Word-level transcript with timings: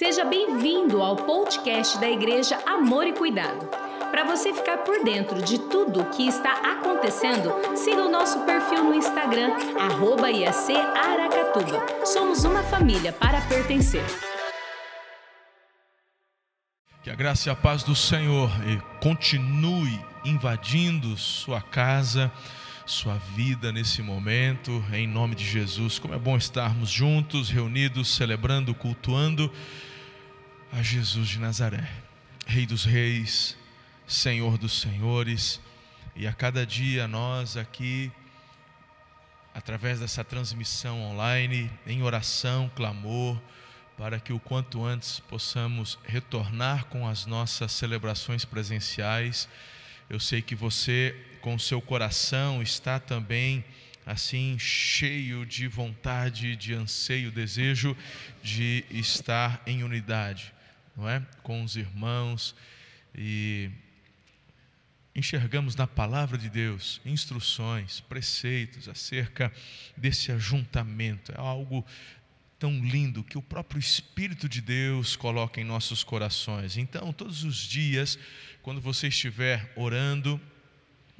Seja 0.00 0.24
bem-vindo 0.24 1.02
ao 1.02 1.14
podcast 1.14 2.00
da 2.00 2.08
Igreja 2.08 2.58
Amor 2.64 3.06
e 3.06 3.12
Cuidado. 3.12 3.68
Para 4.10 4.24
você 4.24 4.50
ficar 4.50 4.78
por 4.78 5.04
dentro 5.04 5.42
de 5.42 5.58
tudo 5.58 6.00
o 6.00 6.10
que 6.10 6.26
está 6.26 6.54
acontecendo, 6.72 7.52
siga 7.76 8.06
o 8.06 8.10
nosso 8.10 8.40
perfil 8.46 8.82
no 8.82 8.94
Instagram, 8.94 9.50
arroba 9.78 10.30
IAC 10.30 10.74
Aracatuba. 10.74 12.06
Somos 12.06 12.44
uma 12.44 12.62
família 12.62 13.12
para 13.12 13.42
pertencer. 13.42 14.02
Que 17.02 17.10
a 17.10 17.14
graça 17.14 17.50
e 17.50 17.52
a 17.52 17.54
paz 17.54 17.82
do 17.82 17.94
Senhor 17.94 18.50
continue 19.02 20.00
invadindo 20.24 21.14
sua 21.18 21.60
casa, 21.60 22.32
sua 22.86 23.16
vida 23.36 23.70
nesse 23.70 24.00
momento, 24.00 24.82
em 24.94 25.06
nome 25.06 25.34
de 25.34 25.44
Jesus. 25.44 25.98
Como 25.98 26.14
é 26.14 26.18
bom 26.18 26.38
estarmos 26.38 26.88
juntos, 26.88 27.50
reunidos, 27.50 28.16
celebrando, 28.16 28.74
cultuando 28.74 29.52
a 30.72 30.82
Jesus 30.82 31.28
de 31.28 31.38
Nazaré, 31.40 31.88
Rei 32.46 32.64
dos 32.64 32.84
Reis, 32.84 33.56
Senhor 34.06 34.56
dos 34.56 34.80
Senhores, 34.80 35.60
e 36.14 36.28
a 36.28 36.32
cada 36.32 36.64
dia 36.64 37.08
nós 37.08 37.56
aqui, 37.56 38.10
através 39.52 39.98
dessa 39.98 40.22
transmissão 40.22 41.02
online, 41.02 41.68
em 41.86 42.02
oração, 42.02 42.70
clamor, 42.76 43.40
para 43.98 44.20
que 44.20 44.32
o 44.32 44.38
quanto 44.38 44.84
antes 44.84 45.18
possamos 45.18 45.98
retornar 46.04 46.84
com 46.86 47.06
as 47.06 47.26
nossas 47.26 47.72
celebrações 47.72 48.44
presenciais. 48.44 49.48
Eu 50.08 50.20
sei 50.20 50.40
que 50.40 50.54
você, 50.54 51.14
com 51.40 51.58
seu 51.58 51.82
coração, 51.82 52.62
está 52.62 53.00
também 53.00 53.64
assim 54.06 54.56
cheio 54.58 55.44
de 55.44 55.66
vontade, 55.66 56.56
de 56.56 56.74
anseio, 56.74 57.30
desejo 57.30 57.96
de 58.42 58.84
estar 58.90 59.60
em 59.66 59.82
unidade, 59.82 60.52
não 61.00 61.08
é? 61.08 61.20
Com 61.42 61.64
os 61.64 61.76
irmãos 61.76 62.54
e 63.14 63.70
enxergamos 65.14 65.74
na 65.74 65.86
palavra 65.86 66.38
de 66.38 66.48
Deus 66.48 67.00
instruções, 67.04 68.00
preceitos 68.00 68.88
acerca 68.88 69.52
desse 69.96 70.30
ajuntamento. 70.30 71.32
É 71.32 71.38
algo 71.38 71.84
tão 72.58 72.84
lindo 72.84 73.24
que 73.24 73.38
o 73.38 73.42
próprio 73.42 73.78
Espírito 73.78 74.46
de 74.46 74.60
Deus 74.60 75.16
coloca 75.16 75.58
em 75.60 75.64
nossos 75.64 76.04
corações. 76.04 76.76
Então, 76.76 77.12
todos 77.12 77.42
os 77.42 77.56
dias, 77.56 78.18
quando 78.60 78.80
você 78.80 79.08
estiver 79.08 79.72
orando, 79.74 80.38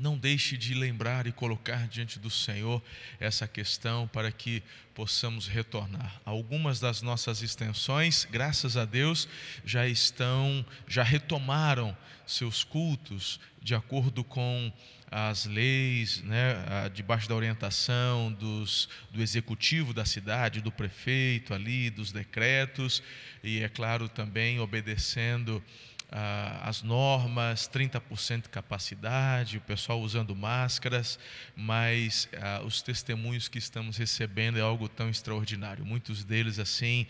não 0.00 0.16
deixe 0.16 0.56
de 0.56 0.72
lembrar 0.72 1.26
e 1.26 1.32
colocar 1.32 1.86
diante 1.86 2.18
do 2.18 2.30
Senhor 2.30 2.82
essa 3.20 3.46
questão 3.46 4.08
para 4.08 4.32
que 4.32 4.62
possamos 4.94 5.46
retornar. 5.46 6.20
Algumas 6.24 6.80
das 6.80 7.02
nossas 7.02 7.42
extensões, 7.42 8.26
graças 8.30 8.78
a 8.78 8.86
Deus, 8.86 9.28
já 9.64 9.86
estão, 9.86 10.64
já 10.88 11.02
retomaram 11.02 11.96
seus 12.26 12.64
cultos 12.64 13.38
de 13.62 13.74
acordo 13.74 14.24
com 14.24 14.72
as 15.10 15.44
leis, 15.44 16.22
né, 16.22 16.54
debaixo 16.94 17.28
da 17.28 17.34
orientação 17.34 18.32
dos, 18.32 18.88
do 19.10 19.20
executivo 19.20 19.92
da 19.92 20.04
cidade, 20.04 20.60
do 20.60 20.70
prefeito 20.70 21.52
ali, 21.52 21.90
dos 21.90 22.12
decretos, 22.12 23.02
e 23.42 23.60
é 23.60 23.68
claro 23.68 24.08
também 24.08 24.60
obedecendo 24.60 25.62
ah, 26.10 26.60
as 26.64 26.82
normas, 26.82 27.68
30% 27.68 28.42
de 28.42 28.48
capacidade, 28.48 29.58
o 29.58 29.60
pessoal 29.60 30.00
usando 30.00 30.34
máscaras, 30.34 31.18
mas 31.54 32.28
ah, 32.36 32.62
os 32.64 32.82
testemunhos 32.82 33.48
que 33.48 33.58
estamos 33.58 33.96
recebendo 33.96 34.58
é 34.58 34.62
algo 34.62 34.88
tão 34.88 35.08
extraordinário. 35.08 35.84
Muitos 35.84 36.24
deles 36.24 36.58
assim, 36.58 37.06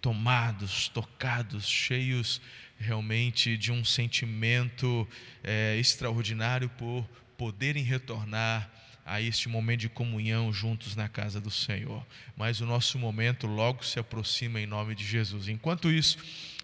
tomados, 0.00 0.88
tocados, 0.88 1.66
cheios 1.66 2.40
realmente 2.78 3.56
de 3.56 3.72
um 3.72 3.84
sentimento 3.84 5.06
é, 5.42 5.76
extraordinário 5.76 6.68
por 6.70 7.04
poderem 7.36 7.82
retornar 7.82 8.70
a 9.04 9.20
este 9.22 9.48
momento 9.48 9.80
de 9.80 9.88
comunhão 9.88 10.52
juntos 10.52 10.94
na 10.94 11.08
casa 11.08 11.40
do 11.40 11.50
Senhor. 11.50 12.06
Mas 12.36 12.60
o 12.60 12.66
nosso 12.66 12.98
momento 12.98 13.46
logo 13.46 13.84
se 13.84 13.98
aproxima 13.98 14.60
em 14.60 14.66
nome 14.66 14.94
de 14.94 15.04
Jesus. 15.04 15.48
Enquanto 15.48 15.90
isso, 15.90 16.18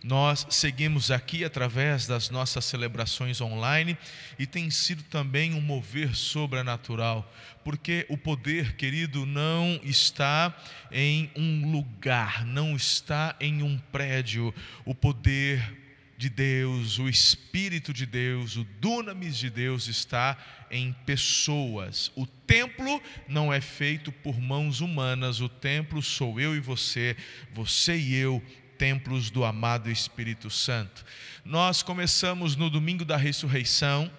nós 0.05 0.47
seguimos 0.51 1.11
aqui 1.11 1.47
através 1.47 2.07
das 2.07 2.29
nossas 2.29 2.67
celebrações 2.67 3.41
online 3.41 3.97
e 4.39 4.47
tem 4.47 4.69
sido 4.69 5.03
também 5.05 5.55
um 5.55 5.63
mover 5.63 6.15
sobrenatural, 6.15 7.33
porque 7.65 8.05
o 8.11 8.19
poder, 8.19 8.77
querido, 8.77 9.25
não 9.25 9.81
está 9.83 10.55
em 10.93 11.31
um 11.35 11.73
lugar, 11.73 12.45
não 12.45 12.77
está 12.77 13.35
em 13.41 13.63
um 13.63 13.79
prédio. 13.91 14.55
O 14.85 14.95
poder 14.95 15.75
de 16.19 16.29
Deus, 16.29 16.99
o 16.99 17.09
Espírito 17.09 17.91
de 17.91 18.05
Deus, 18.05 18.57
o 18.57 18.65
dunamis 18.79 19.39
de 19.39 19.49
Deus 19.49 19.89
está 19.89 20.37
em 20.71 20.93
pessoas. 21.07 22.13
O 22.15 22.27
templo 22.27 23.01
não 23.27 23.51
é 23.51 23.61
feito 23.61 24.13
por 24.13 24.39
mãos 24.39 24.83
humanas, 24.83 25.41
o 25.41 25.49
templo 25.49 26.03
sou 26.03 26.39
eu 26.39 26.55
e 26.55 26.61
você, 26.61 27.17
você 27.55 27.97
e 27.97 28.15
eu, 28.15 28.43
templos 28.79 29.31
do 29.31 29.45
amado 29.45 29.91
Espírito 29.91 30.51
Santo. 30.51 31.05
Nós 31.45 31.83
começamos 31.83 32.57
no 32.57 32.69
domingo 32.69 33.05
da 33.05 33.17
ressurreição, 33.17 34.11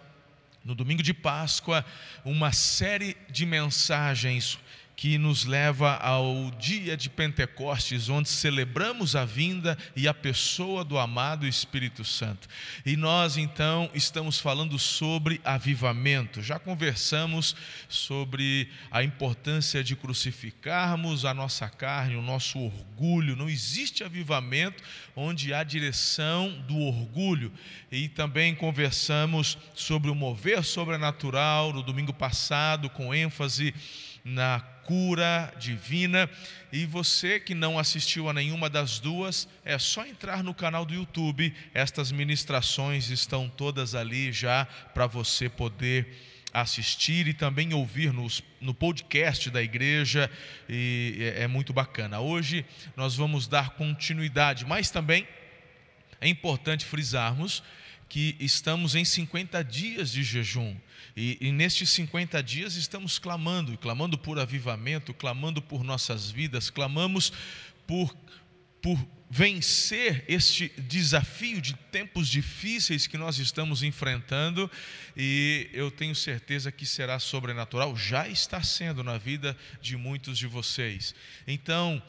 no 0.63 0.73
domingo 0.73 1.03
de 1.03 1.13
Páscoa, 1.13 1.85
uma 2.23 2.51
série 2.51 3.16
de 3.29 3.45
mensagens 3.45 4.57
que 4.95 5.17
nos 5.17 5.45
leva 5.45 5.95
ao 5.95 6.51
dia 6.51 6.95
de 6.95 7.09
Pentecostes, 7.09 8.07
onde 8.07 8.29
celebramos 8.29 9.16
a 9.16 9.25
vinda 9.25 9.78
e 9.95 10.07
a 10.07 10.13
pessoa 10.13 10.85
do 10.85 10.97
amado 10.97 11.45
Espírito 11.45 12.03
Santo. 12.06 12.47
E 12.85 12.95
nós 12.95 13.35
então 13.35 13.89
estamos 13.94 14.39
falando 14.39 14.79
sobre 14.79 15.41
avivamento. 15.44 16.41
Já 16.41 16.57
conversamos 16.57 17.55
sobre 17.89 18.69
a 18.89 19.03
importância 19.03 19.84
de 19.84 19.95
crucificarmos 19.95 21.25
a 21.25 21.34
nossa 21.34 21.67
carne, 21.69 22.16
o 22.16 22.22
nosso 22.22 22.57
orgulho. 22.59 23.35
Não 23.35 23.50
existe 23.50 24.03
avivamento 24.03 24.81
onde 25.16 25.53
há 25.53 25.63
direção 25.63 26.63
do 26.67 26.78
orgulho. 26.78 27.51
E 27.91 28.07
também 28.07 28.55
conversamos 28.55 29.57
sobre 29.73 30.09
o 30.09 30.16
mover 30.16 30.63
sobrenatural 30.63 31.73
no 31.73 31.84
domingo 31.84 32.13
passado, 32.13 32.89
com 32.89 33.13
ênfase 33.13 33.73
na 34.25 34.59
cura 34.83 35.53
divina. 35.59 36.27
E 36.73 36.85
você 36.85 37.39
que 37.39 37.53
não 37.53 37.77
assistiu 37.77 38.27
a 38.27 38.33
nenhuma 38.33 38.69
das 38.69 38.99
duas, 38.99 39.47
é 39.63 39.77
só 39.77 40.05
entrar 40.05 40.43
no 40.43 40.53
canal 40.53 40.83
do 40.83 40.95
YouTube. 40.95 41.53
Estas 41.73 42.11
ministrações 42.11 43.09
estão 43.11 43.47
todas 43.47 43.93
ali 43.93 44.33
já 44.33 44.65
para 44.93 45.05
você 45.05 45.47
poder 45.47 46.07
assistir 46.51 47.27
e 47.27 47.33
também 47.33 47.73
ouvir 47.73 48.13
nos, 48.13 48.41
no 48.61 48.73
podcast 48.73 49.49
da 49.51 49.61
igreja, 49.61 50.31
e 50.69 51.33
é, 51.37 51.43
é 51.43 51.47
muito 51.47 51.73
bacana. 51.73 52.21
Hoje 52.21 52.65
nós 52.95 53.13
vamos 53.13 53.45
dar 53.45 53.71
continuidade, 53.71 54.65
mas 54.65 54.89
também 54.89 55.27
é 56.21 56.29
importante 56.29 56.85
frisarmos 56.85 57.61
que 58.07 58.37
estamos 58.39 58.95
em 58.95 59.03
50 59.03 59.61
dias 59.65 60.11
de 60.11 60.23
jejum. 60.23 60.75
E, 61.15 61.37
e 61.39 61.51
nestes 61.51 61.89
50 61.91 62.43
dias 62.43 62.75
estamos 62.75 63.17
clamando, 63.17 63.77
clamando 63.77 64.17
por 64.17 64.37
avivamento, 64.37 65.13
clamando 65.13 65.61
por 65.61 65.83
nossas 65.83 66.29
vidas, 66.29 66.69
clamamos 66.69 67.31
por, 67.87 68.13
por 68.81 68.99
vencer 69.29 70.25
este 70.27 70.69
desafio 70.77 71.61
de 71.61 71.73
tempos 71.73 72.27
difíceis 72.27 73.07
que 73.07 73.17
nós 73.17 73.37
estamos 73.37 73.81
enfrentando, 73.81 74.69
e 75.15 75.69
eu 75.73 75.89
tenho 75.89 76.13
certeza 76.13 76.71
que 76.71 76.85
será 76.85 77.17
sobrenatural, 77.17 77.95
já 77.95 78.27
está 78.27 78.61
sendo 78.61 79.03
na 79.03 79.17
vida 79.17 79.57
de 79.81 79.95
muitos 79.95 80.37
de 80.37 80.47
vocês. 80.47 81.15
Então, 81.47 82.03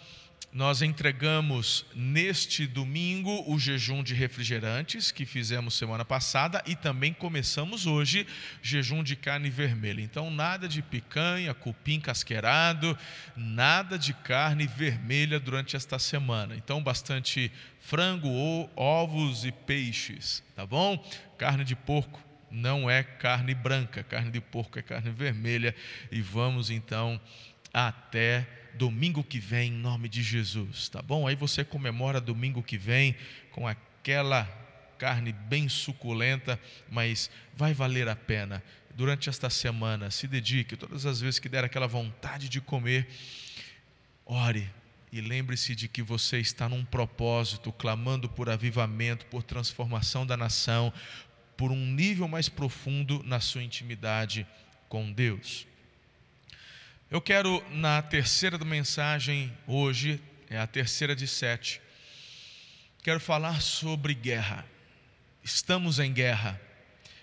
nós 0.53 0.81
entregamos 0.81 1.85
neste 1.95 2.67
domingo 2.67 3.45
o 3.47 3.59
jejum 3.59 4.03
de 4.03 4.15
refrigerantes 4.15 5.11
que 5.11 5.27
fizemos 5.27 5.75
semana 5.75 6.05
passada 6.05 6.63
e 6.67 6.75
também 6.75 7.13
começamos 7.13 7.87
hoje 7.87 8.27
jejum 8.63 9.03
de 9.03 9.17
carne 9.17 9.51
vermelha. 9.51 10.01
Então, 10.01 10.31
nada 10.31 10.67
de 10.67 10.81
picanha, 10.81 11.53
cupim 11.53 12.01
casqueirado, 12.01 12.97
nada 13.37 13.99
de 13.99 14.15
carne 14.15 14.67
vermelha 14.67 15.39
durante 15.39 15.77
esta 15.77 15.99
semana. 15.99 16.57
Então, 16.57 16.83
bastante 16.83 17.53
frango, 17.81 18.71
ovos 18.75 19.45
e 19.45 19.53
peixes, 19.53 20.43
tá 20.55 20.65
bom? 20.65 20.97
Carne 21.37 21.65
de 21.65 21.77
porco 21.77 22.27
não 22.51 22.89
é 22.89 23.03
carne 23.03 23.55
branca, 23.55 24.03
carne 24.03 24.31
de 24.31 24.41
porco 24.41 24.79
é 24.79 24.83
carne 24.83 25.11
vermelha 25.11 25.75
e 26.11 26.23
vamos 26.23 26.71
então 26.71 27.21
até 27.73 28.49
domingo 28.77 29.25
que 29.25 29.39
vem, 29.39 29.73
em 29.73 29.77
nome 29.77 30.09
de 30.09 30.23
Jesus, 30.23 30.89
tá 30.89 31.03
bom? 31.03 31.27
Aí 31.27 31.35
você 31.35 31.65
comemora 31.65 32.21
domingo 32.21 32.63
que 32.63 32.79
vem 32.79 33.17
com 33.51 33.67
aquela 33.67 34.45
carne 34.99 35.33
bem 35.33 35.69
suculenta, 35.69 36.59
mas 36.91 37.31
vai 37.55 37.75
valer 37.75 38.09
a 38.09 38.17
pena. 38.17 38.63
Durante 38.95 39.29
esta 39.29 39.51
semana, 39.51 40.11
se 40.11 40.27
dedique, 40.27 40.77
todas 40.77 41.05
as 41.05 41.21
vezes 41.21 41.39
que 41.39 41.49
der 41.49 41.65
aquela 41.65 41.87
vontade 41.87 42.49
de 42.49 42.61
comer, 42.61 43.09
ore 44.25 44.69
e 45.13 45.21
lembre-se 45.21 45.75
de 45.75 45.89
que 45.89 46.03
você 46.03 46.39
está 46.39 46.69
num 46.69 46.85
propósito, 46.85 47.73
clamando 47.73 48.29
por 48.29 48.49
avivamento, 48.49 49.27
por 49.27 49.43
transformação 49.43 50.27
da 50.27 50.37
nação, 50.37 50.93
por 51.57 51.71
um 51.71 51.87
nível 51.87 52.29
mais 52.29 52.49
profundo 52.49 53.23
na 53.25 53.41
sua 53.41 53.63
intimidade 53.63 54.47
com 54.89 55.11
Deus. 55.13 55.67
Eu 57.09 57.21
quero, 57.21 57.63
na 57.71 58.03
terceira 58.03 58.59
mensagem 58.59 59.57
hoje, 59.65 60.21
é 60.51 60.59
a 60.59 60.67
terceira 60.67 61.15
de 61.15 61.29
sete, 61.29 61.81
quero 63.01 63.21
falar 63.21 63.63
sobre 63.63 64.13
guerra. 64.13 64.67
Estamos 65.41 66.01
em 66.01 66.13
guerra. 66.13 66.61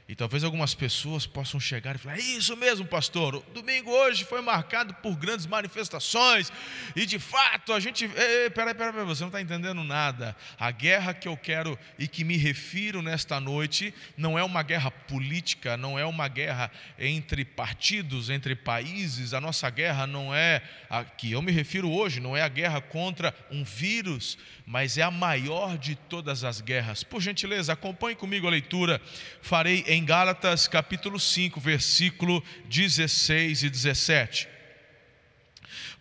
E 0.08 0.16
talvez 0.16 0.44
algumas 0.44 0.76
pessoas 0.76 1.26
possam 1.26 1.60
chegar 1.60 1.96
e 1.96 1.98
falar: 1.98 2.18
é 2.18 2.22
Isso 2.22 2.58
mesmo, 2.58 2.86
pastor. 2.86 3.42
Domingo 3.54 3.90
hoje 3.90 4.26
foi 4.26 4.42
marcado 4.42 4.94
por 4.96 5.16
grandes 5.16 5.46
manifestações. 5.46 6.52
E 6.94 7.06
de 7.06 7.18
fato 7.18 7.72
a 7.72 7.80
gente. 7.80 8.04
Ei, 8.04 8.50
peraí, 8.50 8.74
peraí, 8.74 8.92
peraí, 8.92 9.06
você 9.06 9.22
não 9.24 9.30
está 9.30 9.42
entendendo 9.42 9.82
nada. 9.82 10.36
A 10.60 10.72
guerra 10.72 11.14
que 11.14 11.26
eu 11.26 11.38
quero 11.38 11.80
e 11.98 12.06
que 12.06 12.26
me 12.26 12.36
refiro 12.36 13.02
nesta 13.02 13.40
noite 13.40 13.94
não 14.18 14.38
é 14.38 14.44
uma 14.44 14.62
guerra 14.62 14.92
política, 14.92 15.78
não 15.78 15.98
é 15.98 16.06
uma 16.06 16.28
guerra 16.28 16.70
entre 17.00 17.46
partidos, 17.46 18.30
entre 18.30 18.56
países. 18.58 19.34
A 19.34 19.40
nossa 19.40 19.70
guerra 19.70 20.06
não 20.06 20.36
é 20.36 20.62
a 20.90 21.06
que 21.06 21.32
eu 21.32 21.42
me 21.42 21.52
refiro 21.52 21.90
hoje, 21.90 22.20
não 22.20 22.36
é 22.36 22.42
a 22.42 22.50
guerra 22.50 22.82
contra 22.82 23.34
um 23.50 23.64
vírus, 23.64 24.38
mas 24.66 24.98
é 24.98 25.02
a 25.02 25.12
maior 25.12 25.78
de 25.78 25.96
todas 25.96 26.44
as 26.44 26.62
guerras. 26.62 27.04
Por 27.04 27.22
gentileza, 27.22 27.74
acompanhe 27.74 28.16
comigo 28.16 28.48
a 28.48 28.52
leitura. 28.52 29.02
Farei 29.42 29.84
em 29.88 30.04
Gálatas 30.06 30.68
capítulo 30.68 31.20
5, 31.20 31.60
versículo 31.60 32.44
16 32.66 33.64
e 33.64 33.70
17. 33.70 34.48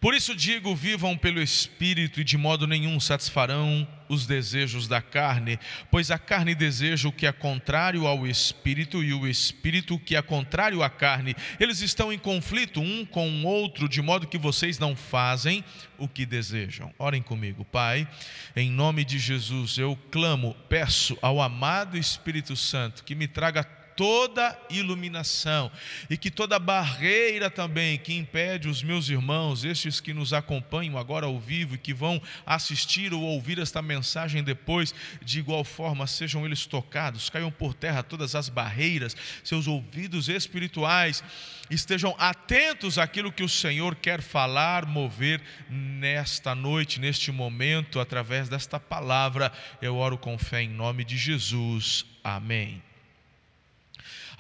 Por 0.02 0.14
isso 0.14 0.34
digo: 0.34 0.75
vivam 0.75 1.16
pelo 1.16 1.40
Espírito 1.40 2.20
e 2.20 2.25
de 2.25 2.37
modo 2.37 2.66
nenhum 2.66 2.99
satisfarão 2.99 3.87
os 4.08 4.26
desejos 4.26 4.88
da 4.88 5.00
carne, 5.00 5.60
pois 5.93 6.10
a 6.10 6.19
carne 6.19 6.56
deseja 6.56 7.08
o 7.08 7.12
que 7.12 7.25
é 7.25 7.31
contrário 7.31 8.04
ao 8.04 8.26
Espírito 8.26 9.02
e 9.02 9.14
o 9.14 9.28
Espírito 9.28 9.94
o 9.94 10.00
que 10.00 10.16
é 10.16 10.20
contrário 10.20 10.82
à 10.82 10.90
carne. 10.90 11.37
Eles 11.60 11.81
estão 11.81 12.12
em 12.12 12.19
conflito 12.19 12.81
um 12.81 13.06
com 13.06 13.31
o 13.31 13.46
outro, 13.46 13.88
de 13.88 14.02
modo 14.02 14.26
que 14.26 14.37
vocês 14.37 14.76
não 14.76 14.96
fazem 14.96 15.64
o 15.96 16.08
que 16.08 16.26
desejam. 16.26 16.93
Orem 16.98 17.22
comigo, 17.22 17.64
Pai, 17.64 18.08
em 18.56 18.72
nome 18.72 19.05
de 19.05 19.20
Jesus, 19.20 19.78
eu 19.78 19.96
clamo, 20.10 20.56
peço 20.69 21.16
ao 21.22 21.40
amado 21.40 21.96
Espírito 21.96 22.56
Santo 22.56 23.05
que 23.05 23.14
me 23.14 23.28
traga 23.28 23.62
toda 23.96 24.58
iluminação 24.70 25.70
e 26.08 26.16
que 26.16 26.30
toda 26.30 26.58
barreira 26.58 27.50
também 27.50 27.98
que 27.98 28.14
impede 28.14 28.68
os 28.68 28.82
meus 28.82 29.08
irmãos, 29.08 29.64
estes 29.64 30.00
que 30.00 30.12
nos 30.12 30.32
acompanham 30.32 30.98
agora 30.98 31.26
ao 31.26 31.38
vivo 31.38 31.74
e 31.74 31.78
que 31.78 31.94
vão 31.94 32.20
assistir 32.44 33.12
ou 33.12 33.22
ouvir 33.22 33.58
esta 33.58 33.82
mensagem 33.82 34.42
depois, 34.42 34.94
de 35.22 35.38
igual 35.38 35.64
forma 35.64 36.06
sejam 36.06 36.44
eles 36.44 36.66
tocados, 36.66 37.30
caiam 37.30 37.50
por 37.50 37.74
terra 37.74 38.02
todas 38.02 38.34
as 38.34 38.48
barreiras, 38.48 39.16
seus 39.42 39.66
ouvidos 39.66 40.28
espirituais 40.28 41.22
estejam 41.74 42.14
atentos 42.18 42.98
àquilo 42.98 43.32
que 43.32 43.42
o 43.42 43.48
Senhor 43.48 43.94
quer 43.96 44.20
falar, 44.20 44.86
mover 44.86 45.40
nesta 45.68 46.54
noite, 46.54 47.00
neste 47.00 47.32
momento, 47.32 47.98
através 48.00 48.48
desta 48.48 48.78
palavra. 48.78 49.52
Eu 49.80 49.96
oro 49.96 50.18
com 50.18 50.36
fé 50.38 50.62
em 50.62 50.68
nome 50.68 51.04
de 51.04 51.16
Jesus. 51.16 52.04
Amém. 52.22 52.91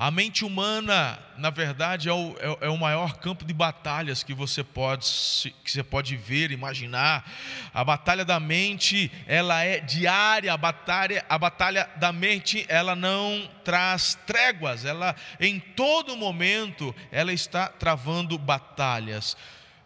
A 0.02 0.10
mente 0.10 0.44
humana, 0.44 1.16
na 1.38 1.48
verdade, 1.48 2.08
é 2.08 2.12
o, 2.12 2.34
é, 2.40 2.66
é 2.66 2.68
o 2.68 2.76
maior 2.76 3.18
campo 3.18 3.44
de 3.44 3.54
batalhas 3.54 4.24
que 4.24 4.34
você 4.34 4.64
pode, 4.64 5.54
que 5.62 5.70
você 5.70 5.84
pode 5.84 6.16
ver, 6.16 6.50
imaginar. 6.50 7.24
A 7.72 7.84
batalha 7.84 8.24
da 8.24 8.40
mente, 8.40 9.12
ela 9.28 9.62
é 9.62 9.78
diária. 9.78 10.52
A 10.52 10.56
batalha, 10.56 11.24
a 11.28 11.38
batalha 11.38 11.88
da 11.94 12.12
mente, 12.12 12.66
ela 12.68 12.96
não 12.96 13.48
traz 13.62 14.18
tréguas. 14.26 14.84
Ela, 14.84 15.14
em 15.38 15.60
todo 15.60 16.16
momento, 16.16 16.92
ela 17.12 17.32
está 17.32 17.68
travando 17.68 18.36
batalhas. 18.36 19.36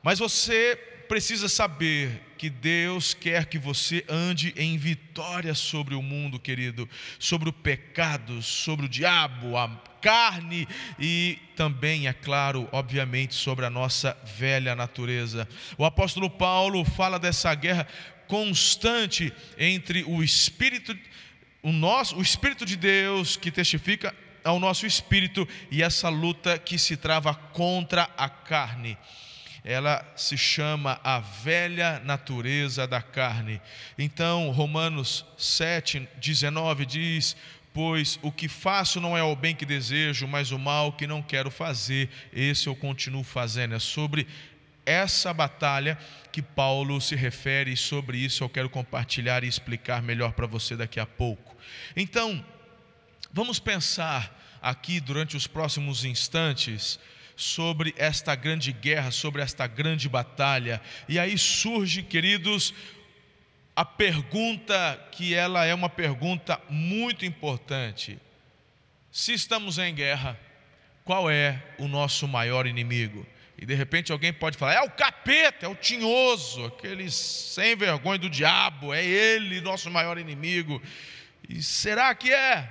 Mas 0.03 0.19
você 0.19 0.77
precisa 1.11 1.47
saber 1.47 2.26
que 2.37 2.51
Deus 2.51 3.15
quer 3.15 3.47
que 3.47 3.59
você 3.59 4.05
ande 4.09 4.53
em 4.57 4.77
vitória 4.77 5.55
sobre 5.55 5.95
o 5.95 6.03
mundo, 6.03 6.39
querido, 6.39 6.89
sobre 7.19 7.49
o 7.49 7.53
pecado, 7.53 8.43
sobre 8.43 8.87
o 8.87 8.89
diabo, 8.89 9.57
a 9.57 9.69
carne 10.01 10.69
e 10.99 11.39
também, 11.57 12.07
é 12.07 12.13
claro, 12.13 12.69
obviamente, 12.71 13.35
sobre 13.35 13.65
a 13.65 13.71
nossa 13.71 14.17
velha 14.37 14.77
natureza. 14.77 15.49
O 15.77 15.85
apóstolo 15.85 16.31
Paulo 16.31 16.85
fala 16.85 17.19
dessa 17.19 17.55
guerra 17.55 17.89
constante 18.29 19.33
entre 19.59 20.05
o 20.05 20.23
espírito 20.23 20.97
o 21.63 21.73
nosso, 21.73 22.17
o 22.17 22.23
espírito 22.23 22.65
de 22.65 22.77
Deus 22.77 23.37
que 23.37 23.51
testifica 23.51 24.15
ao 24.45 24.61
nosso 24.61 24.87
espírito 24.87 25.49
e 25.69 25.83
essa 25.83 26.09
luta 26.09 26.57
que 26.59 26.79
se 26.79 26.97
trava 26.97 27.35
contra 27.35 28.09
a 28.17 28.29
carne 28.29 28.97
ela 29.67 30.07
se 30.15 30.39
chama 30.39 31.01
a 31.03 31.19
velha 31.19 31.99
natureza 32.05 32.87
da 32.87 33.03
carne. 33.03 33.61
Então, 33.99 34.53
Romanos 34.53 35.27
7, 35.37 36.09
19 36.19 36.87
diz: 36.87 37.37
Pois 37.75 38.17
o 38.23 38.31
que 38.31 38.47
faço 38.47 39.01
não 39.01 39.19
é 39.19 39.25
o 39.25 39.35
bem 39.35 39.57
que 39.57 39.67
desejo, 39.67 40.29
mas 40.29 40.53
o 40.53 40.59
mal 40.59 40.93
que 40.93 41.05
não 41.05 41.21
quero 41.21 41.51
fazer, 41.51 42.09
esse 42.33 42.69
eu 42.69 42.77
continuo 42.77 43.25
fazendo. 43.25 43.75
É 43.75 43.81
sobre 43.81 44.29
essa 44.87 45.35
batalha 45.35 45.99
que 46.31 46.41
Paulo 46.41 47.01
se 47.01 47.17
refere, 47.17 47.73
e 47.73 47.77
sobre 47.77 48.19
isso 48.19 48.45
eu 48.45 48.49
quero 48.49 48.71
compartilhar 48.71 49.43
e 49.43 49.49
explicar 49.49 50.01
melhor 50.01 50.31
para 50.31 50.47
você 50.47 50.77
daqui 50.77 51.01
a 51.01 51.07
pouco. 51.07 51.57
Então, 51.97 52.45
vamos 53.33 53.59
pensar 53.59 54.33
aqui 54.63 55.01
durante 55.01 55.37
os 55.37 55.49
próximos 55.49 56.05
instantes 56.05 57.01
sobre 57.37 57.95
esta 57.99 58.35
grande 58.35 58.73
guerra, 58.73 59.11
sobre 59.11 59.43
esta 59.43 59.67
grande 59.67 60.09
batalha. 60.09 60.81
E 61.07 61.19
aí 61.19 61.37
surge, 61.37 62.03
queridos, 62.03 62.75
a 63.77 63.85
pergunta 63.85 64.99
que 65.13 65.35
ela 65.35 65.67
é 65.67 65.75
uma 65.75 65.91
pergunta 65.91 66.59
muito 66.71 67.27
importante. 67.27 68.19
Se 69.13 69.35
estamos 69.35 69.79
em 69.79 69.95
guerra, 69.95 70.39
qual 71.05 71.31
é 71.31 71.63
o 71.79 71.87
nosso 71.87 72.27
maior 72.27 72.67
inimigo? 72.67 73.27
E 73.59 73.65
de 73.65 73.75
repente 73.75 74.13
alguém 74.13 74.33
pode 74.33 74.57
falar: 74.57 74.75
é 74.75 74.81
o 74.81 74.91
capeta, 74.91 75.67
é 75.67 75.69
o 75.69 75.75
tinhoso, 75.75 76.65
aquele 76.65 77.11
sem 77.11 77.77
vergonha 77.77 78.19
do 78.19 78.31
diabo, 78.31 78.93
é 78.93 79.05
ele 79.05 79.61
nosso 79.61 79.91
maior 79.91 80.19
inimigo. 80.19 80.83
E 81.49 81.63
será 81.63 82.15
que 82.15 82.33
é? 82.33 82.69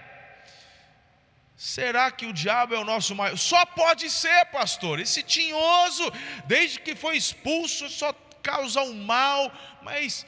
Será 1.58 2.12
que 2.12 2.26
o 2.26 2.34
diabo 2.34 2.76
é 2.76 2.80
o 2.80 2.84
nosso 2.84 3.16
maior? 3.16 3.38
Só 3.38 3.66
pode 3.66 4.10
ser, 4.10 4.46
pastor. 4.48 5.00
Esse 5.00 5.24
tinhoso, 5.24 6.12
desde 6.46 6.80
que 6.80 6.96
foi 6.96 7.16
expulso, 7.16 7.90
só 7.90 8.14
causa 8.44 8.82
o 8.82 8.94
mal. 8.94 9.52
Mas 9.82 10.26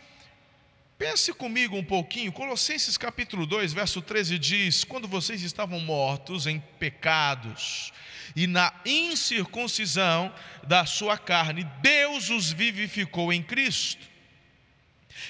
pense 0.97 1.33
comigo 1.33 1.75
um 1.75 1.83
pouquinho. 1.83 2.31
Colossenses 2.31 2.97
capítulo 2.97 3.45
2, 3.45 3.73
verso 3.73 4.01
13 4.01 4.39
diz: 4.39 4.83
Quando 4.85 5.07
vocês 5.07 5.41
estavam 5.41 5.81
mortos 5.81 6.47
em 6.47 6.61
pecados 6.79 7.91
e 8.33 8.47
na 8.47 8.73
incircuncisão 8.85 10.33
da 10.63 10.85
sua 10.85 11.17
carne, 11.17 11.65
Deus 11.81 12.29
os 12.29 12.51
vivificou 12.53 13.33
em 13.33 13.43
Cristo 13.43 14.16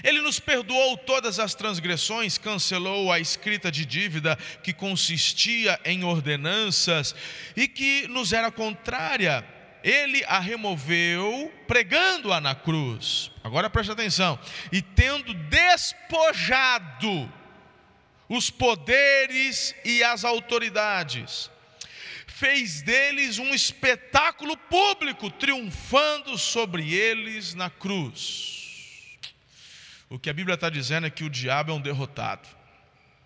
ele 0.03 0.22
nos 0.22 0.39
perdoou 0.39 0.98
todas 0.98 1.39
as 1.39 1.56
transgressões, 1.56 2.38
cancelou 2.38 3.12
a 3.12 3.20
escrita 3.20 3.72
de 3.72 3.86
dívida 3.86 4.38
que 4.63 4.74
consistia 4.74 5.79
em 5.86 6.03
ordenanças 6.03 7.15
e 7.56 7.67
que 7.67 8.08
nos 8.08 8.34
era 8.34 8.51
contrária. 8.51 9.46
Ele 9.84 10.24
a 10.25 10.39
removeu, 10.39 11.53
pregando-a 11.67 12.41
na 12.41 12.53
cruz. 12.56 13.32
Agora 13.44 13.70
preste 13.70 13.91
atenção. 13.91 14.39
E 14.72 14.82
tendo 14.82 15.34
despojado 15.34 17.32
os 18.27 18.50
poderes 18.50 19.74
e 19.86 20.03
as 20.03 20.25
autoridades, 20.25 21.50
fez 22.27 22.82
deles 22.82 23.39
um 23.39 23.53
espetáculo 23.53 24.58
público, 24.58 25.32
triunfando 25.32 26.38
sobre 26.38 26.94
eles 26.94 27.53
na 27.53 27.70
cruz. 27.70 28.56
O 30.09 30.17
que 30.17 30.29
a 30.29 30.33
Bíblia 30.33 30.55
está 30.55 30.69
dizendo 30.69 31.07
é 31.07 31.09
que 31.09 31.23
o 31.23 31.29
diabo 31.29 31.71
é 31.71 31.75
um 31.75 31.81
derrotado. 31.81 32.47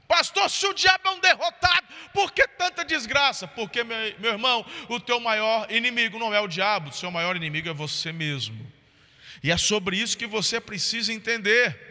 Pastor, 0.07 0.49
se 0.49 0.65
o 0.65 0.73
diabo 0.73 1.07
é 1.07 1.11
um 1.11 1.19
derrotado, 1.19 1.87
por 2.13 2.33
que 2.33 2.45
tanta 2.47 2.83
desgraça? 2.83 3.47
Porque, 3.47 3.83
meu, 3.83 4.31
irmão, 4.31 4.65
o 4.89 4.99
teu 4.99 5.19
maior 5.19 5.71
inimigo 5.71 6.19
não 6.19 6.33
é 6.33 6.39
o 6.41 6.47
diabo, 6.47 6.89
o 6.89 6.93
seu 6.93 7.09
maior 7.09 7.35
inimigo 7.35 7.69
é 7.69 7.73
você 7.73 8.11
mesmo. 8.11 8.69
E 9.41 9.51
é 9.51 9.57
sobre 9.57 9.95
isso 9.95 10.17
que 10.17 10.27
você 10.27 10.59
precisa 10.59 11.13
entender. 11.13 11.89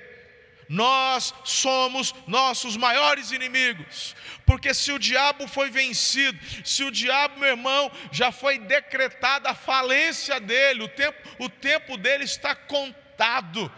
Nós 0.68 1.34
somos 1.44 2.14
nossos 2.26 2.76
maiores 2.76 3.32
inimigos, 3.32 4.14
porque 4.46 4.72
se 4.72 4.92
o 4.92 4.98
diabo 4.98 5.48
foi 5.48 5.70
vencido, 5.70 6.38
se 6.64 6.84
o 6.84 6.92
diabo, 6.92 7.40
meu 7.40 7.48
irmão, 7.48 7.90
já 8.12 8.30
foi 8.30 8.58
decretada 8.58 9.50
a 9.50 9.54
falência 9.54 10.38
dele, 10.38 10.82
o 10.82 10.88
tempo, 10.88 11.18
o 11.38 11.48
tempo 11.48 11.96
dele 11.96 12.24
está 12.24 12.54
contado. 12.54 13.72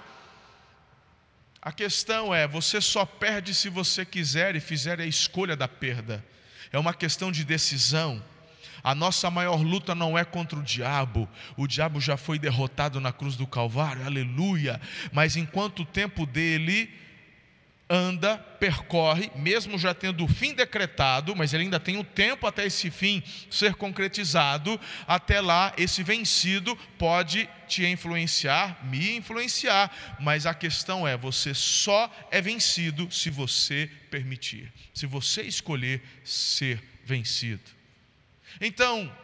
A 1.63 1.71
questão 1.71 2.35
é: 2.35 2.49
você 2.49 2.81
só 2.81 3.07
perde 3.07 3.55
se 3.55 3.69
você 3.69 4.05
quiser 4.05 4.57
e 4.57 4.61
fizer 4.61 5.01
a 5.01 5.07
escolha 5.07 5.55
da 5.55 5.69
perda. 5.69 6.25
É 6.73 6.79
uma 6.79 6.93
questão 6.93 7.31
de 7.31 7.45
decisão. 7.45 8.23
A 8.83 8.97
nossa 8.97 9.31
maior 9.31 9.63
luta 9.63 9.95
não 9.95 10.19
é 10.19 10.25
contra 10.25 10.59
o 10.59 10.63
diabo, 10.63 11.29
o 11.57 11.69
diabo 11.69 12.01
já 12.01 12.17
foi 12.17 12.37
derrotado 12.37 13.01
na 13.01 13.13
cruz 13.13 13.37
do 13.37 13.47
Calvário, 13.47 14.05
aleluia. 14.05 14.81
Mas 15.13 15.37
enquanto 15.37 15.83
o 15.83 15.87
tempo 15.87 16.27
dele 16.27 16.93
anda, 17.95 18.39
percorre, 18.59 19.31
mesmo 19.37 19.79
já 19.79 19.93
tendo 19.93 20.25
o 20.25 20.29
fim 20.29 20.55
decretado, 20.55 21.37
mas 21.37 21.53
ele 21.53 21.65
ainda 21.65 21.79
tem 21.79 21.99
o 21.99 22.05
tempo 22.05 22.47
até 22.47 22.65
esse 22.65 22.91
fim 22.91 23.23
ser 23.51 23.75
concretizado, 23.75 24.81
até 25.07 25.43
lá 25.43 25.75
esse 25.77 26.03
vencido 26.03 26.75
pode 26.97 27.47
te 27.69 27.85
influenciar, 27.85 28.83
me 28.83 29.17
influenciar, 29.17 30.17
mas 30.19 30.47
a 30.47 30.55
questão 30.55 31.07
é: 31.07 31.19
você 31.19 31.53
só 31.53 32.11
é 32.31 32.41
vencido 32.41 33.11
se 33.11 33.29
você 33.29 33.91
permitir, 34.11 34.73
se 34.95 35.05
você 35.05 35.43
escolher 35.43 36.03
ser 36.25 36.83
vencido. 37.05 37.71
Então, 38.59 39.15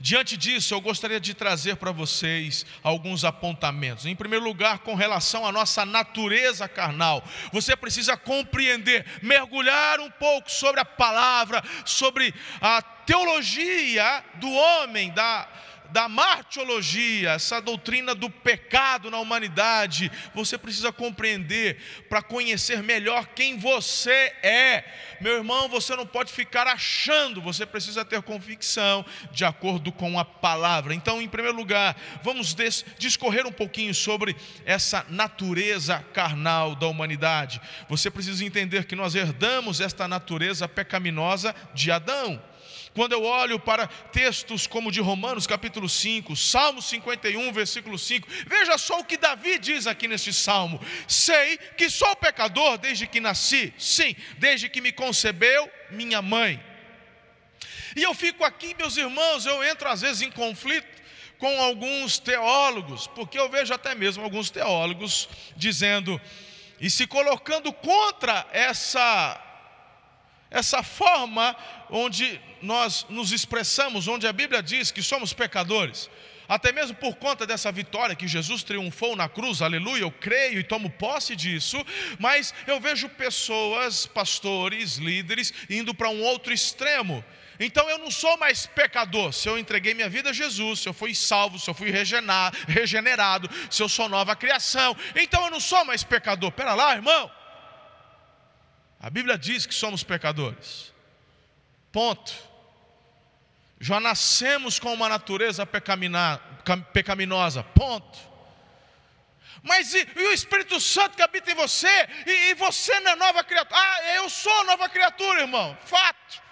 Diante 0.00 0.36
disso, 0.36 0.74
eu 0.74 0.80
gostaria 0.80 1.20
de 1.20 1.34
trazer 1.34 1.76
para 1.76 1.92
vocês 1.92 2.66
alguns 2.82 3.24
apontamentos. 3.24 4.06
Em 4.06 4.14
primeiro 4.14 4.44
lugar, 4.44 4.80
com 4.80 4.94
relação 4.94 5.46
à 5.46 5.52
nossa 5.52 5.84
natureza 5.84 6.68
carnal, 6.68 7.24
você 7.52 7.76
precisa 7.76 8.16
compreender, 8.16 9.06
mergulhar 9.22 10.00
um 10.00 10.10
pouco 10.10 10.50
sobre 10.50 10.80
a 10.80 10.84
palavra, 10.84 11.62
sobre 11.84 12.34
a 12.60 12.82
teologia 12.82 14.24
do 14.34 14.52
homem, 14.52 15.10
da, 15.12 15.48
da 15.90 16.08
martiologia, 16.08 17.30
essa 17.32 17.60
doutrina 17.60 18.14
do 18.14 18.28
pecado 18.28 19.10
na 19.10 19.18
humanidade, 19.18 20.10
você 20.34 20.56
precisa 20.56 20.92
compreender 20.92 21.76
para 22.08 22.22
conhecer 22.22 22.82
melhor 22.82 23.26
quem 23.34 23.58
você 23.58 24.34
é. 24.42 24.84
Meu 25.20 25.34
irmão, 25.34 25.68
você 25.68 25.96
não 25.96 26.06
pode 26.06 26.32
ficar 26.32 26.66
achando, 26.66 27.40
você 27.40 27.64
precisa 27.64 28.04
ter 28.04 28.22
convicção 28.22 29.04
de 29.32 29.44
acordo 29.44 29.92
com 29.92 30.18
a 30.18 30.24
palavra. 30.24 30.94
Então, 30.94 31.20
em 31.20 31.28
primeiro 31.28 31.56
lugar, 31.56 31.96
vamos 32.22 32.54
discorrer 32.98 33.46
um 33.46 33.52
pouquinho 33.52 33.94
sobre 33.94 34.36
essa 34.64 35.04
natureza 35.08 36.04
carnal 36.12 36.74
da 36.74 36.86
humanidade. 36.86 37.60
Você 37.88 38.10
precisa 38.10 38.44
entender 38.44 38.84
que 38.84 38.96
nós 38.96 39.14
herdamos 39.14 39.80
esta 39.80 40.06
natureza 40.06 40.68
pecaminosa 40.68 41.54
de 41.74 41.90
Adão. 41.90 42.42
Quando 42.96 43.12
eu 43.12 43.24
olho 43.24 43.60
para 43.60 43.86
textos 43.86 44.66
como 44.66 44.90
de 44.90 45.02
Romanos 45.02 45.46
capítulo 45.46 45.86
5, 45.86 46.34
Salmo 46.34 46.80
51, 46.80 47.52
versículo 47.52 47.98
5, 47.98 48.26
veja 48.46 48.78
só 48.78 49.00
o 49.00 49.04
que 49.04 49.18
Davi 49.18 49.58
diz 49.58 49.86
aqui 49.86 50.08
neste 50.08 50.32
salmo: 50.32 50.80
Sei 51.06 51.58
que 51.76 51.90
sou 51.90 52.16
pecador 52.16 52.78
desde 52.78 53.06
que 53.06 53.20
nasci, 53.20 53.70
sim, 53.76 54.16
desde 54.38 54.70
que 54.70 54.80
me 54.80 54.92
concebeu 54.92 55.70
minha 55.90 56.22
mãe. 56.22 56.58
E 57.94 58.02
eu 58.02 58.14
fico 58.14 58.42
aqui, 58.42 58.74
meus 58.74 58.96
irmãos, 58.96 59.44
eu 59.44 59.62
entro 59.62 59.90
às 59.90 60.00
vezes 60.00 60.22
em 60.22 60.30
conflito 60.30 60.88
com 61.36 61.60
alguns 61.60 62.18
teólogos, 62.18 63.06
porque 63.08 63.38
eu 63.38 63.50
vejo 63.50 63.74
até 63.74 63.94
mesmo 63.94 64.24
alguns 64.24 64.48
teólogos 64.48 65.28
dizendo 65.54 66.18
e 66.80 66.88
se 66.88 67.06
colocando 67.06 67.70
contra 67.74 68.46
essa 68.52 69.45
essa 70.50 70.82
forma 70.82 71.56
onde 71.90 72.40
nós 72.62 73.06
nos 73.08 73.32
expressamos, 73.32 74.08
onde 74.08 74.26
a 74.26 74.32
Bíblia 74.32 74.62
diz 74.62 74.90
que 74.90 75.02
somos 75.02 75.32
pecadores, 75.32 76.08
até 76.48 76.70
mesmo 76.70 76.94
por 76.96 77.16
conta 77.16 77.46
dessa 77.46 77.72
vitória 77.72 78.14
que 78.14 78.28
Jesus 78.28 78.62
triunfou 78.62 79.16
na 79.16 79.28
cruz, 79.28 79.60
aleluia, 79.62 80.02
eu 80.02 80.10
creio 80.10 80.60
e 80.60 80.64
tomo 80.64 80.88
posse 80.90 81.34
disso, 81.34 81.84
mas 82.18 82.54
eu 82.66 82.78
vejo 82.78 83.08
pessoas, 83.08 84.06
pastores, 84.06 84.96
líderes, 84.96 85.52
indo 85.68 85.92
para 85.92 86.08
um 86.08 86.22
outro 86.22 86.52
extremo. 86.52 87.24
Então 87.58 87.88
eu 87.88 87.98
não 87.98 88.10
sou 88.10 88.36
mais 88.36 88.66
pecador, 88.66 89.32
se 89.32 89.48
eu 89.48 89.58
entreguei 89.58 89.94
minha 89.94 90.08
vida 90.08 90.30
a 90.30 90.32
Jesus, 90.32 90.80
se 90.80 90.88
eu 90.88 90.92
fui 90.92 91.14
salvo, 91.14 91.58
se 91.58 91.68
eu 91.68 91.74
fui 91.74 91.90
regenerado, 91.90 93.50
se 93.70 93.82
eu 93.82 93.88
sou 93.88 94.08
nova 94.08 94.36
criação, 94.36 94.96
então 95.16 95.44
eu 95.44 95.50
não 95.50 95.60
sou 95.60 95.84
mais 95.84 96.04
pecador. 96.04 96.52
Pera 96.52 96.74
lá, 96.74 96.94
irmão. 96.94 97.30
A 99.00 99.10
Bíblia 99.10 99.36
diz 99.38 99.66
que 99.66 99.74
somos 99.74 100.02
pecadores. 100.02 100.92
Ponto. 101.92 102.32
Já 103.78 104.00
nascemos 104.00 104.78
com 104.78 104.92
uma 104.92 105.08
natureza 105.08 105.66
pecaminosa. 105.66 107.62
Ponto. 107.62 108.18
Mas 109.62 109.92
e, 109.94 110.08
e, 110.16 110.22
o 110.28 110.32
Espírito 110.32 110.80
Santo 110.80 111.16
que 111.16 111.22
habita 111.22 111.50
em 111.50 111.54
você? 111.54 112.08
E, 112.26 112.50
e 112.50 112.54
você 112.54 112.98
não 113.00 113.12
é 113.12 113.16
nova 113.16 113.42
criatura? 113.42 113.78
Ah, 113.78 114.14
eu 114.14 114.30
sou 114.30 114.64
nova 114.64 114.88
criatura, 114.88 115.40
irmão. 115.40 115.76
Fato. 115.84 116.45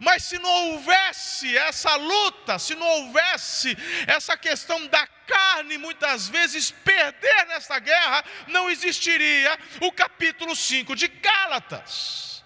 Mas 0.00 0.24
se 0.24 0.38
não 0.38 0.50
houvesse 0.50 1.56
essa 1.56 1.94
luta, 1.96 2.58
se 2.58 2.74
não 2.74 2.86
houvesse 2.86 3.76
essa 4.06 4.36
questão 4.36 4.86
da 4.86 5.06
carne, 5.06 5.76
muitas 5.76 6.28
vezes 6.28 6.70
perder 6.70 7.46
nessa 7.46 7.78
guerra, 7.78 8.24
não 8.46 8.70
existiria 8.70 9.58
o 9.80 9.90
capítulo 9.90 10.54
5 10.54 10.94
de 10.94 11.08
Gálatas. 11.08 12.44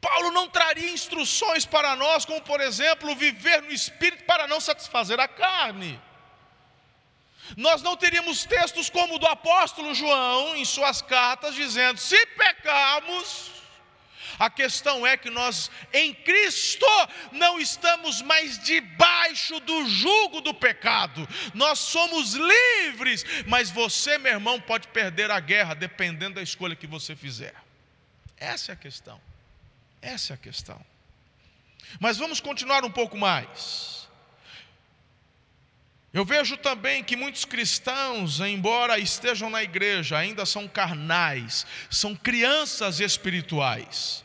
Paulo 0.00 0.32
não 0.32 0.48
traria 0.48 0.90
instruções 0.90 1.64
para 1.64 1.94
nós, 1.94 2.24
como 2.24 2.40
por 2.40 2.60
exemplo, 2.60 3.14
viver 3.14 3.62
no 3.62 3.70
espírito 3.70 4.24
para 4.24 4.48
não 4.48 4.58
satisfazer 4.58 5.20
a 5.20 5.28
carne. 5.28 6.00
Nós 7.56 7.82
não 7.82 7.96
teríamos 7.96 8.44
textos 8.44 8.90
como 8.90 9.14
o 9.14 9.18
do 9.18 9.26
apóstolo 9.26 9.94
João 9.94 10.56
em 10.56 10.64
suas 10.64 11.02
cartas, 11.02 11.54
dizendo: 11.54 12.00
se 12.00 12.26
pecarmos, 12.26 13.51
a 14.42 14.50
questão 14.50 15.06
é 15.06 15.16
que 15.16 15.30
nós, 15.30 15.70
em 15.92 16.12
Cristo, 16.12 16.84
não 17.30 17.60
estamos 17.60 18.20
mais 18.20 18.58
debaixo 18.58 19.60
do 19.60 19.86
jugo 19.86 20.40
do 20.40 20.52
pecado, 20.52 21.28
nós 21.54 21.78
somos 21.78 22.34
livres, 22.34 23.24
mas 23.46 23.70
você, 23.70 24.18
meu 24.18 24.32
irmão, 24.32 24.60
pode 24.60 24.88
perder 24.88 25.30
a 25.30 25.38
guerra 25.38 25.74
dependendo 25.74 26.34
da 26.34 26.42
escolha 26.42 26.74
que 26.74 26.88
você 26.88 27.14
fizer. 27.14 27.54
Essa 28.36 28.72
é 28.72 28.74
a 28.74 28.76
questão. 28.76 29.20
Essa 30.00 30.32
é 30.32 30.34
a 30.34 30.38
questão. 30.38 30.84
Mas 32.00 32.16
vamos 32.16 32.40
continuar 32.40 32.84
um 32.84 32.90
pouco 32.90 33.16
mais. 33.16 34.08
Eu 36.12 36.24
vejo 36.24 36.56
também 36.56 37.04
que 37.04 37.14
muitos 37.14 37.44
cristãos, 37.44 38.40
embora 38.40 38.98
estejam 38.98 39.48
na 39.48 39.62
igreja, 39.62 40.18
ainda 40.18 40.44
são 40.44 40.66
carnais, 40.66 41.64
são 41.88 42.16
crianças 42.16 42.98
espirituais. 42.98 44.21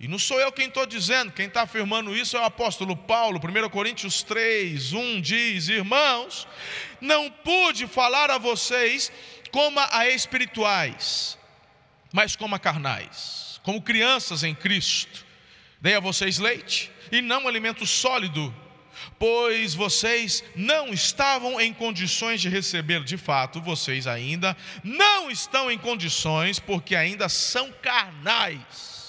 E 0.00 0.08
não 0.08 0.18
sou 0.18 0.40
eu 0.40 0.50
quem 0.50 0.66
estou 0.66 0.86
dizendo, 0.86 1.30
quem 1.30 1.44
está 1.44 1.60
afirmando 1.60 2.16
isso 2.16 2.34
é 2.34 2.40
o 2.40 2.44
apóstolo 2.44 2.96
Paulo, 2.96 3.38
1 3.38 3.68
Coríntios 3.68 4.22
3, 4.22 4.94
1 4.94 5.20
diz: 5.20 5.68
Irmãos, 5.68 6.48
não 7.02 7.30
pude 7.30 7.86
falar 7.86 8.30
a 8.30 8.38
vocês 8.38 9.12
como 9.52 9.78
a 9.78 10.08
espirituais, 10.08 11.36
mas 12.10 12.34
como 12.34 12.54
a 12.54 12.58
carnais, 12.58 13.60
como 13.62 13.82
crianças 13.82 14.42
em 14.42 14.54
Cristo. 14.54 15.26
Dei 15.82 15.94
a 15.94 16.00
vocês 16.00 16.38
leite 16.38 16.90
e 17.12 17.20
não 17.20 17.46
alimento 17.46 17.84
sólido, 17.84 18.54
pois 19.18 19.74
vocês 19.74 20.42
não 20.56 20.94
estavam 20.94 21.60
em 21.60 21.74
condições 21.74 22.40
de 22.40 22.48
receber, 22.48 23.04
de 23.04 23.18
fato, 23.18 23.60
vocês 23.60 24.06
ainda 24.06 24.56
não 24.82 25.30
estão 25.30 25.70
em 25.70 25.76
condições, 25.76 26.58
porque 26.58 26.96
ainda 26.96 27.28
são 27.28 27.70
carnais 27.82 28.99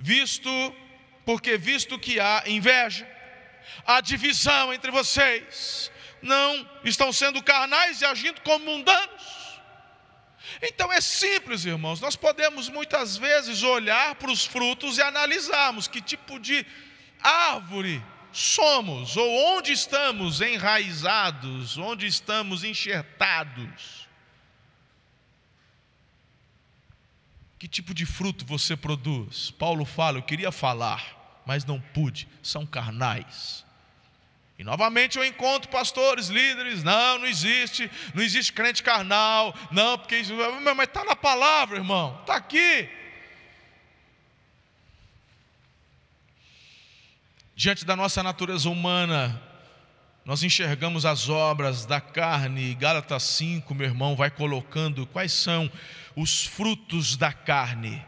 visto 0.00 0.50
porque 1.24 1.56
visto 1.56 1.98
que 1.98 2.18
há 2.18 2.42
inveja, 2.46 3.08
há 3.86 4.00
divisão 4.00 4.72
entre 4.72 4.90
vocês, 4.90 5.90
não 6.20 6.68
estão 6.82 7.12
sendo 7.12 7.42
carnais 7.42 8.00
e 8.00 8.04
agindo 8.04 8.40
como 8.40 8.64
mundanos. 8.64 9.40
Então 10.62 10.92
é 10.92 11.00
simples, 11.00 11.64
irmãos. 11.64 12.00
Nós 12.00 12.16
podemos 12.16 12.68
muitas 12.68 13.16
vezes 13.16 13.62
olhar 13.62 14.14
para 14.16 14.30
os 14.30 14.44
frutos 14.44 14.98
e 14.98 15.02
analisarmos 15.02 15.86
que 15.86 16.00
tipo 16.00 16.40
de 16.40 16.66
árvore 17.22 18.02
somos, 18.32 19.16
ou 19.16 19.56
onde 19.56 19.72
estamos 19.72 20.40
enraizados, 20.40 21.76
onde 21.76 22.06
estamos 22.06 22.64
enxertados. 22.64 23.99
Que 27.60 27.68
tipo 27.68 27.92
de 27.92 28.06
fruto 28.06 28.46
você 28.46 28.74
produz? 28.74 29.50
Paulo 29.50 29.84
fala: 29.84 30.16
Eu 30.16 30.22
queria 30.22 30.50
falar, 30.50 31.42
mas 31.44 31.62
não 31.62 31.78
pude, 31.78 32.26
são 32.42 32.64
carnais. 32.64 33.66
E 34.58 34.64
novamente 34.64 35.18
eu 35.18 35.24
encontro 35.24 35.70
pastores, 35.70 36.28
líderes, 36.28 36.82
não, 36.82 37.18
não 37.18 37.26
existe, 37.26 37.90
não 38.14 38.22
existe 38.22 38.54
crente 38.54 38.82
carnal, 38.82 39.54
não, 39.70 39.98
porque 39.98 40.16
isso, 40.16 40.32
mas 40.34 40.88
está 40.88 41.04
na 41.04 41.14
palavra, 41.14 41.76
irmão, 41.76 42.18
está 42.22 42.36
aqui. 42.36 42.88
Diante 47.54 47.84
da 47.84 47.94
nossa 47.94 48.22
natureza 48.22 48.70
humana, 48.70 49.49
nós 50.30 50.44
enxergamos 50.44 51.04
as 51.04 51.28
obras 51.28 51.84
da 51.84 52.00
carne, 52.00 52.72
Gálatas 52.76 53.24
5, 53.24 53.74
meu 53.74 53.88
irmão, 53.88 54.14
vai 54.14 54.30
colocando 54.30 55.04
quais 55.04 55.32
são 55.32 55.68
os 56.14 56.46
frutos 56.46 57.16
da 57.16 57.32
carne: 57.32 58.00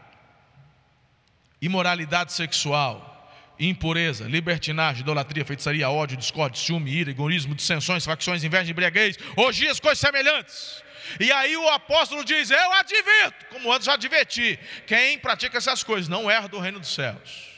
imoralidade 1.61 2.31
sexual, 2.31 3.29
impureza, 3.59 4.23
libertinagem, 4.23 5.01
idolatria, 5.01 5.43
feitiçaria, 5.43 5.89
ódio, 5.89 6.15
discórdia, 6.15 6.63
ciúme, 6.63 6.93
ira, 6.93 7.11
egoísmo, 7.11 7.53
dissensões, 7.53 8.05
facções, 8.05 8.41
inveja, 8.41 8.71
embriaguez, 8.71 9.17
orgias, 9.35 9.81
coisas 9.81 9.99
semelhantes. 9.99 10.81
E 11.19 11.29
aí 11.29 11.57
o 11.57 11.67
apóstolo 11.71 12.23
diz: 12.23 12.49
Eu 12.49 12.71
advirto, 12.71 13.47
como 13.49 13.69
antes 13.73 13.85
já 13.85 13.95
adverti, 13.95 14.57
quem 14.87 15.19
pratica 15.19 15.57
essas 15.57 15.83
coisas 15.83 16.07
não 16.07 16.31
erra 16.31 16.47
do 16.47 16.57
reino 16.57 16.79
dos 16.79 16.93
céus. 16.93 17.51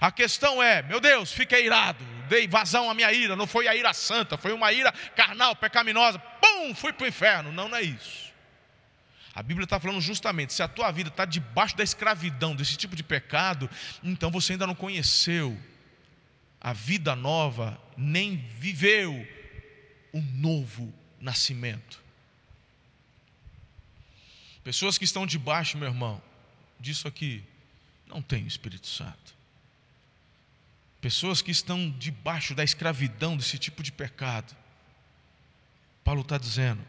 A 0.00 0.10
questão 0.10 0.60
é, 0.60 0.82
meu 0.82 0.98
Deus, 0.98 1.30
fiquei 1.30 1.64
irado, 1.64 2.04
dei 2.30 2.46
vazão 2.46 2.88
à 2.88 2.94
minha 2.94 3.12
ira, 3.12 3.34
não 3.34 3.46
foi 3.46 3.66
a 3.66 3.74
ira 3.74 3.92
santa, 3.92 4.38
foi 4.38 4.52
uma 4.52 4.72
ira 4.72 4.92
carnal, 5.16 5.56
pecaminosa, 5.56 6.18
pum, 6.18 6.72
fui 6.74 6.92
para 6.92 7.04
o 7.04 7.08
inferno. 7.08 7.50
Não, 7.50 7.68
não 7.68 7.76
é 7.76 7.82
isso. 7.82 8.30
A 9.34 9.42
Bíblia 9.42 9.64
está 9.64 9.80
falando 9.80 10.00
justamente: 10.00 10.52
se 10.52 10.62
a 10.62 10.68
tua 10.68 10.92
vida 10.92 11.08
está 11.08 11.24
debaixo 11.24 11.76
da 11.76 11.82
escravidão, 11.82 12.54
desse 12.54 12.76
tipo 12.76 12.94
de 12.94 13.02
pecado, 13.02 13.68
então 14.02 14.30
você 14.30 14.52
ainda 14.52 14.66
não 14.66 14.74
conheceu 14.74 15.60
a 16.60 16.72
vida 16.72 17.16
nova, 17.16 17.80
nem 17.96 18.36
viveu 18.36 19.26
o 20.12 20.20
novo 20.20 20.92
nascimento. 21.20 22.00
Pessoas 24.62 24.96
que 24.96 25.04
estão 25.04 25.26
debaixo, 25.26 25.76
meu 25.76 25.88
irmão, 25.88 26.22
disso 26.78 27.08
aqui, 27.08 27.42
não 28.06 28.22
tem 28.22 28.44
o 28.44 28.46
Espírito 28.46 28.86
Santo. 28.86 29.39
Pessoas 31.00 31.40
que 31.40 31.50
estão 31.50 31.90
debaixo 31.98 32.54
da 32.54 32.62
escravidão 32.62 33.36
desse 33.36 33.58
tipo 33.58 33.82
de 33.82 33.90
pecado. 33.90 34.54
Paulo 36.04 36.20
está 36.20 36.36
dizendo: 36.36 36.84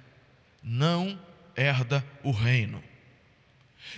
não 0.62 1.20
herda 1.56 2.06
o 2.24 2.32
reino. 2.32 2.84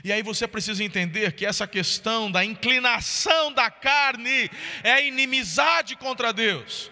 E 0.03 0.11
aí 0.11 0.23
você 0.23 0.47
precisa 0.47 0.83
entender 0.83 1.33
que 1.33 1.45
essa 1.45 1.67
questão 1.67 2.31
da 2.31 2.43
inclinação 2.43 3.51
da 3.51 3.69
carne 3.69 4.49
é 4.83 5.05
inimizade 5.05 5.95
contra 5.95 6.31
Deus. 6.31 6.91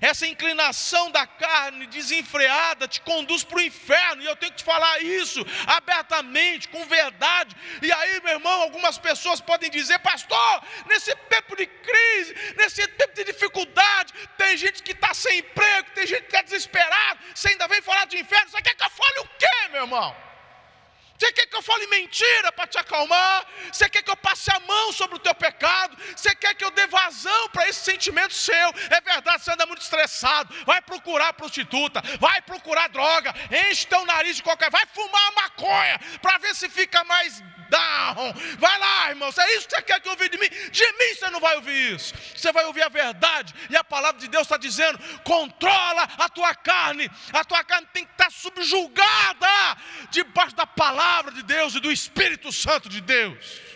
Essa 0.00 0.26
inclinação 0.26 1.10
da 1.10 1.26
carne 1.26 1.86
desenfreada 1.86 2.88
te 2.88 3.00
conduz 3.00 3.44
para 3.44 3.58
o 3.58 3.62
inferno, 3.62 4.22
e 4.22 4.26
eu 4.26 4.36
tenho 4.36 4.52
que 4.52 4.58
te 4.58 4.64
falar 4.64 5.02
isso 5.02 5.44
abertamente, 5.66 6.68
com 6.68 6.84
verdade. 6.86 7.54
E 7.80 7.92
aí, 7.92 8.20
meu 8.22 8.34
irmão, 8.34 8.62
algumas 8.62 8.98
pessoas 8.98 9.40
podem 9.40 9.70
dizer, 9.70 9.98
pastor, 9.98 10.62
nesse 10.86 11.14
tempo 11.28 11.56
de 11.56 11.66
crise, 11.66 12.54
nesse 12.56 12.86
tempo 12.86 13.14
de 13.14 13.24
dificuldade, 13.24 14.12
tem 14.36 14.56
gente 14.56 14.82
que 14.82 14.92
está 14.92 15.12
sem 15.14 15.38
emprego, 15.38 15.90
tem 15.94 16.06
gente 16.06 16.22
que 16.22 16.26
está 16.26 16.42
desesperado, 16.42 17.20
você 17.34 17.48
ainda 17.48 17.68
vem 17.68 17.82
falar 17.82 18.06
de 18.06 18.18
inferno, 18.18 18.50
você 18.50 18.62
quer 18.62 18.74
que 18.74 18.84
eu 18.84 18.90
fale 18.90 19.18
o 19.20 19.28
quê, 19.38 19.68
meu 19.70 19.82
irmão? 19.82 20.31
Você 21.22 21.32
quer 21.34 21.46
que 21.46 21.54
eu 21.54 21.62
fale 21.62 21.86
mentira 21.86 22.50
para 22.50 22.66
te 22.66 22.76
acalmar? 22.78 23.46
Você 23.70 23.88
quer 23.88 24.02
que 24.02 24.10
eu 24.10 24.16
passe 24.16 24.50
a 24.50 24.58
mão 24.58 24.92
sobre 24.92 25.14
o 25.14 25.20
teu 25.20 25.32
pecado? 25.32 25.96
Você 26.16 26.34
quer 26.34 26.52
que 26.56 26.64
eu 26.64 26.70
dê 26.72 26.84
vazão 26.88 27.48
para 27.50 27.68
esse 27.68 27.78
sentimento 27.78 28.34
seu? 28.34 28.68
É 28.90 29.00
verdade, 29.00 29.44
você 29.44 29.52
anda 29.52 29.64
muito 29.64 29.82
estressado. 29.82 30.52
Vai 30.66 30.82
procurar 30.82 31.32
prostituta, 31.34 32.02
vai 32.18 32.42
procurar 32.42 32.88
droga, 32.88 33.32
enche 33.68 33.86
teu 33.86 34.04
nariz 34.04 34.34
de 34.34 34.42
qualquer, 34.42 34.68
vai 34.68 34.84
fumar 34.86 35.32
maconha 35.36 36.00
para 36.20 36.38
ver 36.38 36.56
se 36.56 36.68
fica 36.68 37.04
mais 37.04 37.40
down. 37.72 38.34
Vai 38.58 38.78
lá, 38.78 39.08
irmão, 39.08 39.32
se 39.32 39.40
é 39.40 39.56
isso 39.56 39.66
que 39.66 39.76
você 39.76 39.82
quer 39.82 40.00
que 40.00 40.08
ouvir 40.08 40.28
de 40.28 40.38
mim, 40.38 40.48
de 40.48 40.92
mim 40.92 41.14
você 41.14 41.30
não 41.30 41.40
vai 41.40 41.56
ouvir 41.56 41.94
isso. 41.94 42.14
Você 42.36 42.52
vai 42.52 42.64
ouvir 42.66 42.82
a 42.82 42.88
verdade, 42.88 43.54
e 43.70 43.76
a 43.76 43.82
palavra 43.82 44.20
de 44.20 44.28
Deus 44.28 44.42
está 44.42 44.58
dizendo: 44.58 44.98
controla 45.24 46.02
a 46.18 46.28
tua 46.28 46.54
carne, 46.54 47.10
a 47.32 47.44
tua 47.44 47.64
carne 47.64 47.88
tem 47.92 48.04
que 48.04 48.12
estar 48.12 48.30
subjugada 48.30 49.48
debaixo 50.10 50.54
da 50.54 50.66
palavra 50.66 51.32
de 51.32 51.42
Deus 51.42 51.74
e 51.74 51.80
do 51.80 51.90
Espírito 51.90 52.52
Santo 52.52 52.88
de 52.88 53.00
Deus. 53.00 53.72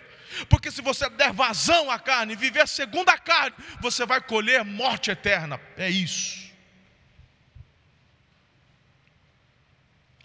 Porque 0.51 0.71
se 0.71 0.83
você 0.83 1.09
der 1.09 1.33
vazão 1.33 1.91
à 1.91 1.99
carne 1.99 2.35
e 2.35 2.37
viver 2.37 2.69
segundo 2.69 3.09
a 3.09 3.17
carne, 3.17 3.57
você 3.81 4.05
vai 4.05 4.21
colher 4.21 4.63
morte 4.65 5.11
eterna. 5.11 5.59
É 5.79 5.89
isso. 5.89 6.46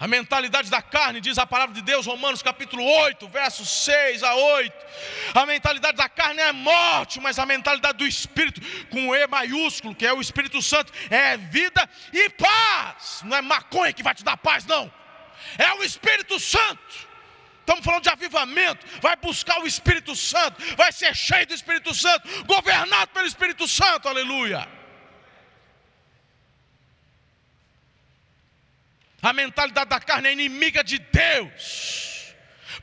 A 0.01 0.07
mentalidade 0.07 0.67
da 0.67 0.81
carne, 0.81 1.21
diz 1.21 1.37
a 1.37 1.45
palavra 1.45 1.75
de 1.75 1.81
Deus, 1.83 2.07
Romanos 2.07 2.41
capítulo 2.41 2.83
8, 2.83 3.27
versos 3.27 3.69
6 3.83 4.23
a 4.23 4.33
8. 4.33 4.73
A 5.35 5.45
mentalidade 5.45 5.95
da 5.95 6.09
carne 6.09 6.41
é 6.41 6.51
morte, 6.51 7.19
mas 7.19 7.37
a 7.37 7.45
mentalidade 7.45 7.99
do 7.99 8.07
Espírito, 8.07 8.59
com 8.89 9.15
E 9.15 9.27
maiúsculo, 9.27 9.93
que 9.93 10.03
é 10.03 10.11
o 10.11 10.19
Espírito 10.19 10.59
Santo, 10.59 10.91
é 11.07 11.37
vida 11.37 11.87
e 12.11 12.31
paz. 12.31 13.21
Não 13.23 13.37
é 13.37 13.43
maconha 13.43 13.93
que 13.93 14.01
vai 14.01 14.15
te 14.15 14.23
dar 14.23 14.37
paz, 14.37 14.65
não. 14.65 14.91
É 15.55 15.71
o 15.75 15.83
Espírito 15.83 16.39
Santo. 16.39 17.07
Estamos 17.59 17.85
falando 17.85 18.01
de 18.01 18.09
avivamento. 18.09 18.83
Vai 19.03 19.15
buscar 19.17 19.59
o 19.59 19.67
Espírito 19.67 20.15
Santo, 20.15 20.59
vai 20.75 20.91
ser 20.91 21.15
cheio 21.15 21.45
do 21.45 21.53
Espírito 21.53 21.93
Santo, 21.93 22.27
governado 22.45 23.11
pelo 23.11 23.27
Espírito 23.27 23.67
Santo, 23.67 24.09
aleluia. 24.09 24.80
A 29.21 29.33
mentalidade 29.33 29.89
da 29.89 29.99
carne 29.99 30.29
é 30.29 30.33
inimiga 30.33 30.83
de 30.83 30.97
Deus, 30.97 32.33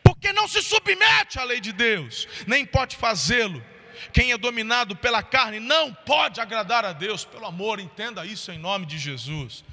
porque 0.04 0.32
não 0.32 0.46
se 0.46 0.62
submete 0.62 1.38
à 1.38 1.44
lei 1.44 1.60
de 1.60 1.72
Deus, 1.72 2.28
nem 2.46 2.64
pode 2.64 2.96
fazê-lo. 2.96 3.64
Quem 4.12 4.30
é 4.32 4.38
dominado 4.38 4.94
pela 4.94 5.22
carne 5.22 5.58
não 5.58 5.92
pode 5.92 6.40
agradar 6.40 6.84
a 6.84 6.92
Deus, 6.92 7.24
pelo 7.24 7.46
amor, 7.46 7.80
entenda 7.80 8.24
isso 8.24 8.52
em 8.52 8.58
nome 8.58 8.86
de 8.86 8.98
Jesus. 8.98 9.64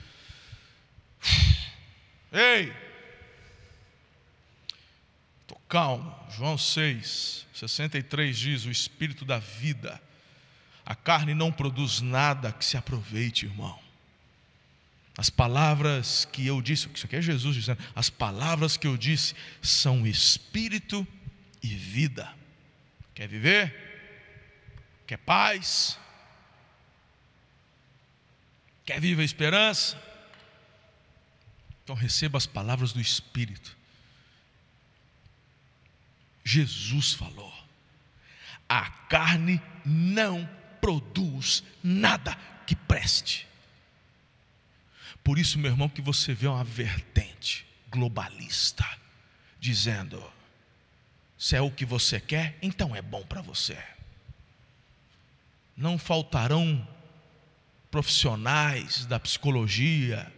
Ei, 2.31 2.73
estou 5.41 5.61
calmo. 5.69 6.13
João 6.31 6.57
6, 6.57 7.45
63 7.53 8.37
diz: 8.37 8.65
O 8.65 8.71
Espírito 8.71 9.23
da 9.23 9.37
vida, 9.37 10.01
a 10.83 10.95
carne 10.95 11.35
não 11.35 11.51
produz 11.51 12.01
nada 12.01 12.51
que 12.51 12.65
se 12.65 12.75
aproveite, 12.75 13.45
irmão. 13.45 13.84
As 15.17 15.29
palavras 15.29 16.25
que 16.25 16.45
eu 16.45 16.61
disse, 16.61 16.89
isso 16.93 17.05
aqui 17.05 17.15
é 17.15 17.21
Jesus 17.21 17.55
dizendo, 17.55 17.81
as 17.95 18.09
palavras 18.09 18.75
que 18.75 18.85
eu 18.85 18.97
disse 18.97 19.33
são 19.61 20.05
espírito 20.05 21.07
e 21.63 21.67
vida. 21.67 22.31
Quer 23.13 23.27
viver? 23.27 23.73
Quer 25.07 25.17
paz? 25.17 25.97
Quer 28.85 28.99
viver 28.99 29.21
a 29.21 29.25
esperança? 29.25 29.97
Então 31.83 31.95
receba 31.95 32.37
as 32.37 32.45
palavras 32.45 32.91
do 32.91 32.99
Espírito. 32.99 33.77
Jesus 36.43 37.13
falou: 37.13 37.53
a 38.67 38.89
carne 38.89 39.61
não 39.85 40.49
produz 40.81 41.63
nada 41.83 42.35
que 42.65 42.75
preste. 42.75 43.47
Por 45.25 45.39
isso, 45.39 45.57
meu 45.57 45.71
irmão, 45.71 45.89
que 45.89 46.03
você 46.03 46.35
vê 46.35 46.45
uma 46.45 46.63
vertente 46.63 47.65
globalista, 47.89 48.85
dizendo: 49.59 50.23
se 51.35 51.55
é 51.55 51.61
o 51.61 51.71
que 51.71 51.83
você 51.83 52.19
quer, 52.19 52.55
então 52.61 52.95
é 52.95 53.01
bom 53.01 53.23
para 53.23 53.41
você. 53.41 53.75
Não 55.75 55.97
faltarão 55.97 56.87
profissionais 57.89 59.07
da 59.07 59.19
psicologia 59.19 60.31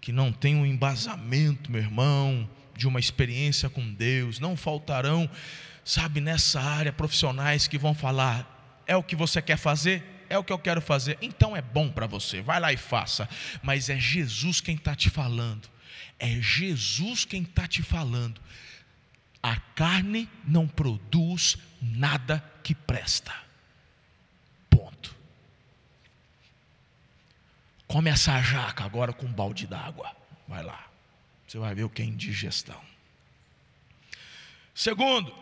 que 0.00 0.10
não 0.10 0.32
tenham 0.32 0.62
um 0.62 0.66
embasamento, 0.66 1.70
meu 1.70 1.80
irmão, 1.80 2.50
de 2.76 2.88
uma 2.88 2.98
experiência 2.98 3.70
com 3.70 3.94
Deus. 3.94 4.40
Não 4.40 4.56
faltarão, 4.56 5.30
sabe, 5.84 6.20
nessa 6.20 6.60
área 6.60 6.92
profissionais 6.92 7.68
que 7.68 7.78
vão 7.78 7.94
falar: 7.94 8.82
é 8.84 8.96
o 8.96 9.02
que 9.02 9.14
você 9.14 9.40
quer 9.40 9.58
fazer? 9.58 10.17
É 10.28 10.38
o 10.38 10.44
que 10.44 10.52
eu 10.52 10.58
quero 10.58 10.80
fazer, 10.80 11.18
então 11.20 11.56
é 11.56 11.62
bom 11.62 11.90
para 11.90 12.06
você, 12.06 12.40
vai 12.40 12.60
lá 12.60 12.72
e 12.72 12.76
faça. 12.76 13.28
Mas 13.62 13.88
é 13.88 13.98
Jesus 13.98 14.60
quem 14.60 14.74
está 14.74 14.94
te 14.94 15.10
falando, 15.10 15.68
é 16.18 16.40
Jesus 16.40 17.24
quem 17.24 17.42
está 17.42 17.66
te 17.66 17.82
falando. 17.82 18.40
A 19.42 19.56
carne 19.56 20.28
não 20.44 20.66
produz 20.66 21.56
nada 21.80 22.44
que 22.62 22.74
presta. 22.74 23.32
Ponto. 24.68 25.14
Come 27.86 28.10
essa 28.10 28.40
jaca 28.42 28.84
agora 28.84 29.12
com 29.12 29.26
um 29.26 29.32
balde 29.32 29.66
d'água. 29.66 30.14
Vai 30.46 30.62
lá. 30.62 30.86
Você 31.46 31.58
vai 31.58 31.74
ver 31.74 31.84
o 31.84 31.88
que 31.88 32.02
é 32.02 32.04
indigestão. 32.04 32.80
Segundo, 34.74 35.32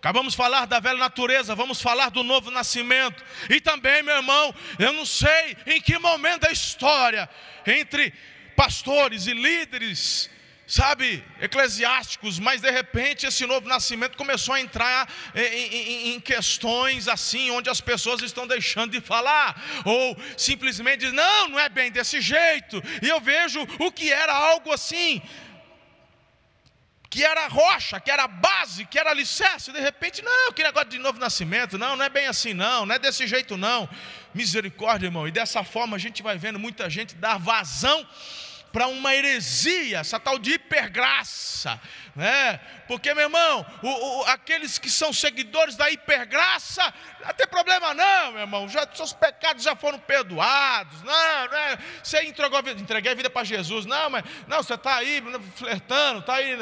Acabamos 0.00 0.32
de 0.32 0.38
falar 0.38 0.64
da 0.64 0.80
velha 0.80 0.96
natureza, 0.96 1.54
vamos 1.54 1.82
falar 1.82 2.08
do 2.10 2.22
novo 2.22 2.50
nascimento. 2.50 3.22
E 3.50 3.60
também, 3.60 4.02
meu 4.02 4.16
irmão, 4.16 4.54
eu 4.78 4.94
não 4.94 5.04
sei 5.04 5.54
em 5.66 5.78
que 5.78 5.98
momento 5.98 6.40
da 6.40 6.50
história, 6.50 7.28
entre 7.66 8.10
pastores 8.56 9.26
e 9.26 9.34
líderes, 9.34 10.30
sabe, 10.66 11.22
eclesiásticos, 11.38 12.38
mas 12.38 12.62
de 12.62 12.70
repente 12.70 13.26
esse 13.26 13.44
novo 13.44 13.68
nascimento 13.68 14.16
começou 14.16 14.54
a 14.54 14.60
entrar 14.60 15.06
em, 15.34 15.66
em, 15.66 16.14
em, 16.14 16.20
questões 16.20 17.06
assim, 17.06 17.50
onde 17.50 17.68
as 17.68 17.82
pessoas 17.82 18.22
estão 18.22 18.46
deixando 18.46 18.92
de 18.92 19.02
falar, 19.02 19.62
ou 19.84 20.16
simplesmente 20.34 21.00
dizem, 21.00 21.14
não, 21.14 21.48
não 21.48 21.60
é 21.60 21.68
bem 21.68 21.90
desse 21.90 22.22
jeito, 22.22 22.82
e 23.02 23.08
eu 23.08 23.20
vejo 23.20 23.60
o 23.80 23.92
que 23.92 24.10
era 24.10 24.32
algo 24.32 24.72
assim, 24.72 25.20
que 27.10 27.24
era 27.24 27.48
rocha, 27.48 27.98
que 27.98 28.08
era 28.08 28.28
base, 28.28 28.84
que 28.86 28.96
era 28.96 29.10
alicerce, 29.10 29.72
de 29.72 29.80
repente, 29.80 30.22
não, 30.22 30.52
que 30.52 30.62
negócio 30.62 30.90
de 30.90 30.98
novo 30.98 31.18
nascimento, 31.18 31.76
não, 31.76 31.96
não 31.96 32.04
é 32.04 32.08
bem 32.08 32.28
assim, 32.28 32.54
não, 32.54 32.86
não 32.86 32.94
é 32.94 33.00
desse 33.00 33.26
jeito, 33.26 33.56
não. 33.56 33.88
Misericórdia, 34.32 35.08
irmão, 35.08 35.26
e 35.26 35.32
dessa 35.32 35.64
forma 35.64 35.96
a 35.96 35.98
gente 35.98 36.22
vai 36.22 36.38
vendo 36.38 36.56
muita 36.56 36.88
gente 36.88 37.16
dar 37.16 37.36
vazão 37.36 38.06
para 38.72 38.86
uma 38.86 39.14
heresia, 39.14 39.98
essa 39.98 40.20
tal 40.20 40.38
de 40.38 40.52
hipergraça, 40.52 41.80
né? 42.14 42.58
Porque, 42.86 43.12
meu 43.14 43.24
irmão, 43.24 43.66
o, 43.82 43.88
o, 43.88 44.24
aqueles 44.26 44.78
que 44.78 44.88
são 44.88 45.12
seguidores 45.12 45.76
da 45.76 45.90
hipergraça, 45.90 46.82
não 47.24 47.34
tem 47.34 47.46
problema 47.46 47.92
não, 47.94 48.32
meu 48.32 48.40
irmão, 48.42 48.68
já, 48.68 48.86
seus 48.94 49.12
pecados 49.12 49.62
já 49.62 49.74
foram 49.74 49.98
perdoados, 49.98 51.02
não, 51.02 51.48
não 51.48 51.58
é, 51.58 51.78
você 52.02 52.22
entregou 52.24 52.58
a 52.58 52.62
vida, 52.62 52.80
entreguei 52.80 53.12
a 53.12 53.14
vida 53.14 53.30
para 53.30 53.44
Jesus, 53.44 53.86
não, 53.86 54.10
mas, 54.10 54.24
não, 54.46 54.62
você 54.62 54.74
está 54.74 54.96
aí 54.96 55.22
flertando, 55.56 56.20
está 56.20 56.34
aí 56.34 56.58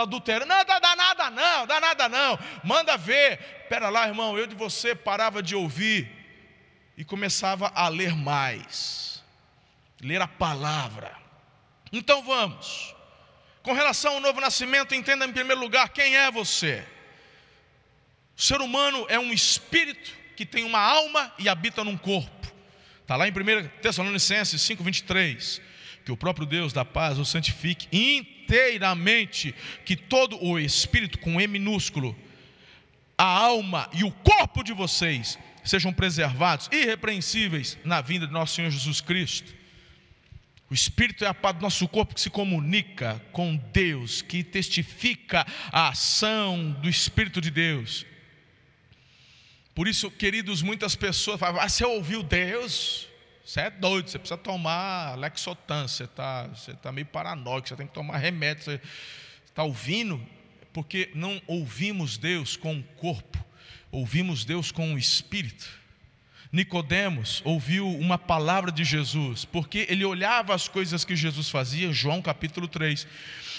adulterando, 0.00 0.46
não, 0.46 0.64
dá, 0.64 0.78
dá 0.78 0.96
nada 0.96 1.30
não, 1.30 1.66
dá 1.66 1.80
nada 1.80 2.08
não, 2.08 2.38
manda 2.62 2.96
ver, 2.96 3.66
pera 3.68 3.88
lá, 3.88 4.06
irmão, 4.06 4.38
eu 4.38 4.46
de 4.46 4.54
você 4.54 4.94
parava 4.94 5.42
de 5.42 5.54
ouvir 5.54 6.10
e 6.96 7.04
começava 7.04 7.70
a 7.74 7.88
ler 7.88 8.14
mais, 8.14 9.22
ler 10.00 10.20
a 10.20 10.28
palavra, 10.28 11.23
então 11.98 12.22
vamos. 12.22 12.94
Com 13.62 13.72
relação 13.72 14.14
ao 14.14 14.20
novo 14.20 14.40
nascimento, 14.40 14.94
entenda 14.94 15.24
em 15.24 15.32
primeiro 15.32 15.60
lugar 15.60 15.88
quem 15.88 16.16
é 16.16 16.30
você. 16.30 16.84
O 18.36 18.42
ser 18.42 18.60
humano 18.60 19.06
é 19.08 19.18
um 19.18 19.32
espírito 19.32 20.12
que 20.36 20.44
tem 20.44 20.64
uma 20.64 20.80
alma 20.80 21.32
e 21.38 21.48
habita 21.48 21.84
num 21.84 21.96
corpo. 21.96 22.52
Está 23.00 23.16
lá 23.16 23.28
em 23.28 23.30
1 23.30 23.68
Tessalonicenses 23.80 24.60
5,23. 24.60 25.60
Que 26.04 26.12
o 26.12 26.16
próprio 26.16 26.46
Deus 26.46 26.72
da 26.72 26.84
paz 26.84 27.18
o 27.18 27.24
santifique 27.24 27.88
inteiramente, 27.90 29.54
que 29.86 29.96
todo 29.96 30.42
o 30.44 30.58
espírito 30.58 31.18
com 31.18 31.40
E 31.40 31.46
minúsculo, 31.46 32.14
a 33.16 33.24
alma 33.24 33.88
e 33.92 34.04
o 34.04 34.10
corpo 34.10 34.62
de 34.62 34.74
vocês 34.74 35.38
sejam 35.64 35.92
preservados, 35.92 36.68
irrepreensíveis 36.70 37.78
na 37.84 38.02
vinda 38.02 38.26
de 38.26 38.32
nosso 38.32 38.54
Senhor 38.54 38.70
Jesus 38.70 39.00
Cristo. 39.00 39.54
O 40.70 40.74
Espírito 40.74 41.24
é 41.24 41.28
a 41.28 41.34
parte 41.34 41.58
do 41.58 41.62
nosso 41.62 41.86
corpo 41.86 42.14
que 42.14 42.20
se 42.20 42.30
comunica 42.30 43.20
com 43.32 43.56
Deus, 43.72 44.22
que 44.22 44.42
testifica 44.42 45.46
a 45.70 45.88
ação 45.88 46.72
do 46.80 46.88
Espírito 46.88 47.40
de 47.40 47.50
Deus. 47.50 48.06
Por 49.74 49.88
isso, 49.88 50.10
queridos, 50.10 50.62
muitas 50.62 50.96
pessoas 50.96 51.38
falam: 51.38 51.60
ah, 51.60 51.68
você 51.68 51.84
ouviu 51.84 52.22
Deus? 52.22 53.08
Você 53.44 53.60
é 53.60 53.70
doido, 53.70 54.08
você 54.08 54.18
precisa 54.18 54.38
tomar 54.38 55.18
Lexotan, 55.18 55.86
você 55.86 56.04
está 56.04 56.46
você 56.46 56.72
tá 56.72 56.90
meio 56.90 57.06
paranoico, 57.06 57.68
você 57.68 57.76
tem 57.76 57.86
que 57.86 57.92
tomar 57.92 58.16
remédio, 58.16 58.64
você 58.64 58.80
está 59.44 59.62
ouvindo? 59.64 60.24
Porque 60.72 61.10
não 61.14 61.40
ouvimos 61.46 62.16
Deus 62.16 62.56
com 62.56 62.78
o 62.78 62.82
corpo, 62.82 63.44
ouvimos 63.92 64.46
Deus 64.46 64.72
com 64.72 64.94
o 64.94 64.98
Espírito. 64.98 65.83
Nicodemos 66.54 67.42
ouviu 67.44 67.84
uma 67.88 68.16
palavra 68.16 68.70
de 68.70 68.84
Jesus, 68.84 69.44
porque 69.44 69.88
ele 69.88 70.04
olhava 70.04 70.54
as 70.54 70.68
coisas 70.68 71.04
que 71.04 71.16
Jesus 71.16 71.50
fazia, 71.50 71.92
João 71.92 72.22
capítulo 72.22 72.68
3. 72.68 73.08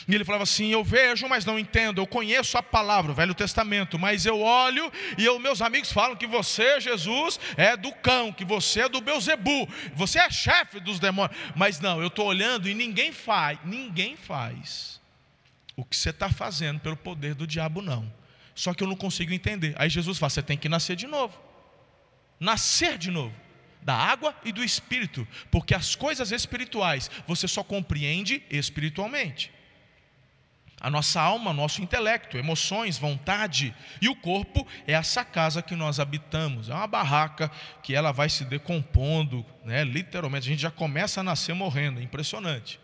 E 0.08 0.16
ele 0.16 0.24
falava 0.24 0.44
assim: 0.44 0.72
Eu 0.72 0.82
vejo, 0.82 1.28
mas 1.28 1.44
não 1.44 1.60
entendo. 1.60 2.00
Eu 2.00 2.08
conheço 2.08 2.58
a 2.58 2.64
palavra, 2.64 3.12
o 3.12 3.14
Velho 3.16 3.34
Testamento, 3.34 4.00
mas 4.00 4.26
eu 4.26 4.40
olho 4.40 4.90
e 5.18 5.26
eu, 5.26 5.38
meus 5.40 5.62
amigos 5.62 5.92
falam 5.92 6.16
que 6.16 6.26
você, 6.26 6.80
Jesus, 6.80 7.38
é 7.58 7.76
do 7.76 7.92
cão, 7.92 8.32
que 8.32 8.46
você 8.46 8.84
é 8.84 8.90
do 8.90 9.02
Beuzebu, 9.02 9.68
você 9.94 10.20
é 10.20 10.30
chefe 10.30 10.80
dos 10.80 10.98
demônios. 10.98 11.38
Mas 11.54 11.82
não, 11.82 12.00
eu 12.00 12.08
estou 12.08 12.26
olhando 12.26 12.70
e 12.70 12.74
ninguém 12.74 13.12
faz, 13.12 13.60
ninguém 13.66 14.16
faz 14.16 15.02
o 15.76 15.84
que 15.84 15.98
você 15.98 16.12
está 16.12 16.30
fazendo 16.30 16.80
pelo 16.80 16.96
poder 16.96 17.36
do 17.36 17.46
diabo, 17.46 17.82
não. 17.82 18.10
Só 18.56 18.74
que 18.74 18.82
eu 18.82 18.88
não 18.88 18.96
consigo 18.96 19.34
entender. 19.34 19.76
Aí 19.78 19.90
Jesus 19.90 20.18
fala: 20.18 20.30
Você 20.30 20.42
tem 20.42 20.58
que 20.58 20.70
nascer 20.70 20.96
de 20.96 21.08
novo 21.08 21.45
nascer 22.40 22.98
de 22.98 23.12
novo, 23.12 23.34
da 23.82 23.96
água 23.96 24.36
e 24.44 24.52
do 24.52 24.64
espírito, 24.64 25.28
porque 25.52 25.76
as 25.76 25.96
coisas 25.96 26.32
espirituais 26.32 27.10
você 27.28 27.48
só 27.48 27.64
compreende 27.64 28.42
espiritualmente. 28.50 29.52
A 30.82 30.90
nossa 30.90 31.22
alma, 31.22 31.54
nosso 31.54 31.82
intelecto, 31.82 32.38
emoções, 32.38 32.98
vontade 32.98 33.74
e 34.02 34.10
o 34.10 34.16
corpo 34.16 34.68
é 34.86 34.94
essa 34.94 35.24
casa 35.24 35.62
que 35.62 35.76
nós 35.76 36.00
habitamos. 36.00 36.70
É 36.70 36.74
uma 36.74 36.86
barraca 36.86 37.50
que 37.82 37.96
ela 37.96 38.12
vai 38.12 38.30
se 38.30 38.44
decompondo, 38.44 39.46
né? 39.64 39.84
literalmente. 39.84 40.48
A 40.48 40.52
gente 40.52 40.62
já 40.62 40.72
começa 40.72 41.22
a 41.22 41.24
nascer 41.24 41.56
morrendo, 41.56 42.00
é 42.00 42.04
impressionante. 42.04 42.80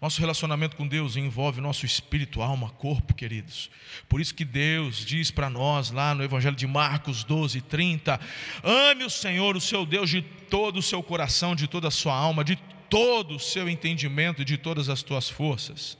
Nosso 0.00 0.20
relacionamento 0.20 0.76
com 0.76 0.86
Deus 0.86 1.16
envolve 1.16 1.58
nosso 1.60 1.86
espírito, 1.86 2.42
alma, 2.42 2.68
corpo, 2.70 3.14
queridos. 3.14 3.70
Por 4.08 4.20
isso 4.20 4.34
que 4.34 4.44
Deus 4.44 4.98
diz 4.98 5.30
para 5.30 5.48
nós 5.48 5.90
lá 5.90 6.14
no 6.14 6.22
Evangelho 6.22 6.54
de 6.54 6.66
Marcos 6.66 7.24
12, 7.24 7.62
30: 7.62 8.20
ame 8.62 9.04
o 9.04 9.10
Senhor, 9.10 9.56
o 9.56 9.60
seu 9.60 9.86
Deus, 9.86 10.10
de 10.10 10.20
todo 10.20 10.78
o 10.78 10.82
seu 10.82 11.02
coração, 11.02 11.54
de 11.54 11.66
toda 11.66 11.88
a 11.88 11.90
sua 11.90 12.14
alma, 12.14 12.44
de 12.44 12.56
todo 12.90 13.36
o 13.36 13.40
seu 13.40 13.68
entendimento 13.70 14.42
e 14.42 14.44
de 14.44 14.58
todas 14.58 14.90
as 14.90 15.02
tuas 15.02 15.30
forças. 15.30 15.96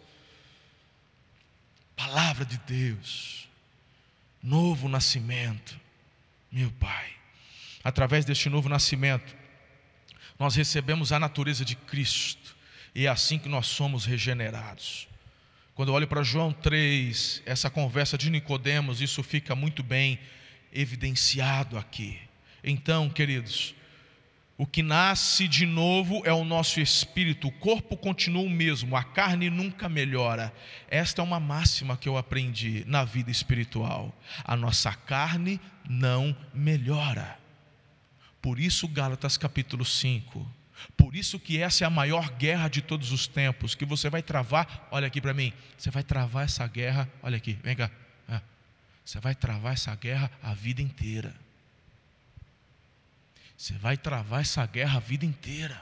Palavra 1.96 2.44
de 2.44 2.58
Deus, 2.58 3.48
novo 4.42 4.90
nascimento, 4.90 5.80
meu 6.52 6.70
Pai. 6.72 7.12
Através 7.82 8.26
deste 8.26 8.50
novo 8.50 8.68
nascimento, 8.68 9.34
nós 10.38 10.54
recebemos 10.54 11.12
a 11.12 11.18
natureza 11.18 11.64
de 11.64 11.74
Cristo 11.74 12.55
e 12.96 13.04
é 13.04 13.10
assim 13.10 13.38
que 13.38 13.46
nós 13.46 13.66
somos 13.66 14.06
regenerados. 14.06 15.06
Quando 15.74 15.90
eu 15.90 15.94
olho 15.94 16.08
para 16.08 16.22
João 16.22 16.50
3, 16.50 17.42
essa 17.44 17.68
conversa 17.68 18.16
de 18.16 18.30
Nicodemos, 18.30 19.02
isso 19.02 19.22
fica 19.22 19.54
muito 19.54 19.82
bem 19.82 20.18
evidenciado 20.72 21.76
aqui. 21.76 22.18
Então, 22.64 23.10
queridos, 23.10 23.74
o 24.56 24.66
que 24.66 24.82
nasce 24.82 25.46
de 25.46 25.66
novo 25.66 26.22
é 26.24 26.32
o 26.32 26.42
nosso 26.42 26.80
espírito, 26.80 27.48
o 27.48 27.52
corpo 27.52 27.98
continua 27.98 28.42
o 28.42 28.48
mesmo, 28.48 28.96
a 28.96 29.04
carne 29.04 29.50
nunca 29.50 29.90
melhora. 29.90 30.50
Esta 30.88 31.20
é 31.20 31.24
uma 31.24 31.38
máxima 31.38 31.98
que 31.98 32.08
eu 32.08 32.16
aprendi 32.16 32.82
na 32.86 33.04
vida 33.04 33.30
espiritual. 33.30 34.18
A 34.42 34.56
nossa 34.56 34.94
carne 34.94 35.60
não 35.86 36.34
melhora. 36.54 37.38
Por 38.40 38.58
isso, 38.58 38.88
Gálatas 38.88 39.36
capítulo 39.36 39.84
5 39.84 40.65
por 41.06 41.14
isso 41.14 41.38
que 41.38 41.62
essa 41.62 41.84
é 41.84 41.86
a 41.86 41.90
maior 41.90 42.30
guerra 42.30 42.66
de 42.66 42.82
todos 42.82 43.12
os 43.12 43.28
tempos, 43.28 43.76
que 43.76 43.84
você 43.84 44.10
vai 44.10 44.24
travar, 44.24 44.88
olha 44.90 45.06
aqui 45.06 45.20
para 45.20 45.32
mim, 45.32 45.52
você 45.78 45.88
vai 45.88 46.02
travar 46.02 46.46
essa 46.46 46.66
guerra, 46.66 47.08
olha 47.22 47.36
aqui, 47.36 47.52
vem 47.62 47.76
cá. 47.76 47.88
É. 48.28 48.40
Você 49.04 49.20
vai 49.20 49.32
travar 49.32 49.74
essa 49.74 49.94
guerra 49.94 50.28
a 50.42 50.52
vida 50.52 50.82
inteira. 50.82 51.32
Você 53.56 53.74
vai 53.74 53.96
travar 53.96 54.40
essa 54.40 54.66
guerra 54.66 54.96
a 54.96 55.00
vida 55.00 55.24
inteira. 55.24 55.80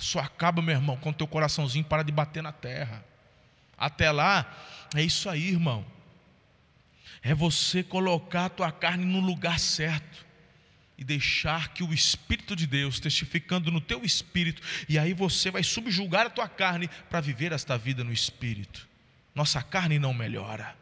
Só 0.00 0.18
acaba, 0.18 0.60
meu 0.60 0.74
irmão, 0.74 0.96
quando 0.96 1.14
teu 1.14 1.28
coraçãozinho 1.28 1.84
para 1.84 2.02
de 2.02 2.10
bater 2.10 2.42
na 2.42 2.50
terra. 2.50 3.04
Até 3.78 4.10
lá, 4.10 4.44
é 4.92 5.04
isso 5.04 5.30
aí, 5.30 5.50
irmão. 5.50 5.86
É 7.22 7.32
você 7.32 7.80
colocar 7.80 8.46
a 8.46 8.50
tua 8.50 8.72
carne 8.72 9.04
no 9.04 9.20
lugar 9.20 9.60
certo 9.60 10.29
e 11.00 11.04
deixar 11.04 11.72
que 11.72 11.82
o 11.82 11.94
Espírito 11.94 12.54
de 12.54 12.66
Deus, 12.66 13.00
testificando 13.00 13.70
no 13.70 13.80
teu 13.80 14.04
espírito, 14.04 14.60
e 14.86 14.98
aí 14.98 15.14
você 15.14 15.50
vai 15.50 15.62
subjugar 15.62 16.26
a 16.26 16.30
tua 16.30 16.46
carne 16.46 16.90
para 17.08 17.22
viver 17.22 17.52
esta 17.52 17.78
vida 17.78 18.04
no 18.04 18.12
espírito. 18.12 18.86
Nossa 19.34 19.62
carne 19.62 19.98
não 19.98 20.12
melhora. 20.12 20.76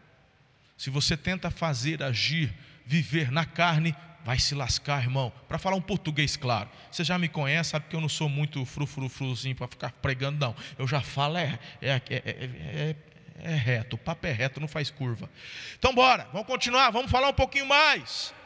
Se 0.76 0.90
você 0.90 1.16
tenta 1.16 1.52
fazer, 1.52 2.02
agir, 2.02 2.52
viver 2.84 3.30
na 3.30 3.44
carne, 3.44 3.94
vai 4.24 4.40
se 4.40 4.56
lascar, 4.56 5.04
irmão. 5.04 5.32
Para 5.46 5.56
falar 5.56 5.76
um 5.76 5.80
português 5.80 6.36
claro, 6.36 6.68
você 6.90 7.04
já 7.04 7.16
me 7.16 7.28
conhece, 7.28 7.70
sabe 7.70 7.86
que 7.88 7.94
eu 7.94 8.00
não 8.00 8.08
sou 8.08 8.28
muito 8.28 8.64
frufrufruzinho 8.64 9.54
para 9.54 9.68
ficar 9.68 9.92
pregando, 9.92 10.38
não. 10.40 10.56
Eu 10.76 10.88
já 10.88 11.00
falo, 11.00 11.38
é, 11.38 11.60
é, 11.80 12.02
é, 12.10 12.10
é, 12.10 12.96
é 13.40 13.54
reto, 13.54 13.94
o 13.94 13.98
papo 13.98 14.26
é 14.26 14.32
reto, 14.32 14.58
não 14.58 14.66
faz 14.66 14.90
curva. 14.90 15.30
Então, 15.78 15.94
bora, 15.94 16.28
vamos 16.32 16.48
continuar, 16.48 16.90
vamos 16.90 17.08
falar 17.08 17.28
um 17.28 17.34
pouquinho 17.34 17.66
mais 17.66 18.36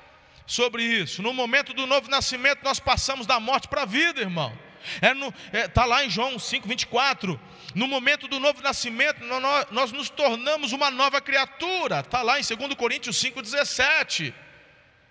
sobre 0.47 0.83
isso. 0.83 1.23
No 1.23 1.33
momento 1.33 1.73
do 1.73 1.87
novo 1.87 2.09
nascimento, 2.11 2.63
nós 2.63 2.81
passamos 2.81 3.27
da 3.27 3.39
morte 3.41 3.69
para 3.69 3.83
a 3.83 3.87
vida, 3.87 4.21
irmão. 4.21 4.57
Está 4.97 5.09
é 5.53 5.61
é, 5.61 5.69
tá 5.69 5.85
lá 5.85 6.05
em 6.05 6.11
João 6.11 6.39
5, 6.39 6.69
24. 6.69 7.41
No 7.75 7.87
momento 7.87 8.29
do 8.29 8.39
novo 8.41 8.61
nascimento, 8.63 9.25
nós, 9.25 9.67
nós 9.71 9.93
nos 9.93 10.11
tornamos 10.11 10.73
uma 10.73 10.91
nova 10.91 11.21
criatura. 11.21 12.01
Está 12.01 12.23
lá 12.23 12.39
em 12.39 12.43
2 12.43 12.75
Coríntios 12.75 13.17
5, 13.17 13.41
17. 13.41 14.35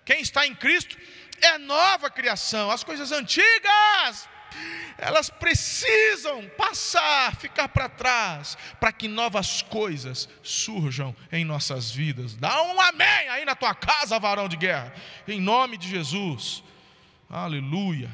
Quem 0.04 0.20
está 0.20 0.46
em 0.46 0.54
Cristo 0.54 0.96
é 1.40 1.58
nova 1.58 2.10
criação. 2.10 2.70
As 2.70 2.84
coisas 2.84 3.10
antigas 3.12 4.28
elas 4.98 5.28
precisam 5.28 6.48
passar, 6.56 7.34
ficar 7.36 7.68
para 7.68 7.88
trás, 7.88 8.56
para 8.78 8.92
que 8.92 9.08
novas 9.08 9.62
coisas 9.62 10.28
surjam 10.42 11.14
em 11.30 11.44
nossas 11.44 11.90
vidas. 11.90 12.34
Dá 12.36 12.62
um 12.62 12.80
amém 12.80 13.28
aí 13.28 13.44
na 13.44 13.54
tua 13.54 13.74
casa, 13.74 14.18
varão 14.18 14.48
de 14.48 14.56
guerra, 14.56 14.94
em 15.26 15.40
nome 15.40 15.76
de 15.76 15.88
Jesus. 15.88 16.62
Aleluia. 17.28 18.10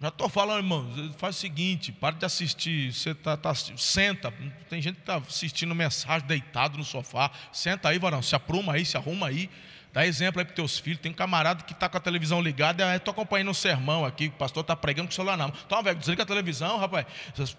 Já 0.00 0.08
estou 0.08 0.28
falando, 0.28 0.58
irmão, 0.58 1.14
faz 1.16 1.36
o 1.36 1.38
seguinte, 1.38 1.92
para 1.92 2.16
de 2.16 2.26
assistir, 2.26 2.92
você 2.92 3.14
tá, 3.14 3.36
tá, 3.36 3.54
senta, 3.54 4.32
tem 4.68 4.82
gente 4.82 4.96
que 4.96 5.02
está 5.02 5.18
assistindo 5.18 5.72
mensagem 5.76 6.26
deitado 6.26 6.76
no 6.76 6.82
sofá, 6.82 7.30
senta 7.52 7.88
aí, 7.88 8.00
varão, 8.00 8.20
se 8.20 8.34
apruma 8.34 8.72
aí, 8.72 8.84
se 8.84 8.96
arruma 8.96 9.28
aí, 9.28 9.48
Dá 9.92 10.06
exemplo 10.06 10.40
aí 10.40 10.46
para 10.46 10.54
teus 10.54 10.78
filhos. 10.78 11.00
Tem 11.00 11.12
um 11.12 11.14
camarada 11.14 11.62
que 11.64 11.74
está 11.74 11.86
com 11.86 11.98
a 11.98 12.00
televisão 12.00 12.40
ligada, 12.40 12.96
estou 12.96 13.12
acompanhando 13.12 13.50
um 13.50 13.54
sermão 13.54 14.06
aqui, 14.06 14.28
o 14.28 14.32
pastor 14.32 14.62
está 14.62 14.74
pregando 14.74 15.08
com 15.08 15.12
o 15.12 15.14
celular 15.14 15.36
na 15.36 15.48
mão. 15.48 15.56
Então, 15.66 15.82
velho, 15.82 15.98
desliga 15.98 16.22
a 16.22 16.26
televisão, 16.26 16.78
rapaz. 16.78 17.06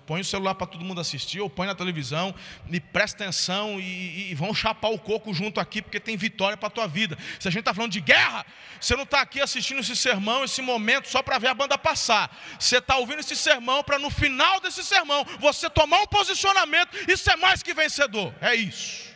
põe 0.07 0.21
o 0.21 0.25
celular 0.25 0.55
para 0.55 0.65
todo 0.65 0.83
mundo 0.83 0.99
assistir, 0.99 1.41
ou 1.41 1.49
põe 1.49 1.67
na 1.67 1.75
televisão, 1.75 2.33
e 2.71 2.79
presta 2.79 3.23
atenção 3.23 3.79
e, 3.79 4.31
e 4.31 4.35
vão 4.35 4.51
chapar 4.51 4.89
o 4.89 4.97
coco 4.97 5.31
junto 5.31 5.59
aqui, 5.59 5.79
porque 5.79 5.99
tem 5.99 6.17
vitória 6.17 6.57
para 6.57 6.67
a 6.67 6.71
tua 6.71 6.87
vida. 6.87 7.15
Se 7.39 7.47
a 7.47 7.51
gente 7.51 7.59
está 7.59 7.73
falando 7.73 7.91
de 7.91 8.01
guerra, 8.01 8.43
você 8.81 8.95
não 8.95 9.03
está 9.03 9.21
aqui 9.21 9.39
assistindo 9.39 9.81
esse 9.81 9.95
sermão, 9.95 10.43
esse 10.43 10.61
momento, 10.61 11.07
só 11.07 11.21
para 11.21 11.37
ver 11.37 11.49
a 11.49 11.53
banda 11.53 11.77
passar. 11.77 12.35
Você 12.59 12.77
está 12.77 12.97
ouvindo 12.97 13.19
esse 13.19 13.35
sermão 13.35 13.83
para 13.83 13.99
no 13.99 14.09
final 14.09 14.59
desse 14.59 14.83
sermão 14.83 15.23
você 15.39 15.69
tomar 15.69 16.01
um 16.01 16.07
posicionamento 16.07 16.97
e 17.07 17.15
ser 17.15 17.35
mais 17.35 17.61
que 17.61 17.75
vencedor. 17.75 18.33
É 18.41 18.55
isso. 18.55 19.12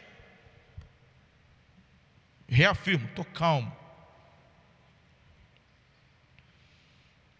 Reafirmo, 2.47 3.07
estou 3.07 3.25
calmo. 3.25 3.75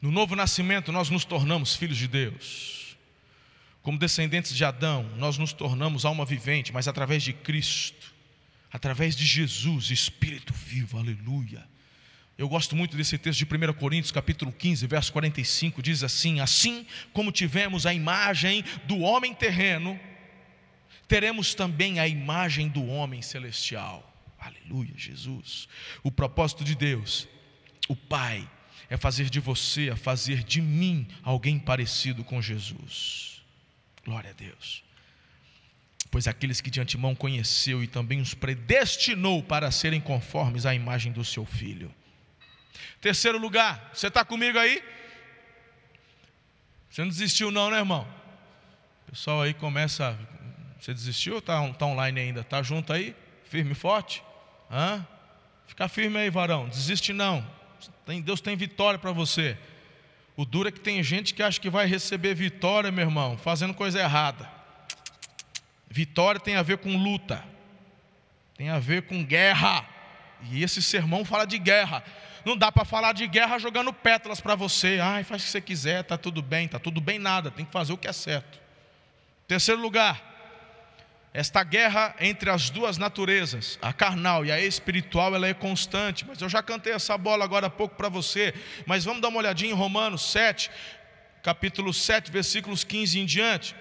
No 0.01 0.11
novo 0.11 0.35
nascimento, 0.35 0.91
nós 0.91 1.09
nos 1.09 1.25
tornamos 1.25 1.75
filhos 1.75 1.97
de 1.97 2.07
Deus. 2.07 2.97
Como 3.81 3.97
descendentes 3.97 4.55
de 4.55 4.63
Adão, 4.63 5.03
nós 5.17 5.37
nos 5.37 5.53
tornamos 5.53 6.05
alma 6.05 6.25
vivente, 6.25 6.73
mas 6.73 6.87
através 6.87 7.23
de 7.23 7.33
Cristo, 7.33 8.13
através 8.71 9.15
de 9.15 9.25
Jesus, 9.25 9.89
Espírito 9.89 10.53
vivo, 10.53 10.97
aleluia. 10.97 11.65
Eu 12.37 12.47
gosto 12.47 12.75
muito 12.75 12.95
desse 12.95 13.17
texto 13.17 13.39
de 13.39 13.45
1 13.45 13.73
Coríntios, 13.73 14.11
capítulo 14.11 14.51
15, 14.51 14.85
verso 14.85 15.11
45, 15.11 15.81
diz 15.81 16.03
assim: 16.03 16.39
Assim 16.39 16.85
como 17.11 17.31
tivemos 17.31 17.87
a 17.87 17.93
imagem 17.93 18.63
do 18.83 18.99
homem 18.99 19.33
terreno, 19.33 19.99
teremos 21.07 21.55
também 21.55 21.99
a 21.99 22.07
imagem 22.07 22.67
do 22.67 22.85
homem 22.85 23.23
celestial. 23.23 24.06
Aleluia, 24.47 24.93
Jesus. 24.95 25.67
O 26.03 26.11
propósito 26.11 26.63
de 26.63 26.75
Deus, 26.75 27.27
o 27.87 27.95
Pai, 27.95 28.49
é 28.89 28.95
fazer 28.95 29.29
de 29.29 29.39
você, 29.39 29.89
é 29.89 29.95
fazer 29.95 30.43
de 30.43 30.61
mim 30.61 31.07
alguém 31.21 31.59
parecido 31.59 32.23
com 32.23 32.41
Jesus. 32.41 33.41
Glória 34.05 34.29
a 34.29 34.33
Deus. 34.33 34.83
Pois 36.09 36.27
aqueles 36.27 36.61
que 36.61 36.69
de 36.69 36.79
antemão 36.79 37.13
conheceu 37.13 37.83
e 37.83 37.87
também 37.87 38.21
os 38.21 38.33
predestinou 38.33 39.43
para 39.43 39.69
serem 39.71 39.99
conformes 39.99 40.65
à 40.65 40.73
imagem 40.73 41.11
do 41.11 41.25
seu 41.25 41.45
filho. 41.45 41.93
Terceiro 43.01 43.37
lugar, 43.37 43.91
você 43.93 44.07
está 44.07 44.23
comigo 44.23 44.57
aí? 44.57 44.81
Você 46.89 47.01
não 47.01 47.09
desistiu, 47.09 47.51
não, 47.51 47.69
né, 47.69 47.79
irmão? 47.79 48.07
O 49.05 49.11
pessoal 49.11 49.41
aí 49.41 49.53
começa. 49.53 50.17
Você 50.79 50.93
desistiu 50.93 51.33
ou 51.33 51.39
está 51.39 51.73
tá 51.73 51.85
online 51.85 52.19
ainda? 52.19 52.41
Está 52.41 52.63
junto 52.63 52.93
aí? 52.93 53.13
Firme 53.43 53.73
e 53.73 53.75
forte? 53.75 54.23
Hã? 54.71 55.05
Fica 55.65 55.87
firme 55.87 56.17
aí, 56.17 56.29
varão. 56.29 56.67
Desiste 56.67 57.13
não. 57.13 57.45
Deus 58.23 58.41
tem 58.41 58.55
vitória 58.55 58.97
para 58.97 59.11
você. 59.11 59.57
O 60.35 60.45
duro 60.45 60.69
é 60.69 60.71
que 60.71 60.79
tem 60.79 61.01
gente 61.01 61.33
que 61.33 61.41
acha 61.41 61.59
que 61.59 61.69
vai 61.69 61.87
receber 61.87 62.35
vitória, 62.35 62.91
meu 62.91 63.05
irmão, 63.05 63.37
fazendo 63.37 63.73
coisa 63.73 63.99
errada. 63.99 64.49
Vitória 65.89 66.39
tem 66.39 66.55
a 66.55 66.61
ver 66.61 66.77
com 66.77 66.95
luta, 66.95 67.43
tem 68.55 68.69
a 68.69 68.77
ver 68.77 69.03
com 69.03 69.23
guerra. 69.23 69.83
E 70.51 70.63
esse 70.63 70.81
sermão 70.81 71.25
fala 71.25 71.45
de 71.45 71.57
guerra. 71.57 72.03
Não 72.45 72.55
dá 72.55 72.71
para 72.71 72.85
falar 72.85 73.13
de 73.13 73.25
guerra 73.25 73.57
jogando 73.57 73.91
pétalas 73.91 74.39
para 74.39 74.53
você. 74.53 74.99
Ai, 75.01 75.23
faz 75.23 75.41
o 75.41 75.45
que 75.45 75.51
você 75.51 75.61
quiser, 75.61 76.03
tá 76.03 76.17
tudo 76.17 76.41
bem, 76.41 76.67
tá 76.67 76.77
tudo 76.77 77.01
bem 77.01 77.17
nada. 77.17 77.49
Tem 77.49 77.65
que 77.65 77.71
fazer 77.71 77.93
o 77.93 77.97
que 77.97 78.07
é 78.07 78.13
certo. 78.13 78.59
Terceiro 79.47 79.81
lugar, 79.81 80.21
esta 81.37 81.63
guerra 81.63 82.15
entre 82.19 82.49
as 82.49 82.71
duas 82.71 82.97
naturezas, 82.97 83.77
a 83.79 83.93
carnal 83.93 84.43
e 84.43 84.51
a 84.51 84.59
espiritual, 84.59 85.35
ela 85.35 85.47
é 85.47 85.53
constante. 85.53 86.25
Mas 86.27 86.41
eu 86.41 86.49
já 86.49 86.63
cantei 86.63 86.91
essa 86.91 87.15
bola 87.15 87.43
agora 87.43 87.67
há 87.67 87.69
pouco 87.69 87.95
para 87.95 88.09
você. 88.09 88.55
Mas 88.87 89.05
vamos 89.05 89.21
dar 89.21 89.27
uma 89.27 89.37
olhadinha 89.37 89.71
em 89.71 89.75
Romanos 89.75 90.31
7, 90.31 90.71
capítulo 91.43 91.93
7, 91.93 92.31
versículos 92.31 92.83
15 92.83 93.19
em 93.19 93.25
diante. 93.27 93.75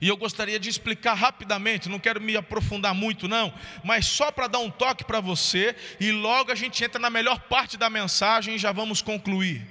E 0.00 0.08
eu 0.08 0.16
gostaria 0.16 0.58
de 0.58 0.70
explicar 0.70 1.12
rapidamente, 1.12 1.90
não 1.90 1.98
quero 1.98 2.18
me 2.18 2.34
aprofundar 2.34 2.94
muito, 2.94 3.28
não, 3.28 3.52
mas 3.84 4.06
só 4.06 4.32
para 4.32 4.48
dar 4.48 4.60
um 4.60 4.70
toque 4.70 5.04
para 5.04 5.20
você, 5.20 5.76
e 6.00 6.12
logo 6.12 6.50
a 6.50 6.54
gente 6.54 6.82
entra 6.82 6.98
na 6.98 7.10
melhor 7.10 7.40
parte 7.40 7.76
da 7.76 7.90
mensagem 7.90 8.54
e 8.54 8.58
já 8.58 8.72
vamos 8.72 9.02
concluir. 9.02 9.66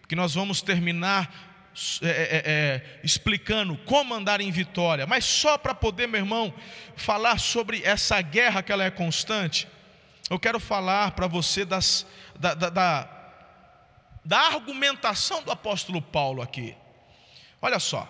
Porque 0.00 0.14
nós 0.14 0.32
vamos 0.32 0.62
terminar 0.62 1.49
é, 2.02 2.08
é, 2.08 2.42
é, 2.44 3.00
explicando 3.02 3.76
como 3.78 4.14
andar 4.14 4.40
em 4.40 4.50
vitória, 4.50 5.06
mas 5.06 5.24
só 5.24 5.56
para 5.56 5.74
poder, 5.74 6.08
meu 6.08 6.20
irmão, 6.20 6.52
falar 6.96 7.38
sobre 7.38 7.82
essa 7.84 8.20
guerra 8.20 8.62
que 8.62 8.72
ela 8.72 8.84
é 8.84 8.90
constante, 8.90 9.68
eu 10.28 10.38
quero 10.38 10.58
falar 10.60 11.12
para 11.12 11.26
você 11.26 11.64
das, 11.64 12.06
da, 12.38 12.54
da, 12.54 12.70
da, 12.70 13.08
da 14.24 14.38
argumentação 14.38 15.42
do 15.42 15.50
apóstolo 15.50 16.02
Paulo 16.02 16.42
aqui. 16.42 16.76
Olha 17.62 17.78
só, 17.78 18.08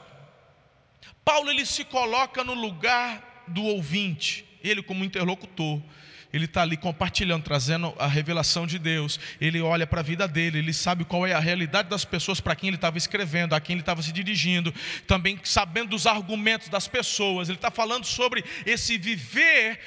Paulo 1.25 1.51
ele 1.51 1.67
se 1.67 1.85
coloca 1.85 2.43
no 2.43 2.55
lugar 2.55 3.45
do 3.47 3.63
ouvinte, 3.63 4.45
ele 4.63 4.83
como 4.83 5.05
interlocutor 5.05 5.83
ele 6.33 6.45
está 6.45 6.63
ali 6.63 6.77
compartilhando, 6.77 7.43
trazendo 7.43 7.95
a 7.99 8.07
revelação 8.07 8.67
de 8.67 8.79
Deus. 8.79 9.19
Ele 9.41 9.61
olha 9.61 9.87
para 9.87 10.01
a 10.01 10.03
vida 10.03 10.29
dele, 10.29 10.59
ele 10.59 10.73
sabe 10.73 11.05
qual 11.05 11.27
é 11.27 11.33
a 11.33 11.39
realidade 11.39 11.89
das 11.89 12.05
pessoas 12.05 12.41
para 12.41 12.55
quem 12.55 12.69
ele 12.69 12.77
estava 12.77 12.99
escrevendo, 12.99 13.55
a 13.55 13.61
quem 13.61 13.75
ele 13.75 13.83
estava 13.83 14.03
se 14.03 14.13
dirigindo, 14.13 14.73
também 15.07 15.39
sabendo 15.43 15.91
dos 15.91 16.07
argumentos 16.07 16.69
das 16.69 16.87
pessoas. 16.87 17.49
Ele 17.49 17.59
está 17.59 17.71
falando 17.71 18.05
sobre 18.05 18.45
esse 18.65 18.97
viver 18.97 19.81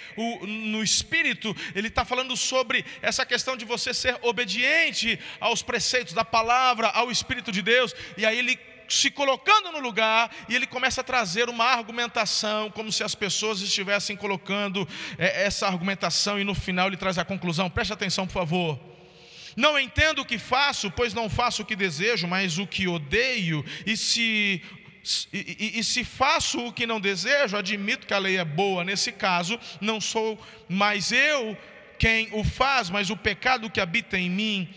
no 0.46 0.84
espírito, 0.84 1.56
ele 1.74 1.88
está 1.88 2.04
falando 2.04 2.36
sobre 2.36 2.86
essa 3.02 3.26
questão 3.26 3.56
de 3.56 3.66
você 3.66 3.94
ser 3.94 4.18
obediente 4.22 5.20
aos 5.40 5.62
preceitos 5.62 6.14
da 6.14 6.26
palavra, 6.26 6.88
ao 6.88 7.12
Espírito 7.12 7.52
de 7.52 7.62
Deus, 7.62 7.96
e 8.18 8.26
aí 8.26 8.38
ele 8.38 8.60
se 8.88 9.10
colocando 9.10 9.72
no 9.72 9.80
lugar 9.80 10.30
e 10.50 10.56
ele 10.56 10.68
começa 10.68 11.02
a 11.02 11.04
trazer 11.04 11.50
uma 11.50 11.66
argumentação, 11.66 12.70
como 12.72 12.92
se 12.92 13.04
as 13.04 13.16
pessoas 13.16 13.62
estivessem 13.62 14.16
colocando 14.16 14.88
é, 15.18 15.46
essa 15.46 15.68
argumentação, 15.68 16.40
e 16.40 16.44
no 16.44 16.56
final 16.56 16.88
ele 16.88 16.98
traz 16.98 17.18
a 17.18 17.26
conclusão. 17.26 17.70
Preste 17.70 17.94
atenção, 17.94 18.26
por 18.26 18.34
favor. 18.34 18.80
Não 19.56 19.78
entendo 19.78 20.20
o 20.20 20.26
que 20.26 20.38
faço, 20.38 20.90
pois 20.92 21.14
não 21.14 21.30
faço 21.30 21.62
o 21.62 21.66
que 21.66 21.76
desejo, 21.76 22.28
mas 22.28 22.58
o 22.58 22.66
que 22.66 22.88
odeio, 22.88 23.64
e 23.86 23.96
se 23.96 24.62
e, 25.34 25.74
e, 25.76 25.80
e, 25.80 25.84
se 25.84 26.04
faço 26.06 26.66
o 26.66 26.72
que 26.72 26.88
não 26.88 27.00
desejo, 27.00 27.58
admito 27.58 28.08
que 28.08 28.14
a 28.14 28.18
lei 28.18 28.38
é 28.38 28.46
boa. 28.46 28.86
Nesse 28.86 29.12
caso, 29.12 29.60
não 29.82 30.00
sou 30.00 30.40
mais 30.70 31.12
eu 31.12 31.58
quem 32.00 32.30
o 32.32 32.44
faz, 32.44 32.90
mas 32.90 33.10
o 33.10 33.18
pecado 33.18 33.70
que 33.70 33.82
habita 33.82 34.18
em 34.18 34.30
mim. 34.30 34.74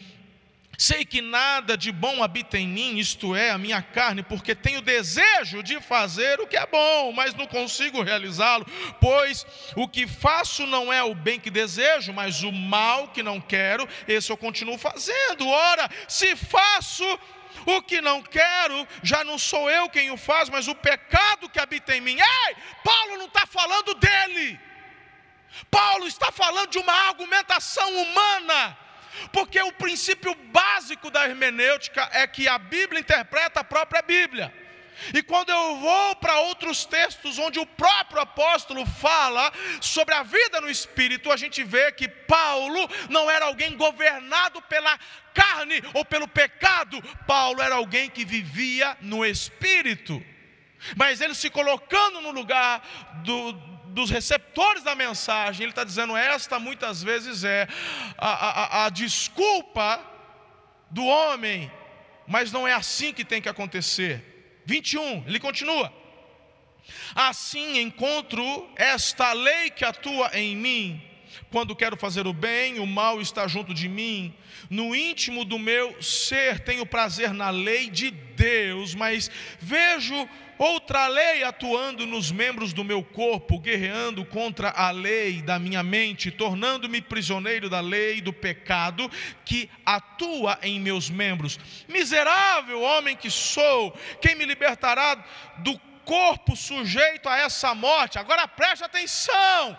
Sei 0.78 1.04
que 1.04 1.22
nada 1.22 1.76
de 1.76 1.90
bom 1.90 2.22
habita 2.22 2.58
em 2.58 2.68
mim, 2.68 2.98
isto 2.98 3.34
é, 3.34 3.50
a 3.50 3.58
minha 3.58 3.80
carne, 3.80 4.22
porque 4.22 4.54
tenho 4.54 4.82
desejo 4.82 5.62
de 5.62 5.80
fazer 5.80 6.38
o 6.40 6.46
que 6.46 6.56
é 6.56 6.66
bom, 6.66 7.12
mas 7.12 7.34
não 7.34 7.46
consigo 7.46 8.02
realizá-lo, 8.02 8.66
pois 9.00 9.46
o 9.74 9.88
que 9.88 10.06
faço 10.06 10.66
não 10.66 10.92
é 10.92 11.02
o 11.02 11.14
bem 11.14 11.40
que 11.40 11.50
desejo, 11.50 12.12
mas 12.12 12.42
o 12.42 12.52
mal 12.52 13.08
que 13.08 13.22
não 13.22 13.40
quero, 13.40 13.88
esse 14.06 14.30
eu 14.30 14.36
continuo 14.36 14.76
fazendo. 14.76 15.48
Ora, 15.48 15.88
se 16.06 16.36
faço 16.36 17.04
o 17.64 17.80
que 17.80 18.00
não 18.00 18.22
quero, 18.22 18.86
já 19.02 19.24
não 19.24 19.38
sou 19.38 19.70
eu 19.70 19.88
quem 19.88 20.10
o 20.10 20.16
faz, 20.16 20.50
mas 20.50 20.68
o 20.68 20.74
pecado 20.74 21.48
que 21.48 21.58
habita 21.58 21.96
em 21.96 22.00
mim. 22.02 22.18
Ei, 22.18 22.56
Paulo 22.84 23.16
não 23.16 23.26
está 23.26 23.46
falando 23.46 23.94
dele, 23.94 24.60
Paulo 25.70 26.06
está 26.06 26.30
falando 26.30 26.70
de 26.70 26.78
uma 26.78 26.92
argumentação 26.92 27.88
humana 28.02 28.85
porque 29.32 29.60
o 29.60 29.72
princípio 29.72 30.34
básico 30.52 31.10
da 31.10 31.28
hermenêutica 31.28 32.08
é 32.12 32.26
que 32.26 32.48
a 32.48 32.58
Bíblia 32.58 33.00
interpreta 33.00 33.60
a 33.60 33.64
própria 33.64 34.02
Bíblia. 34.02 34.52
E 35.12 35.22
quando 35.22 35.50
eu 35.50 35.76
vou 35.76 36.16
para 36.16 36.40
outros 36.40 36.84
textos 36.84 37.38
onde 37.38 37.58
o 37.58 37.66
próprio 37.66 38.20
apóstolo 38.20 38.84
fala 38.86 39.52
sobre 39.80 40.14
a 40.14 40.22
vida 40.22 40.60
no 40.60 40.70
espírito, 40.70 41.30
a 41.30 41.36
gente 41.36 41.62
vê 41.62 41.92
que 41.92 42.08
Paulo 42.08 42.88
não 43.10 43.30
era 43.30 43.44
alguém 43.44 43.76
governado 43.76 44.60
pela 44.62 44.98
carne 45.34 45.82
ou 45.92 46.04
pelo 46.04 46.26
pecado, 46.26 47.02
Paulo 47.26 47.60
era 47.60 47.74
alguém 47.74 48.08
que 48.08 48.24
vivia 48.24 48.96
no 49.00 49.24
espírito. 49.24 50.22
Mas 50.96 51.20
ele 51.20 51.34
se 51.34 51.50
colocando 51.50 52.20
no 52.20 52.30
lugar 52.30 52.82
do, 53.22 53.52
dos 53.96 54.10
receptores 54.10 54.82
da 54.82 54.94
mensagem, 54.94 55.64
ele 55.64 55.72
está 55.72 55.84
dizendo: 55.90 56.16
esta 56.16 56.56
muitas 56.60 57.02
vezes 57.02 57.42
é 57.42 57.66
a, 58.16 58.30
a, 58.30 58.86
a 58.86 58.88
desculpa 58.90 59.88
do 60.90 61.04
homem 61.04 61.70
mas 62.26 62.50
não 62.50 62.66
é 62.66 62.72
assim 62.72 63.12
que 63.12 63.24
tem 63.24 63.40
que 63.40 63.48
acontecer. 63.48 64.62
21, 64.66 65.24
ele 65.26 65.38
continua. 65.38 65.92
Assim 67.14 67.78
encontro 67.78 68.68
esta 68.76 69.32
lei 69.32 69.70
que 69.70 69.84
atua 69.84 70.30
em 70.34 70.56
mim. 70.56 71.02
Quando 71.50 71.76
quero 71.76 71.96
fazer 71.96 72.26
o 72.26 72.32
bem, 72.32 72.78
o 72.78 72.86
mal 72.86 73.20
está 73.20 73.46
junto 73.46 73.72
de 73.72 73.88
mim. 73.88 74.34
No 74.68 74.94
íntimo 74.94 75.44
do 75.44 75.58
meu 75.58 76.00
ser 76.02 76.60
tenho 76.60 76.86
prazer 76.86 77.32
na 77.32 77.50
lei 77.50 77.90
de 77.90 78.10
Deus, 78.10 78.94
mas 78.94 79.30
vejo 79.60 80.28
outra 80.58 81.06
lei 81.06 81.42
atuando 81.42 82.06
nos 82.06 82.30
membros 82.30 82.72
do 82.72 82.82
meu 82.82 83.02
corpo, 83.02 83.58
guerreando 83.58 84.24
contra 84.24 84.70
a 84.70 84.90
lei 84.90 85.42
da 85.42 85.58
minha 85.58 85.82
mente, 85.82 86.30
tornando-me 86.30 87.00
prisioneiro 87.00 87.68
da 87.68 87.80
lei 87.80 88.20
do 88.20 88.32
pecado 88.32 89.10
que 89.44 89.68
atua 89.84 90.58
em 90.62 90.80
meus 90.80 91.10
membros. 91.10 91.58
Miserável 91.88 92.80
homem 92.80 93.16
que 93.16 93.30
sou, 93.30 93.92
quem 94.20 94.34
me 94.34 94.44
libertará 94.44 95.24
do 95.58 95.78
corpo 96.04 96.56
sujeito 96.56 97.28
a 97.28 97.38
essa 97.38 97.74
morte. 97.74 98.18
Agora 98.18 98.46
preste 98.48 98.84
atenção. 98.84 99.76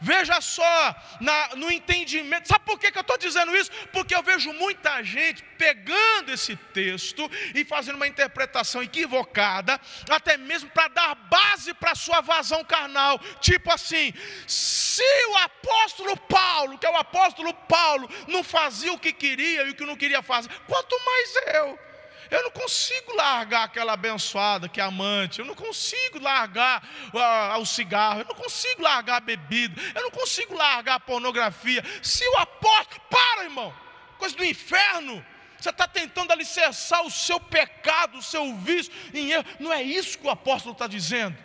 Veja 0.00 0.40
só, 0.40 0.94
na, 1.20 1.56
no 1.56 1.70
entendimento, 1.70 2.48
sabe 2.48 2.64
por 2.64 2.78
que, 2.78 2.90
que 2.90 2.98
eu 2.98 3.02
estou 3.02 3.18
dizendo 3.18 3.56
isso? 3.56 3.70
Porque 3.92 4.14
eu 4.14 4.22
vejo 4.22 4.52
muita 4.52 5.02
gente 5.02 5.42
pegando 5.56 6.32
esse 6.32 6.56
texto 6.56 7.30
e 7.54 7.64
fazendo 7.64 7.96
uma 7.96 8.06
interpretação 8.06 8.82
equivocada, 8.82 9.80
até 10.10 10.36
mesmo 10.36 10.70
para 10.70 10.88
dar 10.88 11.14
base 11.14 11.72
para 11.74 11.92
a 11.92 11.96
sua 11.96 12.20
vazão 12.20 12.64
carnal. 12.64 13.18
Tipo 13.40 13.72
assim: 13.72 14.12
se 14.46 15.02
o 15.30 15.36
apóstolo 15.38 16.16
Paulo, 16.16 16.78
que 16.78 16.86
é 16.86 16.90
o 16.90 16.96
apóstolo 16.96 17.52
Paulo, 17.52 18.08
não 18.28 18.42
fazia 18.42 18.92
o 18.92 18.98
que 18.98 19.12
queria 19.12 19.62
e 19.64 19.70
o 19.70 19.74
que 19.74 19.84
não 19.84 19.96
queria 19.96 20.22
fazer, 20.22 20.50
quanto 20.66 20.96
mais 21.04 21.36
eu. 21.54 21.85
Eu 22.30 22.42
não 22.42 22.50
consigo 22.50 23.14
largar 23.14 23.64
aquela 23.64 23.92
abençoada 23.92 24.68
que 24.68 24.80
é 24.80 24.84
amante, 24.84 25.38
eu 25.38 25.44
não 25.44 25.54
consigo 25.54 26.18
largar 26.18 26.82
uh, 27.12 27.58
o 27.60 27.66
cigarro, 27.66 28.20
eu 28.20 28.26
não 28.26 28.34
consigo 28.34 28.82
largar 28.82 29.16
a 29.16 29.20
bebida, 29.20 29.80
eu 29.94 30.02
não 30.02 30.10
consigo 30.10 30.54
largar 30.54 30.94
a 30.94 31.00
pornografia. 31.00 31.84
Se 32.02 32.26
o 32.26 32.38
apóstolo, 32.38 33.00
para 33.08 33.44
irmão, 33.44 33.74
coisa 34.18 34.36
do 34.36 34.44
inferno, 34.44 35.24
você 35.58 35.70
está 35.70 35.86
tentando 35.86 36.32
alicerçar 36.32 37.02
o 37.02 37.10
seu 37.10 37.38
pecado, 37.40 38.18
o 38.18 38.22
seu 38.22 38.56
vício 38.56 38.92
em 39.14 39.30
erro, 39.32 39.44
não 39.58 39.72
é 39.72 39.82
isso 39.82 40.18
que 40.18 40.26
o 40.26 40.30
apóstolo 40.30 40.72
está 40.72 40.86
dizendo, 40.86 41.36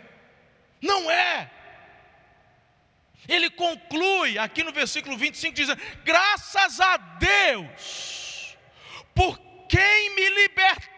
não 0.80 1.10
é. 1.10 1.50
Ele 3.28 3.48
conclui 3.50 4.36
aqui 4.36 4.64
no 4.64 4.72
versículo 4.72 5.16
25, 5.16 5.54
dizendo: 5.54 5.80
graças 6.02 6.80
a 6.80 6.96
Deus, 6.96 8.56
por 9.14 9.38
quem 9.72 10.14
me 10.14 10.28
libertou. 10.28 10.92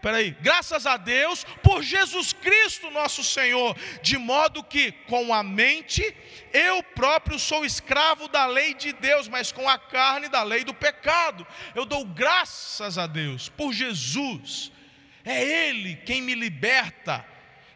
Peraí, 0.00 0.30
graças 0.40 0.86
a 0.86 0.96
Deus 0.96 1.44
por 1.62 1.82
Jesus 1.82 2.32
Cristo 2.32 2.90
nosso 2.90 3.24
Senhor, 3.24 3.76
de 4.02 4.16
modo 4.16 4.62
que 4.62 4.92
com 4.92 5.34
a 5.34 5.42
mente 5.42 6.02
eu 6.52 6.82
próprio 6.82 7.38
sou 7.38 7.64
escravo 7.64 8.28
da 8.28 8.46
lei 8.46 8.72
de 8.72 8.92
Deus, 8.92 9.26
mas 9.28 9.50
com 9.52 9.68
a 9.68 9.78
carne 9.78 10.28
da 10.28 10.42
lei 10.42 10.64
do 10.64 10.72
pecado. 10.72 11.46
Eu 11.74 11.84
dou 11.84 12.04
graças 12.04 12.96
a 12.98 13.06
Deus 13.06 13.48
por 13.48 13.72
Jesus, 13.72 14.70
é 15.24 15.42
Ele 15.42 15.96
quem 15.96 16.22
me 16.22 16.34
liberta. 16.34 17.24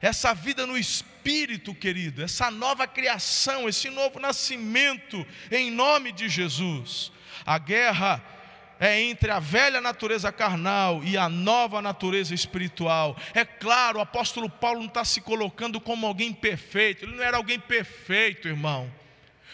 Essa 0.00 0.32
vida 0.32 0.66
no 0.66 0.78
Espírito, 0.78 1.74
querido, 1.74 2.22
essa 2.22 2.50
nova 2.50 2.86
criação, 2.86 3.68
esse 3.68 3.90
novo 3.90 4.18
nascimento, 4.18 5.26
em 5.50 5.70
nome 5.70 6.12
de 6.12 6.28
Jesus. 6.28 7.12
A 7.44 7.58
guerra 7.58 8.24
é 8.80 9.00
entre 9.02 9.30
a 9.30 9.38
velha 9.38 9.80
natureza 9.80 10.32
carnal 10.32 11.04
e 11.04 11.18
a 11.18 11.28
nova 11.28 11.82
natureza 11.82 12.34
espiritual. 12.34 13.14
É 13.34 13.44
claro, 13.44 13.98
o 13.98 14.02
apóstolo 14.02 14.48
Paulo 14.48 14.80
não 14.80 14.88
está 14.88 15.04
se 15.04 15.20
colocando 15.20 15.78
como 15.78 16.06
alguém 16.06 16.32
perfeito, 16.32 17.04
ele 17.04 17.14
não 17.14 17.22
era 17.22 17.36
alguém 17.36 17.60
perfeito, 17.60 18.48
irmão. 18.48 18.90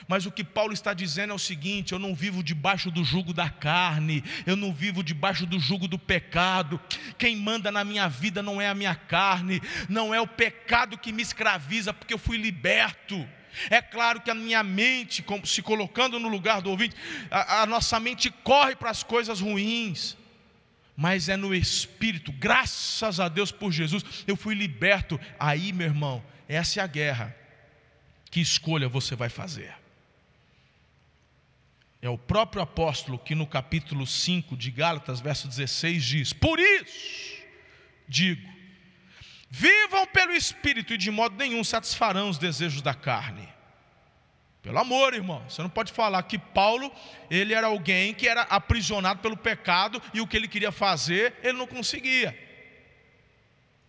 Mas 0.06 0.26
o 0.26 0.30
que 0.30 0.44
Paulo 0.44 0.72
está 0.72 0.94
dizendo 0.94 1.32
é 1.32 1.34
o 1.34 1.38
seguinte: 1.38 1.92
eu 1.92 1.98
não 1.98 2.14
vivo 2.14 2.42
debaixo 2.42 2.90
do 2.90 3.02
jugo 3.02 3.32
da 3.32 3.48
carne, 3.48 4.22
eu 4.46 4.54
não 4.54 4.72
vivo 4.72 5.02
debaixo 5.02 5.46
do 5.46 5.58
jugo 5.58 5.88
do 5.88 5.98
pecado. 5.98 6.80
Quem 7.18 7.34
manda 7.34 7.72
na 7.72 7.82
minha 7.82 8.08
vida 8.08 8.42
não 8.42 8.60
é 8.60 8.68
a 8.68 8.74
minha 8.74 8.94
carne, 8.94 9.60
não 9.88 10.14
é 10.14 10.20
o 10.20 10.26
pecado 10.26 10.98
que 10.98 11.12
me 11.12 11.22
escraviza, 11.22 11.92
porque 11.92 12.14
eu 12.14 12.18
fui 12.18 12.36
liberto. 12.36 13.26
É 13.70 13.80
claro 13.80 14.20
que 14.20 14.30
a 14.30 14.34
minha 14.34 14.62
mente, 14.62 15.24
se 15.44 15.62
colocando 15.62 16.18
no 16.18 16.28
lugar 16.28 16.60
do 16.60 16.70
ouvinte, 16.70 16.96
a, 17.30 17.62
a 17.62 17.66
nossa 17.66 17.98
mente 18.00 18.30
corre 18.30 18.76
para 18.76 18.90
as 18.90 19.02
coisas 19.02 19.40
ruins, 19.40 20.16
mas 20.96 21.28
é 21.28 21.36
no 21.36 21.54
Espírito, 21.54 22.32
graças 22.32 23.20
a 23.20 23.28
Deus 23.28 23.52
por 23.52 23.70
Jesus, 23.70 24.04
eu 24.26 24.36
fui 24.36 24.54
liberto. 24.54 25.20
Aí, 25.38 25.72
meu 25.72 25.86
irmão, 25.86 26.24
essa 26.48 26.80
é 26.80 26.82
a 26.82 26.86
guerra. 26.86 27.36
Que 28.30 28.40
escolha 28.40 28.88
você 28.88 29.14
vai 29.14 29.28
fazer? 29.28 29.74
É 32.00 32.08
o 32.08 32.18
próprio 32.18 32.62
apóstolo 32.62 33.18
que 33.18 33.34
no 33.34 33.46
capítulo 33.46 34.06
5 34.06 34.56
de 34.56 34.70
Gálatas, 34.70 35.20
verso 35.20 35.48
16, 35.48 36.04
diz: 36.04 36.32
Por 36.32 36.58
isso 36.58 37.36
digo, 38.08 38.55
Vivam 39.48 40.06
pelo 40.06 40.32
Espírito 40.32 40.92
e 40.94 40.98
de 40.98 41.10
modo 41.10 41.36
nenhum 41.36 41.62
satisfarão 41.62 42.28
os 42.28 42.38
desejos 42.38 42.82
da 42.82 42.94
carne. 42.94 43.48
Pelo 44.62 44.78
amor, 44.78 45.14
irmão. 45.14 45.44
Você 45.48 45.62
não 45.62 45.70
pode 45.70 45.92
falar 45.92 46.20
que 46.24 46.36
Paulo, 46.36 46.90
ele 47.30 47.54
era 47.54 47.68
alguém 47.68 48.12
que 48.12 48.26
era 48.26 48.42
aprisionado 48.42 49.20
pelo 49.20 49.36
pecado 49.36 50.02
e 50.12 50.20
o 50.20 50.26
que 50.26 50.36
ele 50.36 50.48
queria 50.48 50.72
fazer, 50.72 51.34
ele 51.42 51.56
não 51.56 51.68
conseguia. 51.68 52.36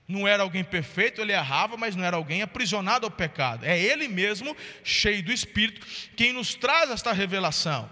Não 0.08 0.28
era 0.28 0.44
alguém 0.44 0.64
perfeito, 0.64 1.20
ele 1.20 1.34
errava, 1.34 1.76
mas 1.76 1.96
não 1.96 2.06
era 2.06 2.16
alguém 2.16 2.44
aprisionado 2.44 3.06
ao 3.06 3.12
pecado. 3.12 3.66
É 3.66 3.78
ele 3.78 4.08
mesmo, 4.08 4.56
cheio 4.84 5.24
do 5.24 5.34
Espírito, 5.34 5.86
quem 6.16 6.32
nos 6.32 6.54
traz 6.54 6.92
esta 6.92 7.12
revelação. 7.12 7.90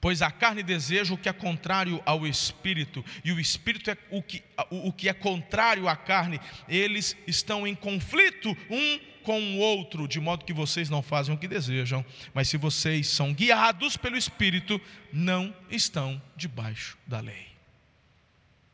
Pois 0.00 0.22
a 0.22 0.30
carne 0.30 0.62
deseja 0.62 1.12
o 1.12 1.18
que 1.18 1.28
é 1.28 1.32
contrário 1.32 2.02
ao 2.06 2.26
espírito, 2.26 3.04
e 3.22 3.32
o 3.32 3.38
espírito 3.38 3.90
é 3.90 3.96
o 4.10 4.22
que, 4.22 4.42
o, 4.70 4.90
que 4.92 5.08
é 5.08 5.12
contrário 5.12 5.88
à 5.88 5.94
carne, 5.94 6.40
eles 6.66 7.14
estão 7.26 7.66
em 7.66 7.74
conflito 7.74 8.56
um 8.70 8.98
com 9.22 9.38
o 9.38 9.58
outro, 9.58 10.08
de 10.08 10.18
modo 10.18 10.46
que 10.46 10.52
vocês 10.54 10.88
não 10.88 11.02
fazem 11.02 11.34
o 11.34 11.38
que 11.38 11.46
desejam, 11.46 12.04
mas 12.32 12.48
se 12.48 12.56
vocês 12.56 13.08
são 13.08 13.34
guiados 13.34 13.96
pelo 13.98 14.16
espírito, 14.16 14.80
não 15.12 15.54
estão 15.70 16.20
debaixo 16.34 16.96
da 17.06 17.20
lei. 17.20 17.48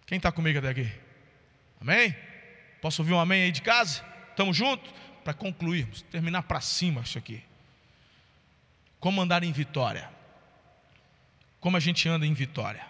Quem 0.07 0.19
está 0.19 0.31
comigo 0.31 0.61
até 0.61 0.69
aqui? 0.69 0.89
Amém? 1.81 2.15
Posso 2.81 3.03
ouvir 3.03 3.15
um 3.15 3.19
amém 3.19 3.43
aí 3.43 3.53
de 3.53 3.62
casa? 3.62 4.05
Estamos 4.31 4.57
juntos? 4.57 4.95
Para 5.25 5.35
concluirmos, 5.35 6.03
terminar 6.03 6.43
para 6.43 6.61
cima 6.61 7.01
isso 7.01 7.19
aqui. 7.19 7.43
Como 9.01 9.21
andar 9.21 9.43
em 9.43 9.51
vitória? 9.51 10.15
Como 11.66 11.76
a 11.76 11.81
gente 11.81 12.09
anda 12.09 12.24
em 12.24 12.33
vitória. 12.33 12.87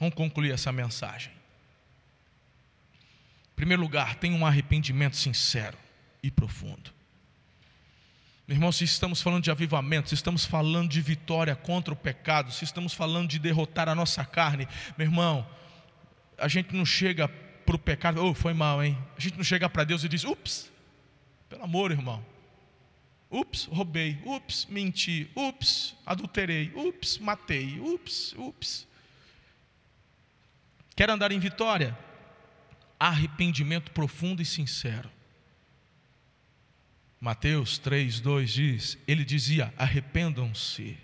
Vamos 0.00 0.14
concluir 0.14 0.50
essa 0.50 0.72
mensagem. 0.72 1.30
Em 3.52 3.54
primeiro 3.54 3.82
lugar, 3.82 4.14
tem 4.14 4.32
um 4.32 4.46
arrependimento 4.46 5.14
sincero 5.14 5.76
e 6.22 6.30
profundo. 6.30 6.90
Meu 8.48 8.56
irmão, 8.56 8.72
se 8.72 8.84
estamos 8.84 9.20
falando 9.20 9.44
de 9.44 9.50
avivamento, 9.50 10.08
se 10.08 10.14
estamos 10.14 10.42
falando 10.42 10.88
de 10.88 11.02
vitória 11.02 11.54
contra 11.54 11.92
o 11.92 11.96
pecado, 11.96 12.50
se 12.50 12.64
estamos 12.64 12.94
falando 12.94 13.28
de 13.28 13.38
derrotar 13.38 13.90
a 13.90 13.94
nossa 13.94 14.24
carne, 14.24 14.66
meu 14.96 15.06
irmão, 15.06 15.46
a 16.38 16.48
gente 16.48 16.74
não 16.74 16.86
chega 16.86 17.28
para 17.28 17.76
o 17.76 17.78
pecado, 17.78 18.24
oh, 18.24 18.32
foi 18.32 18.54
mal, 18.54 18.82
hein? 18.82 18.96
A 19.18 19.20
gente 19.20 19.36
não 19.36 19.44
chega 19.44 19.68
para 19.68 19.84
Deus 19.84 20.02
e 20.02 20.08
diz, 20.08 20.24
ups, 20.24 20.72
pelo 21.46 21.64
amor, 21.64 21.90
irmão, 21.90 22.24
Ups, 23.32 23.64
roubei. 23.64 24.20
Ups, 24.26 24.66
menti. 24.68 25.30
Ups, 25.34 25.96
adulterei. 26.04 26.70
Ups, 26.76 27.16
matei. 27.16 27.80
Ups, 27.80 28.34
ups. 28.36 28.86
Quer 30.94 31.08
andar 31.08 31.32
em 31.32 31.38
vitória? 31.38 31.98
Arrependimento 33.00 33.90
profundo 33.90 34.42
e 34.42 34.44
sincero. 34.44 35.10
Mateus 37.18 37.78
3, 37.78 38.20
2 38.20 38.52
diz: 38.52 38.98
Ele 39.08 39.24
dizia: 39.24 39.72
arrependam-se. 39.78 40.98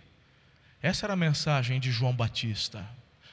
Essa 0.82 1.06
era 1.06 1.14
a 1.14 1.16
mensagem 1.16 1.80
de 1.80 1.90
João 1.90 2.12
Batista. 2.12 2.86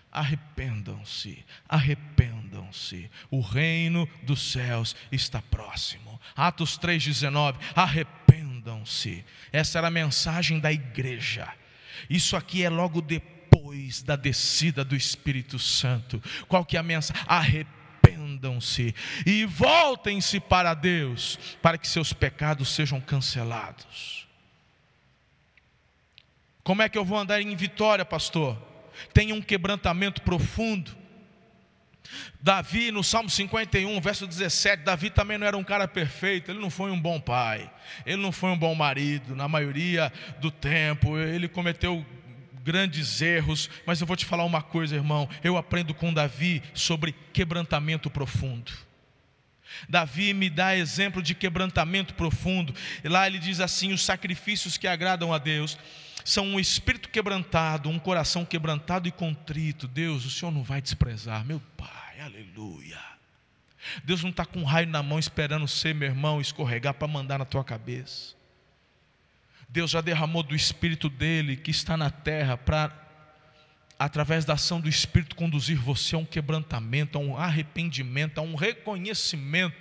Arrependam-se, 0.09 1.45
arrependam-se. 1.67 3.11
O 3.29 3.41
reino 3.41 4.07
dos 4.23 4.53
céus 4.53 4.95
está 5.11 5.41
próximo. 5.41 6.19
Atos 6.33 6.79
3,19. 6.79 7.57
Arrependam 7.75 8.25
arrependam-se. 8.65 9.23
Essa 9.51 9.77
era 9.77 9.87
a 9.87 9.91
mensagem 9.91 10.59
da 10.59 10.71
igreja. 10.71 11.47
Isso 12.09 12.35
aqui 12.35 12.63
é 12.63 12.69
logo 12.69 13.01
depois 13.01 14.01
da 14.01 14.15
descida 14.15 14.83
do 14.83 14.95
Espírito 14.95 15.59
Santo. 15.59 16.21
Qual 16.47 16.65
que 16.65 16.75
é 16.75 16.79
a 16.79 16.83
mensagem? 16.83 17.23
Arrependam-se 17.27 18.93
e 19.25 19.45
voltem-se 19.45 20.39
para 20.39 20.73
Deus, 20.73 21.37
para 21.61 21.77
que 21.77 21.87
seus 21.87 22.11
pecados 22.11 22.69
sejam 22.69 22.99
cancelados. 22.99 24.27
Como 26.63 26.81
é 26.81 26.89
que 26.89 26.97
eu 26.97 27.05
vou 27.05 27.19
andar 27.19 27.39
em 27.41 27.55
vitória, 27.55 28.03
pastor? 28.03 28.57
Tenha 29.13 29.35
um 29.35 29.41
quebrantamento 29.41 30.21
profundo 30.21 31.04
Davi, 32.41 32.91
no 32.91 33.03
Salmo 33.03 33.29
51, 33.29 33.99
verso 33.99 34.27
17, 34.27 34.83
Davi 34.83 35.09
também 35.09 35.37
não 35.37 35.47
era 35.47 35.57
um 35.57 35.63
cara 35.63 35.87
perfeito, 35.87 36.51
ele 36.51 36.59
não 36.59 36.69
foi 36.69 36.91
um 36.91 36.99
bom 36.99 37.19
pai, 37.19 37.69
ele 38.05 38.21
não 38.21 38.31
foi 38.31 38.49
um 38.51 38.57
bom 38.57 38.73
marido, 38.75 39.35
na 39.35 39.47
maioria 39.47 40.11
do 40.39 40.51
tempo, 40.51 41.17
ele 41.17 41.47
cometeu 41.47 42.05
grandes 42.63 43.21
erros, 43.21 43.69
mas 43.85 44.01
eu 44.01 44.07
vou 44.07 44.15
te 44.15 44.25
falar 44.25 44.43
uma 44.43 44.61
coisa, 44.61 44.95
irmão, 44.95 45.29
eu 45.43 45.57
aprendo 45.57 45.93
com 45.93 46.13
Davi 46.13 46.63
sobre 46.73 47.15
quebrantamento 47.31 48.09
profundo. 48.09 48.71
Davi 49.89 50.33
me 50.33 50.49
dá 50.49 50.75
exemplo 50.75 51.21
de 51.21 51.35
quebrantamento 51.35 52.13
profundo. 52.13 52.73
Lá 53.03 53.27
ele 53.27 53.37
diz 53.37 53.59
assim: 53.59 53.91
os 53.91 54.03
sacrifícios 54.03 54.77
que 54.77 54.87
agradam 54.87 55.33
a 55.33 55.37
Deus 55.37 55.77
são 56.25 56.43
um 56.43 56.59
espírito 56.59 57.07
quebrantado, 57.07 57.87
um 57.87 57.99
coração 57.99 58.43
quebrantado 58.43 59.07
e 59.07 59.11
contrito. 59.11 59.87
Deus, 59.87 60.25
o 60.25 60.29
Senhor 60.31 60.51
não 60.51 60.63
vai 60.63 60.81
desprezar, 60.81 61.45
meu 61.45 61.61
Pai, 61.77 62.19
aleluia. 62.19 62.99
Deus 64.03 64.23
não 64.23 64.31
está 64.31 64.43
com 64.43 64.61
um 64.61 64.63
raio 64.63 64.87
na 64.87 65.03
mão 65.03 65.19
esperando 65.19 65.67
você, 65.67 65.93
meu 65.93 66.09
irmão, 66.09 66.41
escorregar 66.41 66.95
para 66.95 67.07
mandar 67.07 67.37
na 67.37 67.45
tua 67.45 67.63
cabeça. 67.63 68.33
Deus 69.69 69.91
já 69.91 70.01
derramou 70.01 70.41
do 70.41 70.55
Espírito 70.55 71.09
dele 71.09 71.55
que 71.55 71.69
está 71.69 71.95
na 71.95 72.09
terra 72.09 72.57
para 72.57 73.03
através 73.97 74.43
da 74.43 74.53
ação 74.55 74.81
do 74.81 74.89
Espírito, 74.89 75.35
conduzir 75.35 75.77
você 75.77 76.15
a 76.15 76.17
um 76.17 76.25
quebrantamento, 76.25 77.17
a 77.17 77.21
um 77.21 77.37
arrependimento, 77.37 78.39
a 78.39 78.41
um 78.41 78.55
reconhecimento 78.55 79.77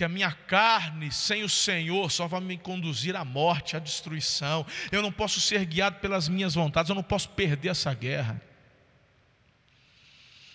que 0.00 0.04
a 0.04 0.08
minha 0.08 0.32
carne 0.32 1.12
sem 1.12 1.42
o 1.42 1.48
Senhor 1.48 2.10
só 2.10 2.26
vai 2.26 2.40
me 2.40 2.56
conduzir 2.56 3.14
à 3.14 3.22
morte, 3.22 3.76
à 3.76 3.78
destruição. 3.78 4.64
Eu 4.90 5.02
não 5.02 5.12
posso 5.12 5.38
ser 5.42 5.62
guiado 5.66 5.98
pelas 5.98 6.26
minhas 6.26 6.54
vontades, 6.54 6.88
eu 6.88 6.94
não 6.94 7.02
posso 7.02 7.28
perder 7.28 7.68
essa 7.68 7.92
guerra. 7.92 8.40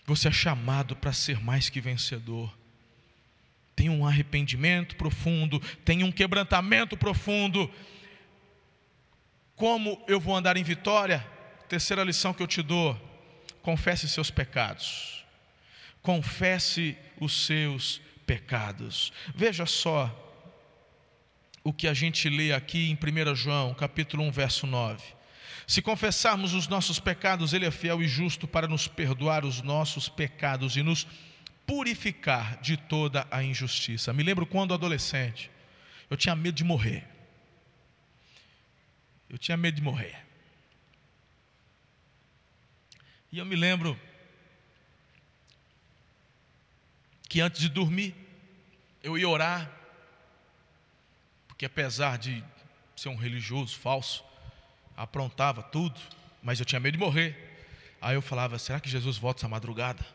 Você 0.08 0.30
é 0.30 0.32
chamado 0.32 0.96
para 0.96 1.14
ser 1.14 1.40
mais 1.40 1.70
que 1.70 1.80
vencedor. 1.80 2.52
Tem 3.76 3.88
um 3.88 4.04
arrependimento 4.08 4.96
profundo, 4.96 5.60
tem 5.84 6.04
um 6.04 6.12
quebrantamento 6.12 6.98
profundo. 6.98 7.72
Como 9.56 10.04
eu 10.08 10.20
vou 10.20 10.36
andar 10.36 10.58
em 10.58 10.64
vitória? 10.64 11.24
Terceira 11.70 12.04
lição 12.04 12.34
que 12.34 12.42
eu 12.42 12.48
te 12.48 12.64
dou: 12.64 13.00
confesse 13.62 14.10
seus 14.10 14.32
pecados. 14.32 15.24
Confesse 16.02 16.98
os 17.22 17.46
seus 17.46 17.98
pecados. 17.98 18.15
Veja 19.34 19.66
só 19.66 20.10
o 21.64 21.74
que 21.74 21.88
a 21.88 21.94
gente 21.94 22.30
lê 22.30 22.54
aqui 22.54 22.90
em 22.90 22.96
1 22.96 23.36
João, 23.36 23.74
capítulo 23.74 24.24
1, 24.24 24.32
verso 24.32 24.68
9. 24.68 25.04
Se 25.68 25.82
confessarmos 25.82 26.54
os 26.54 26.68
nossos 26.68 27.00
pecados, 27.00 27.54
Ele 27.54 27.66
é 27.66 27.72
fiel 27.72 28.02
e 28.02 28.08
justo 28.08 28.48
para 28.48 28.68
nos 28.68 28.88
perdoar 28.88 29.44
os 29.44 29.62
nossos 29.62 30.08
pecados 30.08 30.78
e 30.78 30.84
nos 30.84 31.08
purificar 31.66 32.62
de 32.62 32.78
toda 32.78 33.28
a 33.32 33.44
injustiça. 33.44 34.14
Me 34.14 34.22
lembro 34.22 34.46
quando 34.46 34.74
adolescente, 34.74 35.50
eu 36.10 36.16
tinha 36.16 36.36
medo 36.36 36.56
de 36.56 36.64
morrer. 36.64 37.08
Eu 39.28 39.38
tinha 39.38 39.58
medo 39.58 39.76
de 39.76 39.82
morrer. 39.82 40.24
E 43.32 43.40
eu 43.40 43.46
me 43.46 43.56
lembro 43.56 44.00
que 47.28 47.42
antes 47.42 47.62
de 47.62 47.70
dormir, 47.70 48.16
eu 49.04 49.18
ia 49.18 49.28
orar, 49.28 49.72
porque 51.48 51.66
apesar 51.66 52.18
de 52.18 52.44
ser 52.96 53.10
um 53.10 53.16
religioso 53.16 53.78
falso, 53.78 54.24
aprontava 54.96 55.62
tudo, 55.62 56.00
mas 56.42 56.60
eu 56.60 56.66
tinha 56.66 56.80
medo 56.80 56.94
de 56.94 57.00
morrer. 57.00 57.36
Aí 58.02 58.16
eu 58.16 58.22
falava: 58.22 58.58
será 58.60 58.80
que 58.80 58.90
Jesus 58.90 59.18
volta 59.18 59.42
essa 59.42 59.48
madrugada? 59.48 60.06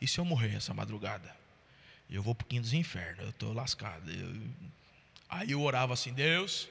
E 0.00 0.06
se 0.06 0.18
eu 0.18 0.24
morrer 0.24 0.54
essa 0.54 0.74
madrugada? 0.74 1.36
Eu 2.10 2.22
vou 2.22 2.34
para 2.34 2.44
o 2.44 2.48
quinto 2.48 2.62
dos 2.62 2.72
infernos, 2.72 3.22
eu 3.22 3.30
estou 3.30 3.52
lascado. 3.52 4.10
Eu... 4.10 4.34
Aí 5.28 5.50
eu 5.50 5.62
orava 5.62 5.92
assim: 5.92 6.12
Deus, 6.12 6.68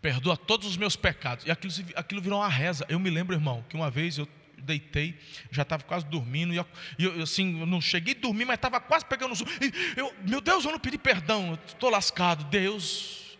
perdoa 0.00 0.36
todos 0.36 0.66
os 0.66 0.76
meus 0.76 0.96
pecados. 0.96 1.44
E 1.46 1.50
aquilo, 1.50 1.72
aquilo 1.94 2.20
virou 2.20 2.40
uma 2.40 2.48
reza. 2.48 2.84
Eu 2.88 2.98
me 2.98 3.10
lembro, 3.10 3.34
irmão, 3.34 3.64
que 3.68 3.76
uma 3.76 3.90
vez 3.90 4.18
eu 4.18 4.26
deitei, 4.62 5.18
já 5.50 5.62
estava 5.62 5.82
quase 5.82 6.06
dormindo, 6.06 6.52
e 6.52 6.56
eu, 6.56 7.22
assim, 7.22 7.60
eu 7.60 7.66
não 7.66 7.80
cheguei 7.80 8.14
a 8.14 8.18
dormir, 8.18 8.44
mas 8.44 8.56
estava 8.56 8.80
quase 8.80 9.04
pegando 9.04 9.34
sono. 9.34 9.50
Eu, 9.96 10.14
meu 10.26 10.40
Deus, 10.40 10.64
eu 10.64 10.72
não 10.72 10.78
pedi 10.78 10.98
perdão, 10.98 11.58
estou 11.66 11.90
lascado. 11.90 12.44
Deus, 12.44 13.38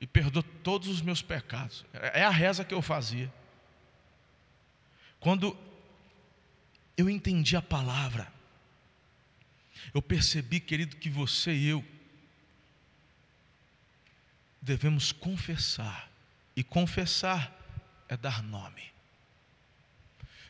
e 0.00 0.06
perdoa 0.06 0.42
todos 0.62 0.88
os 0.88 1.00
meus 1.00 1.22
pecados. 1.22 1.84
É, 1.92 2.20
é 2.20 2.24
a 2.24 2.30
reza 2.30 2.64
que 2.64 2.74
eu 2.74 2.82
fazia. 2.82 3.32
Quando 5.18 5.56
eu 6.96 7.08
entendi 7.08 7.56
a 7.56 7.62
palavra, 7.62 8.30
eu 9.92 10.02
percebi, 10.02 10.60
querido, 10.60 10.96
que 10.96 11.08
você 11.08 11.52
e 11.52 11.68
eu 11.68 11.84
devemos 14.60 15.12
confessar, 15.12 16.10
e 16.56 16.64
confessar 16.64 17.52
é 18.08 18.16
dar 18.16 18.42
nome. 18.42 18.93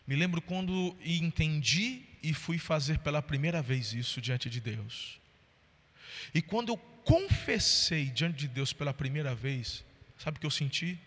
Me 0.07 0.15
lembro 0.15 0.43
quando 0.43 0.97
entendi 1.05 2.03
e 2.23 2.35
fui 2.35 2.59
fazer 2.59 2.99
pela 2.99 3.23
primeira 3.23 3.63
vez 3.63 3.93
isso 3.95 4.21
diante 4.21 4.51
de 4.51 4.61
Deus. 4.61 5.19
E 6.35 6.43
quando 6.43 6.71
eu 6.71 6.77
confessei 6.77 8.07
diante 8.07 8.39
de 8.39 8.49
Deus 8.49 8.73
pela 8.73 8.93
primeira 8.93 9.35
vez, 9.35 9.85
sabe 10.19 10.37
o 10.37 10.41
que 10.41 10.47
eu 10.47 10.51
senti? 10.51 10.99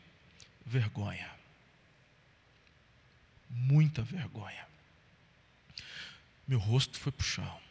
Vergonha. 0.66 1.30
Muita 3.50 4.02
vergonha. 4.02 4.68
Meu 6.48 6.60
rosto 6.60 6.98
foi 6.98 7.12
para 7.12 7.24
o 7.24 7.28
chão. 7.28 7.62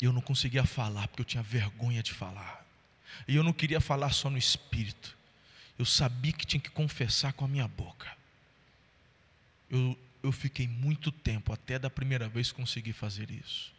E 0.00 0.06
eu 0.06 0.12
não 0.12 0.20
conseguia 0.20 0.64
falar, 0.64 1.06
porque 1.08 1.22
eu 1.22 1.26
tinha 1.26 1.42
vergonha 1.42 2.02
de 2.02 2.12
falar. 2.12 2.64
E 3.28 3.36
eu 3.36 3.44
não 3.44 3.52
queria 3.52 3.80
falar 3.80 4.10
só 4.10 4.30
no 4.30 4.38
espírito. 4.38 5.16
Eu 5.78 5.84
sabia 5.84 6.32
que 6.32 6.46
tinha 6.46 6.60
que 6.60 6.70
confessar 6.70 7.32
com 7.32 7.44
a 7.44 7.48
minha 7.48 7.68
boca 7.68 8.23
eu, 9.74 9.98
eu 10.22 10.32
fiquei 10.32 10.68
muito 10.68 11.10
tempo, 11.10 11.52
até 11.52 11.78
da 11.78 11.90
primeira 11.90 12.28
vez 12.28 12.52
conseguir 12.52 12.92
fazer 12.92 13.30
isso. 13.30 13.74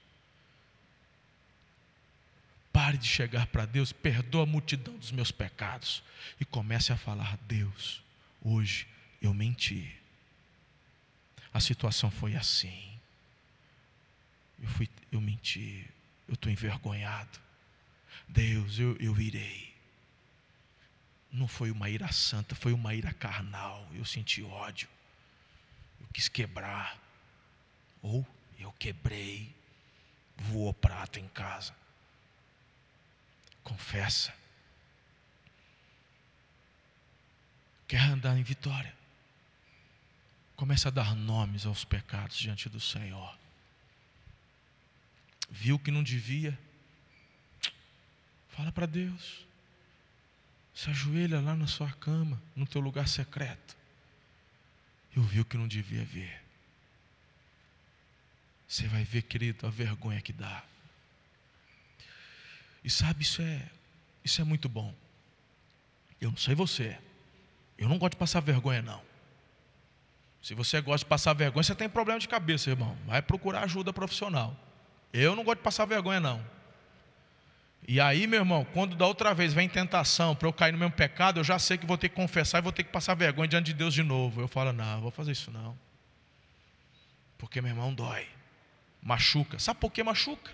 Pare 2.72 2.98
de 2.98 3.08
chegar 3.08 3.48
para 3.48 3.66
Deus, 3.66 3.94
perdoa 3.94 4.44
a 4.44 4.46
multidão 4.46 4.98
dos 4.98 5.12
meus 5.12 5.32
pecados 5.32 6.04
e 6.40 6.44
comece 6.44 6.92
a 6.92 6.98
falar: 6.98 7.38
Deus, 7.48 8.04
hoje 8.42 8.86
eu 9.22 9.34
menti. 9.34 9.96
A 11.54 11.62
situação 11.62 12.12
foi 12.12 12.36
assim. 12.36 13.00
Eu, 14.62 14.68
fui, 14.68 14.90
eu 15.10 15.22
menti, 15.22 15.90
eu 16.28 16.34
estou 16.34 16.52
envergonhado. 16.52 17.40
Deus, 18.28 18.78
eu, 18.78 18.98
eu 18.98 19.18
irei. 19.22 19.74
Não 21.32 21.48
foi 21.48 21.72
uma 21.72 21.90
ira 21.90 22.12
santa, 22.12 22.56
foi 22.56 22.74
uma 22.74 22.94
ira 22.94 23.14
carnal. 23.14 23.88
Eu 23.94 24.04
senti 24.04 24.44
ódio 24.44 24.90
quis 26.16 26.30
quebrar, 26.30 26.98
ou 28.02 28.26
eu 28.58 28.72
quebrei, 28.80 29.54
voou 30.38 30.74
prato 30.74 31.20
em 31.20 31.28
casa. 31.28 31.76
Confessa. 33.62 34.34
Quer 37.86 38.00
andar 38.00 38.38
em 38.38 38.44
vitória? 38.44 38.96
Comece 40.56 40.88
a 40.88 40.92
dar 40.92 41.14
nomes 41.14 41.66
aos 41.66 41.84
pecados 41.84 42.38
diante 42.38 42.70
do 42.70 42.80
Senhor. 42.80 43.38
Viu 45.50 45.78
que 45.78 45.92
não 45.92 46.02
devia? 46.02 46.58
Fala 48.52 48.72
para 48.72 48.86
Deus. 48.86 49.46
Se 50.74 50.90
ajoelha 50.90 51.42
lá 51.42 51.58
na 51.58 51.68
sua 51.68 51.92
cama, 51.92 52.42
no 52.56 52.66
teu 52.66 52.80
lugar 52.80 53.06
secreto 53.06 53.76
eu 55.16 55.24
vi 55.24 55.40
o 55.40 55.46
que 55.46 55.58
não 55.58 55.68
devia 55.68 56.04
ver. 56.04 56.42
Você 58.68 58.88
vai 58.88 59.04
ver, 59.04 59.22
querido, 59.22 59.66
a 59.66 59.70
vergonha 59.70 60.22
que 60.22 60.34
dá. 60.34 60.64
E 62.84 62.90
sabe, 62.90 63.24
isso 63.24 63.42
é, 63.42 63.70
isso 64.24 64.42
é 64.42 64.44
muito 64.44 64.68
bom. 64.68 64.94
Eu 66.20 66.32
não 66.32 66.38
sei 66.38 66.54
você. 66.54 66.98
Eu 67.78 67.88
não 67.88 67.98
gosto 67.98 68.12
de 68.14 68.18
passar 68.18 68.42
vergonha, 68.42 68.82
não. 68.82 69.02
Se 70.42 70.54
você 70.54 70.80
gosta 70.82 71.06
de 71.06 71.10
passar 71.10 71.34
vergonha, 71.34 71.64
você 71.64 71.74
tem 71.74 71.90
problema 71.90 72.20
de 72.20 72.28
cabeça, 72.28 72.70
irmão. 72.70 72.98
Vai 73.06 73.22
procurar 73.22 73.64
ajuda 73.64 73.94
profissional. 73.94 74.56
Eu 75.12 75.36
não 75.36 75.44
gosto 75.44 75.60
de 75.60 75.64
passar 75.64 75.86
vergonha, 75.86 76.20
não. 76.20 76.46
E 77.88 78.02
aí, 78.02 78.26
meu 78.26 78.40
irmão, 78.40 78.66
quando 78.74 78.96
da 78.96 79.06
outra 79.06 79.34
vez 79.34 79.54
vem 79.54 79.70
tentação 79.70 80.36
para 80.36 80.48
eu 80.48 80.54
cair 80.54 80.72
no 80.72 80.78
mesmo 80.78 80.94
pecado, 80.94 81.40
eu 81.40 81.44
já 81.44 81.60
sei 81.60 81.78
que 81.78 81.86
vou 81.86 81.98
ter 81.98 82.10
que 82.10 82.16
confessar 82.16 82.58
e 82.58 82.62
vou 82.62 82.72
ter 82.72 82.84
que 82.84 82.92
passar 82.92 83.14
vergonha 83.14 83.48
diante 83.48 83.68
de 83.68 83.74
Deus 83.74 83.94
de 83.94 84.02
novo. 84.02 84.42
Eu 84.42 84.48
falo, 84.48 84.74
não, 84.74 85.02
vou 85.02 85.12
fazer 85.12 85.32
isso 85.32 85.52
não. 85.52 85.78
Porque, 87.38 87.62
meu 87.62 87.72
irmão, 87.72 87.94
dói. 87.94 88.26
Machuca. 89.02 89.60
Sabe 89.60 89.80
por 89.80 89.92
que 89.92 90.04
machuca? 90.04 90.52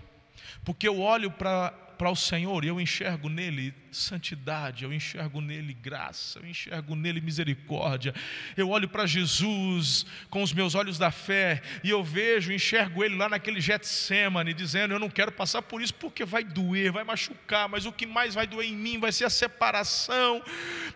Porque 0.62 0.86
eu 0.86 1.00
olho 1.00 1.30
para 1.30 1.72
para 2.02 2.10
o 2.10 2.16
Senhor 2.16 2.64
e 2.64 2.66
eu 2.66 2.80
enxergo 2.80 3.28
nele 3.28 3.72
santidade, 3.92 4.82
eu 4.82 4.92
enxergo 4.92 5.40
nele 5.40 5.72
graça, 5.72 6.40
eu 6.40 6.46
enxergo 6.46 6.96
nele 6.96 7.20
misericórdia. 7.20 8.12
Eu 8.56 8.70
olho 8.70 8.88
para 8.88 9.06
Jesus 9.06 10.04
com 10.28 10.42
os 10.42 10.52
meus 10.52 10.74
olhos 10.74 10.98
da 10.98 11.12
fé 11.12 11.62
e 11.84 11.90
eu 11.90 12.02
vejo, 12.02 12.52
enxergo 12.52 13.04
ele 13.04 13.14
lá 13.14 13.28
naquele 13.28 13.60
Getsemane, 13.60 14.52
dizendo: 14.52 14.94
Eu 14.94 14.98
não 14.98 15.08
quero 15.08 15.30
passar 15.30 15.62
por 15.62 15.80
isso 15.80 15.94
porque 15.94 16.24
vai 16.24 16.42
doer, 16.42 16.90
vai 16.90 17.04
machucar, 17.04 17.68
mas 17.68 17.86
o 17.86 17.92
que 17.92 18.04
mais 18.04 18.34
vai 18.34 18.48
doer 18.48 18.68
em 18.68 18.76
mim 18.76 18.98
vai 18.98 19.12
ser 19.12 19.26
a 19.26 19.30
separação, 19.30 20.42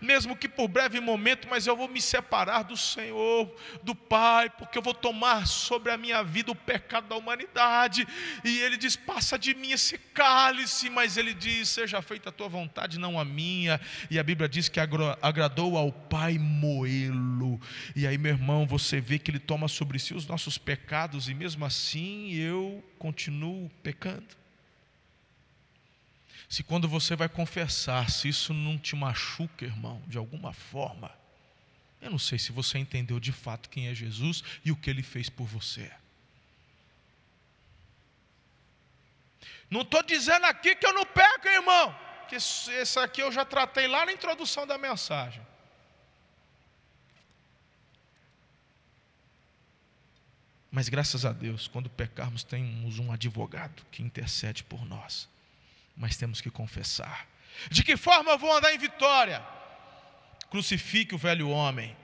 mesmo 0.00 0.34
que 0.34 0.48
por 0.48 0.66
breve 0.66 0.98
momento, 0.98 1.46
mas 1.48 1.68
eu 1.68 1.76
vou 1.76 1.86
me 1.86 2.00
separar 2.00 2.64
do 2.64 2.76
Senhor, 2.76 3.54
do 3.82 3.94
Pai, 3.94 4.50
porque 4.50 4.76
eu 4.76 4.82
vou 4.82 4.94
tomar 4.94 5.46
sobre 5.46 5.92
a 5.92 5.96
minha 5.96 6.24
vida 6.24 6.50
o 6.50 6.56
pecado 6.56 7.06
da 7.06 7.14
humanidade. 7.14 8.08
E 8.42 8.58
ele 8.58 8.76
diz: 8.76 8.96
Passa 8.96 9.38
de 9.38 9.54
mim 9.54 9.70
esse 9.70 9.98
cálice, 9.98 10.90
mas 10.96 11.18
ele 11.18 11.34
diz: 11.34 11.68
Seja 11.68 12.00
feita 12.00 12.30
a 12.30 12.32
tua 12.32 12.48
vontade 12.48 12.98
não 12.98 13.20
a 13.20 13.24
minha. 13.24 13.78
E 14.10 14.18
a 14.18 14.22
Bíblia 14.22 14.48
diz 14.48 14.68
que 14.68 14.80
agradou 14.80 15.76
ao 15.76 15.92
Pai 15.92 16.38
moê-lo. 16.38 17.60
E 17.94 18.06
aí, 18.06 18.16
meu 18.16 18.32
irmão, 18.32 18.66
você 18.66 18.98
vê 18.98 19.18
que 19.18 19.30
ele 19.30 19.38
toma 19.38 19.68
sobre 19.68 19.98
si 19.98 20.14
os 20.14 20.26
nossos 20.26 20.56
pecados, 20.56 21.28
e 21.28 21.34
mesmo 21.34 21.64
assim 21.66 22.32
eu 22.32 22.82
continuo 22.98 23.70
pecando. 23.82 24.26
Se 26.48 26.62
quando 26.62 26.88
você 26.88 27.14
vai 27.14 27.28
confessar, 27.28 28.08
se 28.10 28.28
isso 28.28 28.54
não 28.54 28.78
te 28.78 28.96
machuca, 28.96 29.64
irmão, 29.64 30.02
de 30.06 30.16
alguma 30.16 30.52
forma, 30.52 31.10
eu 32.00 32.10
não 32.10 32.18
sei 32.18 32.38
se 32.38 32.52
você 32.52 32.78
entendeu 32.78 33.20
de 33.20 33.32
fato 33.32 33.68
quem 33.68 33.88
é 33.88 33.94
Jesus 33.94 34.42
e 34.64 34.72
o 34.72 34.76
que 34.76 34.88
ele 34.88 35.02
fez 35.02 35.28
por 35.28 35.46
você. 35.46 35.90
Não 39.70 39.82
estou 39.82 40.02
dizendo 40.02 40.46
aqui 40.46 40.74
que 40.74 40.86
eu 40.86 40.92
não 40.92 41.04
peco, 41.04 41.48
irmão 41.48 42.06
que 42.26 42.36
esse 42.36 42.98
aqui 42.98 43.22
eu 43.22 43.32
já 43.32 43.44
tratei 43.44 43.86
lá 43.86 44.04
na 44.04 44.12
introdução 44.12 44.66
da 44.66 44.76
mensagem. 44.76 45.44
Mas 50.70 50.88
graças 50.88 51.24
a 51.24 51.32
Deus, 51.32 51.68
quando 51.68 51.88
pecarmos, 51.88 52.44
temos 52.44 52.98
um 52.98 53.10
advogado 53.10 53.82
que 53.90 54.02
intercede 54.02 54.62
por 54.62 54.84
nós. 54.84 55.28
Mas 55.96 56.16
temos 56.16 56.40
que 56.40 56.50
confessar. 56.50 57.26
De 57.70 57.82
que 57.82 57.96
forma 57.96 58.32
eu 58.32 58.38
vou 58.38 58.54
andar 58.54 58.74
em 58.74 58.78
vitória? 58.78 59.42
Crucifique 60.50 61.14
o 61.14 61.18
velho 61.18 61.48
homem. 61.48 61.96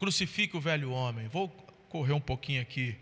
Crucifique 0.00 0.56
o 0.56 0.60
velho 0.60 0.90
homem. 0.90 1.28
Vou 1.28 1.48
correr 1.88 2.12
um 2.12 2.20
pouquinho 2.20 2.60
aqui 2.60 2.98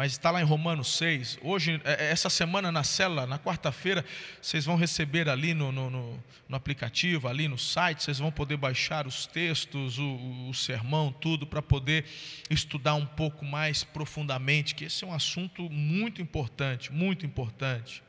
mas 0.00 0.12
está 0.12 0.30
lá 0.30 0.40
em 0.40 0.44
Romanos 0.44 0.96
6. 0.96 1.40
Hoje, 1.42 1.78
é, 1.84 2.06
é, 2.06 2.10
essa 2.10 2.30
semana 2.30 2.72
na 2.72 2.82
cela, 2.82 3.26
na 3.26 3.38
quarta-feira, 3.38 4.02
vocês 4.40 4.64
vão 4.64 4.74
receber 4.74 5.28
ali 5.28 5.52
no, 5.52 5.70
no, 5.70 5.90
no, 5.90 6.24
no, 6.48 6.56
aplicativo, 6.56 7.28
ali 7.28 7.46
no 7.46 7.58
site, 7.58 8.04
vocês 8.04 8.18
vão 8.18 8.32
poder 8.32 8.56
baixar 8.56 9.06
os 9.06 9.26
textos, 9.26 9.98
o, 9.98 10.48
o 10.48 10.54
sermão, 10.54 11.12
tudo, 11.12 11.46
para 11.46 11.60
poder 11.60 12.06
estudar 12.48 12.94
um 12.94 13.04
pouco 13.04 13.44
mais 13.44 13.84
profundamente, 13.84 14.74
que 14.74 14.86
esse 14.86 15.04
é 15.04 15.06
um 15.06 15.12
assunto 15.12 15.68
muito 15.68 16.22
importante, 16.22 16.90
muito 16.90 17.26
importante. 17.26 18.02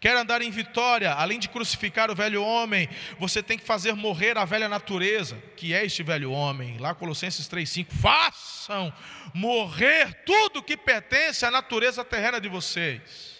Quer 0.00 0.16
andar 0.16 0.42
em 0.42 0.50
vitória, 0.50 1.12
além 1.12 1.38
de 1.38 1.48
crucificar 1.48 2.10
o 2.10 2.14
velho 2.14 2.42
homem, 2.42 2.88
você 3.18 3.42
tem 3.42 3.58
que 3.58 3.64
fazer 3.64 3.94
morrer 3.94 4.38
a 4.38 4.44
velha 4.44 4.68
natureza, 4.68 5.36
que 5.56 5.74
é 5.74 5.84
este 5.84 6.02
velho 6.02 6.30
homem. 6.30 6.78
Lá 6.78 6.94
Colossenses 6.94 7.48
3:5, 7.48 7.92
façam 7.92 8.92
morrer 9.34 10.22
tudo 10.24 10.62
que 10.62 10.76
pertence 10.76 11.44
à 11.44 11.50
natureza 11.50 12.04
terrena 12.04 12.40
de 12.40 12.48
vocês. 12.48 13.38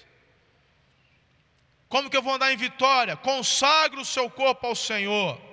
Como 1.88 2.11
que 2.11 2.16
eu 2.16 2.22
vou 2.22 2.34
andar 2.34 2.53
em 2.53 2.57
vitória? 2.57 3.16
Consagre 3.16 4.01
o 4.01 4.05
seu 4.05 4.28
corpo 4.28 4.66
ao 4.66 4.74
Senhor. 4.74 5.47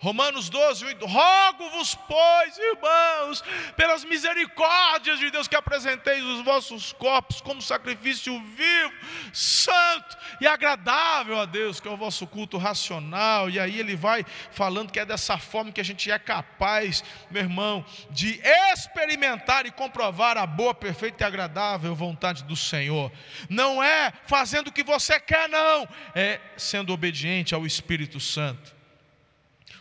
Romanos 0.00 0.48
12, 0.48 0.84
8. 0.84 1.06
Rogo-vos, 1.06 1.96
pois, 2.06 2.56
irmãos, 2.56 3.42
pelas 3.76 4.04
misericórdias 4.04 5.18
de 5.18 5.30
Deus, 5.30 5.48
que 5.48 5.56
apresenteis 5.56 6.22
os 6.22 6.44
vossos 6.44 6.92
corpos 6.92 7.40
como 7.40 7.60
sacrifício 7.60 8.40
vivo, 8.40 8.92
santo 9.32 10.16
e 10.40 10.46
agradável 10.46 11.40
a 11.40 11.44
Deus, 11.44 11.80
que 11.80 11.88
é 11.88 11.90
o 11.90 11.96
vosso 11.96 12.26
culto 12.28 12.56
racional. 12.58 13.50
E 13.50 13.58
aí 13.58 13.78
ele 13.80 13.96
vai 13.96 14.24
falando 14.52 14.92
que 14.92 15.00
é 15.00 15.04
dessa 15.04 15.36
forma 15.36 15.72
que 15.72 15.80
a 15.80 15.84
gente 15.84 16.08
é 16.10 16.18
capaz, 16.18 17.02
meu 17.28 17.42
irmão, 17.42 17.84
de 18.10 18.40
experimentar 18.72 19.66
e 19.66 19.72
comprovar 19.72 20.38
a 20.38 20.46
boa, 20.46 20.72
perfeita 20.72 21.24
e 21.24 21.26
agradável 21.26 21.92
vontade 21.94 22.44
do 22.44 22.54
Senhor. 22.54 23.10
Não 23.48 23.82
é 23.82 24.12
fazendo 24.26 24.68
o 24.68 24.72
que 24.72 24.84
você 24.84 25.18
quer, 25.18 25.48
não, 25.48 25.88
é 26.14 26.40
sendo 26.56 26.92
obediente 26.92 27.52
ao 27.52 27.66
Espírito 27.66 28.20
Santo. 28.20 28.77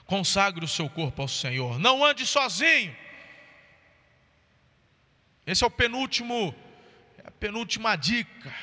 Consagre 0.08 0.64
o 0.64 0.68
seu 0.68 0.90
corpo 0.90 1.22
ao 1.22 1.28
Senhor. 1.28 1.78
Não 1.78 2.04
ande 2.04 2.26
sozinho. 2.26 2.96
Esse 5.46 5.64
é 5.64 5.68
o 5.68 5.72
penúltimo, 5.72 6.56
é 7.18 7.28
a 7.28 7.32
penúltima 7.32 7.96
dica, 7.96 8.54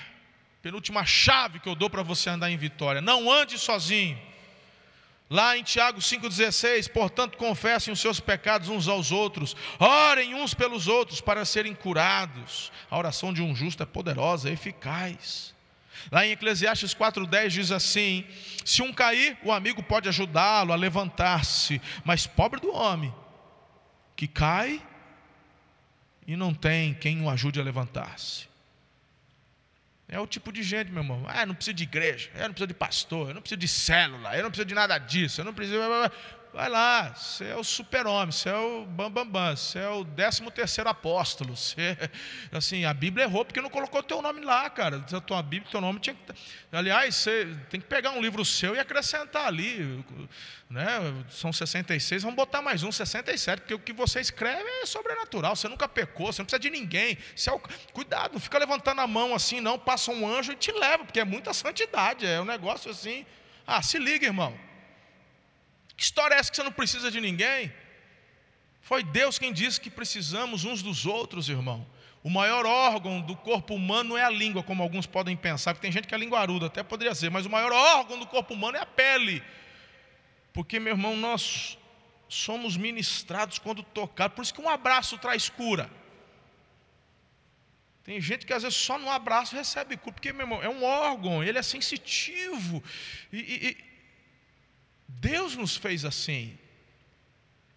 penúltima 0.61 1.05
chave 1.05 1.59
que 1.61 1.69
eu 1.69 1.75
dou 1.75 1.89
para 1.89 2.03
você 2.03 2.29
andar 2.29 2.51
em 2.51 2.57
vitória. 2.57 3.01
Não 3.01 3.31
ande 3.31 3.59
sozinho. 3.59 4.19
Lá 5.31 5.57
em 5.57 5.63
Tiago 5.63 6.01
5,16, 6.01 6.91
portanto, 6.91 7.39
confessem 7.39 7.93
os 7.93 8.01
seus 8.01 8.21
pecados 8.21 8.69
uns 8.69 8.87
aos 8.87 9.11
outros, 9.11 9.57
orem 9.79 10.35
uns 10.35 10.53
pelos 10.53 10.87
outros 10.87 11.21
para 11.21 11.47
serem 11.47 11.75
curados. 11.75 12.71
A 12.91 12.99
oração 12.99 13.33
de 13.33 13.41
um 13.41 13.57
justo 13.57 13.83
é 13.83 13.87
poderosa, 13.87 14.51
é 14.51 14.53
eficaz. 14.53 15.54
Lá 16.11 16.27
em 16.27 16.33
Eclesiastes 16.33 16.95
4,10 16.95 17.49
diz 17.49 17.71
assim: 17.71 18.25
Se 18.65 18.83
um 18.83 18.93
cair, 18.93 19.37
o 19.43 19.53
amigo 19.53 19.83
pode 19.83 20.09
ajudá-lo 20.09 20.73
a 20.73 20.77
levantar-se, 20.77 21.81
mas 22.05 22.27
pobre 22.27 22.61
do 22.61 22.73
homem 22.73 23.15
que 24.17 24.29
cai 24.29 24.81
e 26.27 26.37
não 26.37 26.55
tem 26.55 26.95
quem 26.95 27.23
o 27.23 27.31
ajude 27.31 27.61
a 27.61 27.63
levantar-se. 27.63 28.49
É 30.09 30.21
o 30.21 30.27
tipo 30.27 30.53
de 30.53 30.63
gente, 30.63 30.93
meu 30.93 31.03
irmão. 31.03 31.25
Ah, 31.27 31.47
não 31.47 31.55
preciso 31.55 31.75
de 31.75 31.83
igreja, 31.83 32.31
eu 32.35 32.43
não 32.43 32.51
preciso 32.51 32.67
de 32.69 32.75
pastor, 32.75 33.29
eu 33.29 33.35
não 33.35 33.41
preciso 33.41 33.59
de 33.59 33.69
célula, 33.69 34.37
eu 34.37 34.43
não 34.43 34.51
preciso 34.51 34.67
de 34.67 34.75
nada 34.75 34.99
disso, 34.99 35.41
eu 35.41 35.45
não 35.45 35.55
preciso. 35.55 35.79
Vai 36.55 36.69
lá, 36.69 37.13
você 37.13 37.47
é 37.47 37.57
o 37.57 37.65
super-homem, 37.65 38.31
você 38.31 38.49
é 38.49 38.57
o 38.57 38.87
bambambam, 38.87 39.25
bam, 39.25 39.49
bam, 39.49 39.57
você 39.57 39.81
é 39.81 39.89
o 39.89 40.05
décimo 40.05 40.53
terceiro 40.53 40.89
apóstolo. 40.89 41.57
Você, 41.57 41.99
assim, 42.53 42.85
a 42.85 42.95
Bíblia 42.95 43.25
errou 43.25 43.45
porque 43.45 43.61
não 43.61 43.69
colocou 43.69 44.01
teu 44.05 44.23
nome 44.23 44.41
lá, 44.41 44.71
cara. 44.71 45.05
A 45.13 45.21
tua 45.21 45.43
Bíblia, 45.43 45.69
teu 45.69 45.81
nome 45.81 45.99
tinha 45.99 46.15
que. 46.15 46.33
Aliás, 46.71 47.17
você 47.17 47.49
tem 47.69 47.81
que 47.81 47.89
pegar 47.89 48.13
um 48.13 48.21
livro 48.23 48.45
seu 48.45 48.77
e 48.77 48.79
acrescentar 48.79 49.47
ali. 49.47 50.05
Né? 50.71 50.87
São 51.29 51.53
66, 51.53 52.23
vamos 52.23 52.37
botar 52.37 52.63
mais 52.63 52.85
um, 52.85 52.93
67, 52.93 53.63
porque 53.63 53.75
o 53.75 53.79
que 53.81 53.93
você 53.93 54.21
escreve 54.21 54.63
é 54.81 54.87
sobrenatural. 54.87 55.57
Você 55.57 55.67
nunca 55.67 55.89
pecou, 55.89 56.33
você 56.33 56.41
não 56.41 56.47
precisa 56.47 56.61
de 56.61 56.71
ninguém. 56.71 57.19
É 57.45 57.51
o... 57.51 57.59
Cuidado, 57.93 58.35
não 58.35 58.41
fica 58.41 58.59
levantando 58.59 59.01
a 59.01 59.09
mão 59.09 59.35
assim, 59.35 59.61
não. 59.61 59.77
Passa 59.77 60.13
um 60.13 60.25
anjo 60.25 60.53
e 60.53 60.57
te 60.57 60.71
leva, 60.71 61.05
porque 61.05 61.19
é 61.19 61.25
muita 61.25 61.53
santidade. 61.53 62.25
É 62.25 62.41
um 62.41 62.45
negócio 62.45 62.93
assim. 62.93 63.27
Ah, 63.67 63.83
se 63.83 63.99
liga, 63.99 64.25
irmão. 64.25 64.57
Que 65.97 66.03
história 66.03 66.35
é 66.35 66.39
essa 66.39 66.51
que 66.51 66.57
você 66.57 66.63
não 66.63 66.73
precisa 66.73 67.11
de 67.11 67.21
ninguém? 67.21 67.73
Foi 68.81 69.03
Deus 69.03 69.39
quem 69.39 69.53
disse 69.53 69.81
que 69.81 69.91
precisamos 69.91 70.65
uns 70.65 70.83
dos 70.83 71.07
outros, 71.07 71.49
irmão. 71.49 71.87
O 72.23 72.31
maior 72.31 72.65
órgão 72.65 73.21
do 73.21 73.37
corpo 73.37 73.75
humano 73.75 74.17
é 74.17 74.25
a 74.25 74.31
língua, 74.31 74.63
como 74.63 74.83
alguns 74.83 75.07
podem 75.07 75.37
pensar, 75.37 75.75
porque 75.75 75.87
tem 75.87 75.93
gente 75.93 76.09
que 76.09 76.15
é 76.15 76.19
linguaruda, 76.19 76.67
até 76.67 76.83
poderia 76.83 77.15
ser, 77.15 77.31
mas 77.31 77.47
o 77.47 77.51
maior 77.51 77.73
órgão 77.73 78.19
do 78.19 78.27
corpo 78.27 78.55
humano 78.55 78.77
é 78.77 78.81
a 78.81 78.87
pele. 78.87 79.43
Porque, 80.53 80.81
meu 80.81 80.95
irmão, 80.95 81.17
nós 81.17 81.79
somos 82.29 82.77
ministrados 82.77 83.59
quando 83.59 83.83
tocados, 83.83 84.35
por 84.35 84.43
isso 84.43 84.55
que 84.55 84.61
um 84.61 84.69
abraço 84.69 85.19
traz 85.19 85.49
cura. 85.49 85.91
Tem 88.03 88.21
gente 88.21 88.45
que 88.45 88.53
às 88.53 88.63
vezes 88.63 88.79
só 88.79 88.99
no 88.99 89.11
abraço 89.11 89.57
recebe 89.57 89.97
cura, 89.97 90.13
porque, 90.15 90.33
meu 90.33 90.43
irmão, 90.43 90.63
é 90.63 90.69
um 90.69 90.83
órgão, 90.83 91.43
ele 91.43 91.59
é 91.59 91.63
sensitivo. 91.63 92.83
E, 93.33 93.39
e, 93.39 93.94
Deus 95.09 95.57
nos 95.57 95.77
fez 95.77 96.05
assim. 96.05 96.57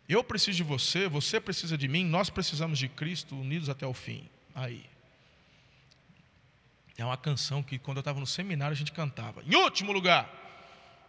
Eu 0.07 0.23
preciso 0.23 0.57
de 0.57 0.63
você, 0.63 1.07
você 1.07 1.39
precisa 1.39 1.77
de 1.77 1.87
mim, 1.87 2.05
nós 2.05 2.29
precisamos 2.29 2.79
de 2.79 2.87
Cristo 2.87 3.35
unidos 3.35 3.69
até 3.69 3.85
o 3.85 3.93
fim. 3.93 4.29
Aí. 4.55 4.85
É 6.97 7.05
uma 7.05 7.17
canção 7.17 7.61
que 7.61 7.77
quando 7.77 7.97
eu 7.97 8.01
estava 8.01 8.19
no 8.19 8.25
seminário 8.25 8.73
a 8.73 8.77
gente 8.77 8.91
cantava. 8.91 9.43
Em 9.43 9.55
último 9.55 9.91
lugar. 9.91 10.33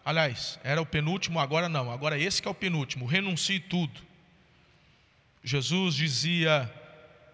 Aliás, 0.05 0.59
era 0.63 0.81
o 0.81 0.87
penúltimo, 0.87 1.39
agora 1.39 1.69
não. 1.69 1.91
Agora 1.91 2.19
esse 2.19 2.43
que 2.43 2.49
é 2.49 2.51
o 2.51 2.55
penúltimo. 2.55 3.07
Renuncie 3.07 3.61
tudo. 3.61 4.01
Jesus 5.43 5.95
dizia 5.95 6.73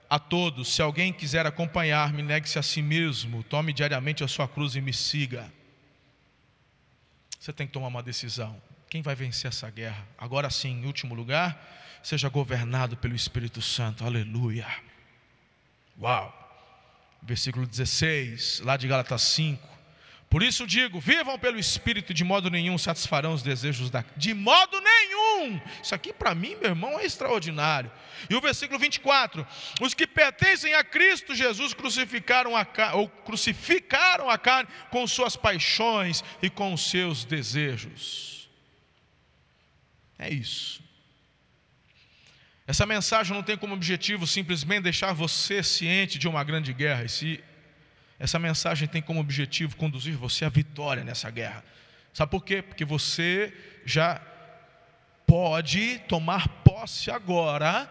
a 0.09 0.19
todos: 0.19 0.75
se 0.75 0.83
alguém 0.83 1.13
quiser 1.13 1.47
acompanhar-me, 1.47 2.23
negue-se 2.23 2.59
a 2.59 2.63
si 2.63 2.83
mesmo, 2.83 3.43
tome 3.43 3.73
diariamente 3.73 4.23
a 4.23 4.29
sua 4.29 4.47
cruz 4.47 4.77
e 4.77 4.81
me 4.81 4.93
siga. 4.93 5.53
Você 7.41 7.53
tem 7.53 7.67
que 7.67 7.73
tomar 7.73 7.89
uma 7.89 8.03
decisão. 8.03 8.61
Quem 8.95 9.03
vai 9.03 9.17
vencer 9.17 9.49
essa 9.49 9.69
guerra? 9.69 10.07
Agora 10.17 10.49
sim, 10.49 10.69
em 10.69 10.87
último 10.87 11.17
lugar, 11.17 11.61
seja 12.01 12.29
governado 12.29 12.97
pelo 12.97 13.17
Espírito 13.17 13.61
Santo. 13.61 14.05
Aleluia. 14.05 14.69
Uau. 16.01 16.33
Versículo 17.21 17.67
16, 17.67 18.61
lá 18.61 18.77
de 18.77 18.87
Gálatas 18.87 19.23
5. 19.23 19.69
Por 20.31 20.45
isso 20.45 20.65
digo: 20.65 21.01
vivam 21.01 21.37
pelo 21.37 21.59
Espírito, 21.59 22.15
de 22.15 22.23
modo 22.23 22.49
nenhum 22.49 22.79
satisfarão 22.79 23.35
os 23.35 23.43
desejos 23.43 23.91
da. 23.91 24.05
De 24.17 24.33
modo 24.33 24.81
nenhum! 24.81 25.61
Isso 25.83 25.93
aqui 25.93 26.13
para 26.13 26.33
mim, 26.33 26.55
meu 26.55 26.71
irmão, 26.71 26.97
é 26.97 27.05
extraordinário. 27.05 27.91
E 28.31 28.37
o 28.37 28.41
versículo 28.41 28.79
24: 28.79 29.45
Os 29.81 29.93
que 29.93 30.07
pertencem 30.07 30.73
a 30.75 30.85
Cristo 30.85 31.35
Jesus 31.35 31.75
crucificaram 31.75 32.57
a, 32.57 32.65
ou 32.93 33.09
crucificaram 33.09 34.31
a 34.31 34.39
carne 34.39 34.71
com 34.93 35.05
suas 35.05 35.35
paixões 35.35 36.23
e 36.41 36.49
com 36.49 36.77
seus 36.77 37.25
desejos. 37.25 38.34
É 40.25 40.33
isso. 40.33 40.83
Essa 42.67 42.87
mensagem 42.87 43.35
não 43.35 43.43
tem 43.43 43.59
como 43.59 43.75
objetivo 43.75 44.27
simplesmente 44.27 44.85
deixar 44.85 45.13
você 45.13 45.63
ciente 45.63 46.19
de 46.19 46.27
uma 46.27 46.43
grande 46.43 46.73
guerra, 46.73 47.05
essa 48.19 48.39
mensagem 48.39 48.89
tem 48.89 49.03
como 49.03 49.21
objetivo 49.21 49.77
conduzir 49.77 50.17
você 50.17 50.47
à 50.47 50.49
vitória 50.49 51.05
nessa 51.05 51.31
guerra. 51.31 51.63
Sabe 52.15 52.31
por 52.31 52.43
quê? 52.43 52.63
Porque 52.63 52.85
você 52.85 53.53
já 53.85 54.19
pode 55.27 55.99
tomar 56.09 56.49
posse 56.63 57.11
agora 57.11 57.91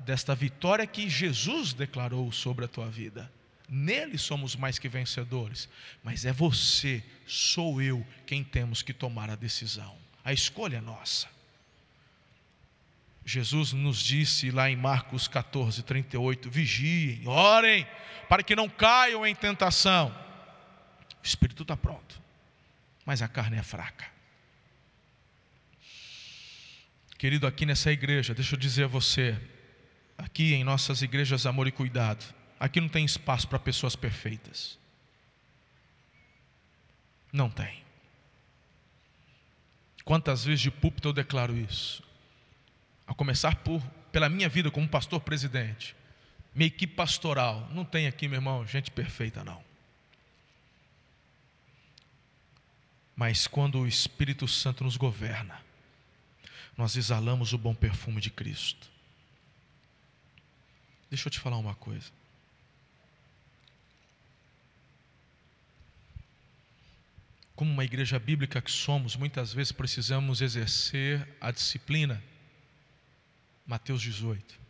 desta 0.00 0.34
vitória 0.34 0.86
que 0.88 1.08
Jesus 1.08 1.72
declarou 1.72 2.32
sobre 2.32 2.64
a 2.64 2.68
tua 2.68 2.88
vida. 2.88 3.30
Nele 3.68 4.18
somos 4.18 4.56
mais 4.56 4.76
que 4.76 4.88
vencedores, 4.88 5.68
mas 6.02 6.24
é 6.24 6.32
você, 6.32 7.02
sou 7.26 7.80
eu, 7.80 8.04
quem 8.26 8.42
temos 8.42 8.82
que 8.82 8.92
tomar 8.92 9.30
a 9.30 9.36
decisão. 9.36 9.96
A 10.24 10.32
escolha 10.32 10.78
é 10.78 10.80
nossa. 10.80 11.33
Jesus 13.24 13.72
nos 13.72 13.98
disse 14.02 14.50
lá 14.50 14.68
em 14.70 14.76
Marcos 14.76 15.26
14, 15.26 15.82
38: 15.82 16.50
vigiem, 16.50 17.26
orem, 17.26 17.86
para 18.28 18.42
que 18.42 18.54
não 18.54 18.68
caiam 18.68 19.26
em 19.26 19.34
tentação. 19.34 20.14
O 21.22 21.26
espírito 21.26 21.62
está 21.62 21.76
pronto, 21.76 22.20
mas 23.04 23.22
a 23.22 23.28
carne 23.28 23.56
é 23.56 23.62
fraca. 23.62 24.12
Querido, 27.16 27.46
aqui 27.46 27.64
nessa 27.64 27.90
igreja, 27.90 28.34
deixa 28.34 28.54
eu 28.54 28.58
dizer 28.58 28.84
a 28.84 28.88
você, 28.88 29.40
aqui 30.18 30.52
em 30.52 30.62
nossas 30.62 31.00
igrejas 31.00 31.46
Amor 31.46 31.66
e 31.66 31.72
Cuidado, 31.72 32.22
aqui 32.60 32.78
não 32.78 32.88
tem 32.88 33.06
espaço 33.06 33.48
para 33.48 33.58
pessoas 33.58 33.96
perfeitas. 33.96 34.78
Não 37.32 37.48
tem. 37.48 37.82
Quantas 40.04 40.44
vezes 40.44 40.60
de 40.60 40.70
púlpito 40.70 41.08
eu 41.08 41.12
declaro 41.14 41.56
isso? 41.56 42.03
A 43.06 43.14
começar 43.14 43.56
por 43.56 43.82
pela 44.14 44.28
minha 44.28 44.48
vida 44.48 44.70
como 44.70 44.88
pastor 44.88 45.20
presidente, 45.20 45.96
minha 46.54 46.68
equipe 46.68 46.94
pastoral, 46.94 47.68
não 47.72 47.84
tem 47.84 48.06
aqui, 48.06 48.28
meu 48.28 48.36
irmão, 48.36 48.64
gente 48.64 48.88
perfeita 48.88 49.42
não. 49.42 49.60
Mas 53.16 53.48
quando 53.48 53.80
o 53.80 53.88
Espírito 53.88 54.46
Santo 54.46 54.84
nos 54.84 54.96
governa, 54.96 55.60
nós 56.76 56.94
exalamos 56.94 57.52
o 57.52 57.58
bom 57.58 57.74
perfume 57.74 58.20
de 58.20 58.30
Cristo. 58.30 58.88
Deixa 61.10 61.26
eu 61.26 61.32
te 61.32 61.40
falar 61.40 61.58
uma 61.58 61.74
coisa. 61.74 62.12
Como 67.56 67.72
uma 67.72 67.84
igreja 67.84 68.18
bíblica 68.18 68.62
que 68.62 68.70
somos, 68.70 69.16
muitas 69.16 69.52
vezes 69.52 69.72
precisamos 69.72 70.40
exercer 70.40 71.28
a 71.40 71.50
disciplina 71.50 72.22
Mateus 73.66 74.02
18. 74.02 74.60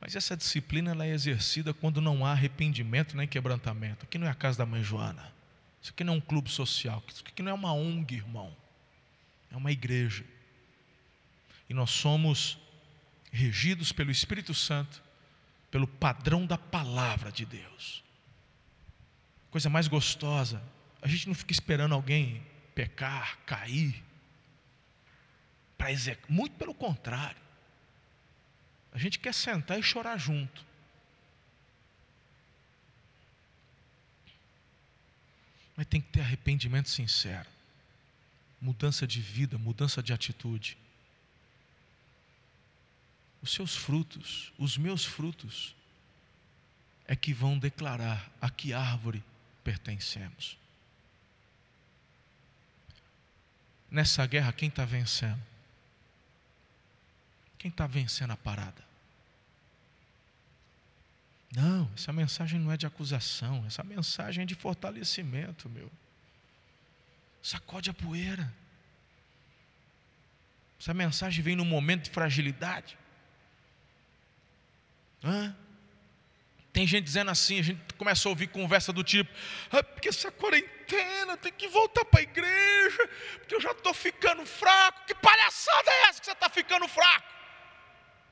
Mas 0.00 0.14
essa 0.14 0.36
disciplina 0.36 0.90
ela 0.90 1.06
é 1.06 1.10
exercida 1.10 1.72
quando 1.72 2.00
não 2.00 2.26
há 2.26 2.32
arrependimento 2.32 3.16
nem 3.16 3.26
quebrantamento. 3.26 4.04
Aqui 4.04 4.18
não 4.18 4.26
é 4.26 4.30
a 4.30 4.34
casa 4.34 4.58
da 4.58 4.66
mãe 4.66 4.82
Joana. 4.82 5.32
Isso 5.80 5.92
aqui 5.92 6.04
não 6.04 6.14
é 6.14 6.16
um 6.16 6.20
clube 6.20 6.50
social. 6.50 7.02
Isso 7.08 7.22
aqui 7.26 7.42
não 7.42 7.50
é 7.50 7.54
uma 7.54 7.72
ONG, 7.72 8.16
irmão. 8.16 8.54
É 9.50 9.56
uma 9.56 9.72
igreja. 9.72 10.24
E 11.68 11.74
nós 11.74 11.90
somos 11.90 12.58
regidos 13.32 13.92
pelo 13.92 14.10
Espírito 14.10 14.54
Santo, 14.54 15.02
pelo 15.70 15.86
padrão 15.86 16.46
da 16.46 16.58
palavra 16.58 17.32
de 17.32 17.44
Deus. 17.44 18.04
Coisa 19.50 19.70
mais 19.70 19.88
gostosa. 19.88 20.62
A 21.00 21.08
gente 21.08 21.28
não 21.28 21.34
fica 21.34 21.52
esperando 21.52 21.94
alguém 21.94 22.42
pecar, 22.74 23.38
cair, 23.46 24.02
para 25.76 25.92
executar. 25.92 26.30
Muito 26.30 26.56
pelo 26.56 26.74
contrário. 26.74 27.43
A 28.94 28.98
gente 28.98 29.18
quer 29.18 29.34
sentar 29.34 29.78
e 29.78 29.82
chorar 29.82 30.16
junto. 30.16 30.64
Mas 35.76 35.86
tem 35.86 36.00
que 36.00 36.08
ter 36.08 36.20
arrependimento 36.20 36.88
sincero, 36.88 37.48
mudança 38.60 39.04
de 39.04 39.20
vida, 39.20 39.58
mudança 39.58 40.00
de 40.00 40.12
atitude. 40.12 40.78
Os 43.42 43.52
seus 43.52 43.74
frutos, 43.74 44.52
os 44.56 44.78
meus 44.78 45.04
frutos, 45.04 45.74
é 47.06 47.16
que 47.16 47.34
vão 47.34 47.58
declarar 47.58 48.30
a 48.40 48.48
que 48.48 48.72
árvore 48.72 49.22
pertencemos. 49.64 50.56
Nessa 53.90 54.24
guerra, 54.24 54.52
quem 54.52 54.68
está 54.68 54.84
vencendo? 54.84 55.53
Quem 57.64 57.70
está 57.70 57.86
vencendo 57.86 58.30
a 58.30 58.36
parada? 58.36 58.84
Não, 61.56 61.90
essa 61.96 62.12
mensagem 62.12 62.60
não 62.60 62.70
é 62.70 62.76
de 62.76 62.84
acusação, 62.84 63.64
essa 63.66 63.82
mensagem 63.82 64.42
é 64.42 64.46
de 64.46 64.54
fortalecimento, 64.54 65.66
meu. 65.70 65.90
Sacode 67.42 67.88
a 67.88 67.94
poeira. 67.94 68.52
Essa 70.78 70.92
mensagem 70.92 71.42
vem 71.42 71.56
num 71.56 71.64
momento 71.64 72.02
de 72.02 72.10
fragilidade. 72.10 72.98
Hã? 75.22 75.56
Tem 76.70 76.86
gente 76.86 77.04
dizendo 77.04 77.30
assim, 77.30 77.60
a 77.60 77.62
gente 77.62 77.94
começa 77.94 78.28
a 78.28 78.30
ouvir 78.30 78.48
conversa 78.48 78.92
do 78.92 79.02
tipo, 79.02 79.32
ah, 79.72 79.82
porque 79.82 80.10
essa 80.10 80.30
quarentena 80.30 81.34
tem 81.38 81.50
que 81.50 81.66
voltar 81.68 82.04
para 82.04 82.20
a 82.20 82.24
igreja, 82.24 83.08
porque 83.38 83.54
eu 83.54 83.60
já 83.62 83.70
estou 83.70 83.94
ficando 83.94 84.44
fraco. 84.44 85.06
Que 85.06 85.14
palhaçada 85.14 85.90
é 85.90 86.08
essa 86.08 86.20
que 86.20 86.26
você 86.26 86.32
está 86.32 86.50
ficando 86.50 86.86
fraco? 86.86 87.33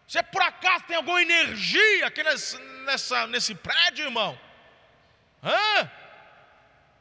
Você 0.06 0.22
por 0.22 0.42
acaso 0.42 0.84
tem 0.84 0.96
alguma 0.96 1.22
energia 1.22 2.06
aqui 2.06 2.22
nesse, 2.22 2.58
nessa, 2.84 3.26
nesse 3.26 3.54
prédio, 3.54 4.06
irmão? 4.06 4.38
Hã? 5.42 5.90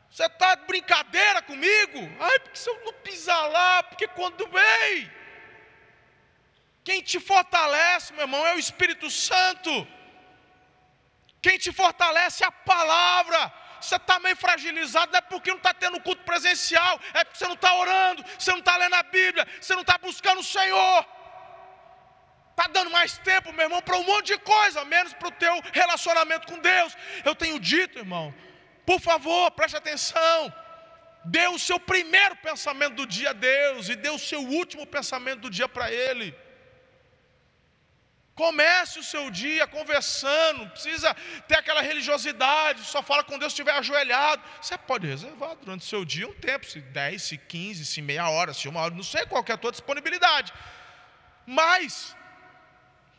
Você 0.09 0.25
está 0.25 0.55
de 0.55 0.65
brincadeira 0.65 1.41
comigo? 1.41 1.99
Ai, 2.19 2.39
porque 2.39 2.57
se 2.57 2.69
eu 2.69 2.83
não 2.83 2.93
pisar 2.93 3.47
lá, 3.47 3.83
porque 3.83 4.07
quando 4.09 4.45
vem, 4.47 5.11
quem 6.83 7.01
te 7.01 7.19
fortalece, 7.19 8.13
meu 8.13 8.23
irmão, 8.23 8.45
é 8.45 8.55
o 8.55 8.59
Espírito 8.59 9.09
Santo. 9.09 9.87
Quem 11.41 11.57
te 11.57 11.71
fortalece 11.71 12.43
é 12.43 12.47
a 12.47 12.51
palavra. 12.51 13.53
Você 13.79 13.95
está 13.95 14.19
meio 14.19 14.35
fragilizado, 14.35 15.11
não 15.11 15.17
é 15.17 15.21
porque 15.21 15.49
não 15.49 15.57
está 15.57 15.73
tendo 15.73 15.99
culto 16.01 16.23
presencial, 16.23 16.99
é 17.13 17.23
porque 17.23 17.39
você 17.39 17.47
não 17.47 17.55
está 17.55 17.73
orando, 17.73 18.23
você 18.37 18.51
não 18.51 18.59
está 18.59 18.77
lendo 18.77 18.93
a 18.93 19.03
Bíblia, 19.03 19.47
você 19.59 19.73
não 19.73 19.81
está 19.81 19.97
buscando 19.97 20.39
o 20.39 20.43
Senhor. 20.43 21.05
Está 22.51 22.67
dando 22.67 22.91
mais 22.91 23.17
tempo, 23.17 23.53
meu 23.53 23.65
irmão, 23.65 23.81
para 23.81 23.97
um 23.97 24.03
monte 24.03 24.27
de 24.33 24.37
coisa, 24.37 24.83
menos 24.85 25.13
para 25.13 25.29
o 25.29 25.37
teu 25.43 25.53
relacionamento 25.73 26.47
com 26.51 26.59
Deus. 26.59 26.95
Eu 27.23 27.33
tenho 27.33 27.59
dito, 27.59 27.97
irmão, 27.97 28.33
por 28.85 28.99
favor, 28.99 29.49
preste 29.51 29.77
atenção. 29.77 30.53
Dê 31.23 31.47
o 31.47 31.59
seu 31.59 31.79
primeiro 31.79 32.35
pensamento 32.37 32.95
do 32.95 33.05
dia 33.05 33.29
a 33.29 33.33
Deus 33.33 33.89
e 33.89 33.95
dê 33.95 34.09
o 34.09 34.19
seu 34.19 34.41
último 34.41 34.85
pensamento 34.85 35.41
do 35.41 35.49
dia 35.49 35.69
para 35.69 35.91
Ele. 35.91 36.35
Comece 38.33 38.97
o 38.97 39.03
seu 39.03 39.29
dia 39.29 39.67
conversando, 39.67 40.67
precisa 40.69 41.13
ter 41.47 41.57
aquela 41.59 41.81
religiosidade, 41.81 42.81
só 42.85 43.03
fala 43.03 43.23
com 43.23 43.37
Deus 43.37 43.51
estiver 43.53 43.73
ajoelhado. 43.73 44.41
Você 44.61 44.77
pode 44.77 45.05
reservar 45.05 45.55
durante 45.57 45.81
o 45.81 45.87
seu 45.87 46.03
dia 46.03 46.27
um 46.27 46.33
tempo, 46.33 46.65
se 46.65 46.79
10, 46.79 47.21
se 47.21 47.37
15, 47.37 47.85
se 47.85 48.01
meia 48.01 48.29
hora, 48.29 48.53
se 48.53 48.67
uma 48.67 48.79
hora, 48.81 48.95
não 48.95 49.03
sei 49.03 49.25
qual 49.25 49.43
é 49.47 49.51
a 49.51 49.57
tua 49.57 49.71
disponibilidade. 49.71 50.51
Mas 51.45 52.15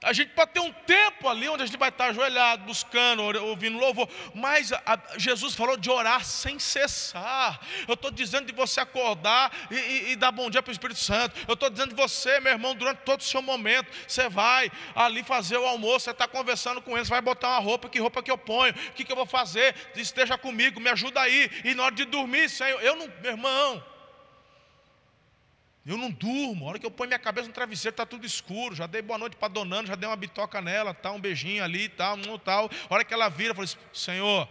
a 0.03 0.12
gente 0.12 0.30
pode 0.30 0.53
ter 0.53 0.61
um 0.61 0.72
tempo 0.72 1.28
ali 1.28 1.48
onde 1.48 1.62
a 1.62 1.66
gente 1.66 1.78
vai 1.78 1.88
estar 1.88 2.07
ajoelhado, 2.07 2.64
buscando, 2.64 3.22
ouvindo 3.44 3.78
louvor, 3.78 4.09
mas 4.34 4.72
a, 4.72 4.82
a, 4.84 5.18
Jesus 5.18 5.55
falou 5.55 5.76
de 5.76 5.90
orar 5.90 6.24
sem 6.24 6.59
cessar. 6.59 7.61
Eu 7.86 7.94
estou 7.94 8.11
dizendo 8.11 8.46
de 8.46 8.53
você 8.53 8.80
acordar 8.80 9.53
e, 9.70 9.74
e, 9.74 10.12
e 10.12 10.16
dar 10.16 10.32
bom 10.32 10.50
dia 10.50 10.62
para 10.62 10.70
o 10.70 10.72
Espírito 10.72 10.98
Santo. 10.98 11.38
Eu 11.46 11.55
estou 11.55 11.70
dizendo 11.70 11.90
de 11.90 11.94
você, 11.94 12.40
meu 12.40 12.53
irmão, 12.53 12.74
durante 12.74 12.98
todo 12.98 13.20
o 13.20 13.24
seu 13.24 13.40
momento, 13.40 13.86
você 14.07 14.28
vai 14.28 14.70
ali 14.94 15.22
fazer 15.22 15.57
o 15.57 15.66
almoço, 15.66 16.07
você 16.07 16.11
está 16.11 16.26
conversando 16.26 16.82
com 16.82 16.96
ele, 16.96 17.05
você 17.05 17.11
vai 17.11 17.20
botar 17.20 17.48
uma 17.50 17.61
roupa, 17.61 17.88
que 17.88 18.00
roupa 18.00 18.22
que 18.22 18.30
eu 18.30 18.38
ponho, 18.38 18.72
o 18.72 18.92
que, 18.92 19.05
que 19.05 19.12
eu 19.12 19.16
vou 19.16 19.26
fazer, 19.26 19.74
esteja 19.94 20.36
comigo, 20.36 20.80
me 20.80 20.90
ajuda 20.90 21.20
aí. 21.20 21.50
E 21.64 21.74
na 21.74 21.84
hora 21.84 21.94
de 21.94 22.05
dormir, 22.05 22.48
Senhor, 22.48 22.82
eu 22.82 22.96
não, 22.96 23.09
meu 23.20 23.32
irmão, 23.32 23.91
eu 25.84 25.96
não 25.96 26.10
durmo, 26.10 26.64
a 26.64 26.68
hora 26.68 26.78
que 26.78 26.86
eu 26.86 26.90
ponho 26.90 27.08
minha 27.08 27.18
cabeça 27.18 27.48
no 27.48 27.54
travesseiro 27.54 27.92
está 27.92 28.06
tudo 28.06 28.24
escuro. 28.24 28.74
Já 28.74 28.86
dei 28.86 29.02
boa 29.02 29.18
noite 29.18 29.36
para 29.36 29.48
Donando, 29.48 29.88
já 29.88 29.96
dei 29.96 30.08
uma 30.08 30.14
bitoca 30.16 30.60
nela, 30.60 30.94
tá, 30.94 31.10
um 31.10 31.20
beijinho 31.20 31.62
ali, 31.62 31.88
tal, 31.88 32.16
um 32.16 32.38
tal. 32.38 32.70
A 32.88 32.94
hora 32.94 33.04
que 33.04 33.12
ela 33.12 33.28
vira, 33.28 33.50
eu 33.50 33.54
falo 33.54 33.64
assim, 33.64 33.78
Senhor, 33.92 34.48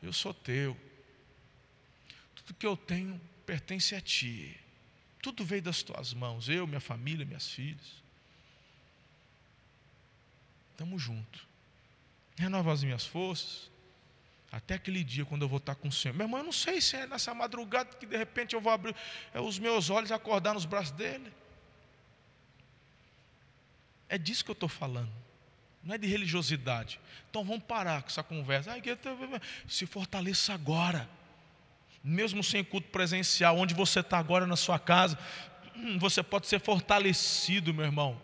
eu 0.00 0.12
sou 0.12 0.32
teu. 0.32 0.76
Tudo 2.36 2.54
que 2.54 2.66
eu 2.66 2.76
tenho 2.76 3.20
pertence 3.44 3.94
a 3.94 4.00
Ti. 4.00 4.56
Tudo 5.20 5.44
veio 5.44 5.62
das 5.62 5.82
Tuas 5.82 6.14
mãos, 6.14 6.48
eu, 6.48 6.64
minha 6.64 6.80
família, 6.80 7.26
minhas 7.26 7.48
filhas. 7.50 8.04
Estamos 10.70 11.02
juntos. 11.02 11.42
Renova 12.36 12.72
as 12.72 12.84
minhas 12.84 13.04
forças. 13.04 13.68
Até 14.56 14.74
aquele 14.74 15.04
dia 15.04 15.22
quando 15.26 15.42
eu 15.42 15.48
vou 15.48 15.58
estar 15.58 15.74
com 15.74 15.88
o 15.88 15.92
Senhor. 15.92 16.14
Meu 16.14 16.24
irmão, 16.24 16.40
eu 16.40 16.44
não 16.44 16.52
sei 16.52 16.80
se 16.80 16.96
é 16.96 17.06
nessa 17.06 17.34
madrugada 17.34 17.94
que 17.94 18.06
de 18.06 18.16
repente 18.16 18.54
eu 18.54 18.60
vou 18.60 18.72
abrir 18.72 18.96
é, 19.34 19.38
os 19.38 19.58
meus 19.58 19.90
olhos 19.90 20.08
e 20.08 20.14
acordar 20.14 20.54
nos 20.54 20.64
braços 20.64 20.92
dele. 20.92 21.30
É 24.08 24.16
disso 24.16 24.42
que 24.42 24.50
eu 24.50 24.54
estou 24.54 24.68
falando. 24.68 25.12
Não 25.84 25.94
é 25.94 25.98
de 25.98 26.06
religiosidade. 26.06 26.98
Então 27.28 27.44
vamos 27.44 27.64
parar 27.64 28.00
com 28.00 28.08
essa 28.08 28.22
conversa. 28.22 28.72
se 29.68 29.84
fortaleça 29.84 30.54
agora. 30.54 31.06
Mesmo 32.02 32.42
sem 32.42 32.64
culto 32.64 32.88
presencial, 32.88 33.58
onde 33.58 33.74
você 33.74 34.00
está 34.00 34.16
agora 34.16 34.46
na 34.46 34.56
sua 34.56 34.78
casa, 34.78 35.18
hum, 35.76 35.98
você 35.98 36.22
pode 36.22 36.46
ser 36.46 36.60
fortalecido, 36.60 37.74
meu 37.74 37.84
irmão. 37.84 38.18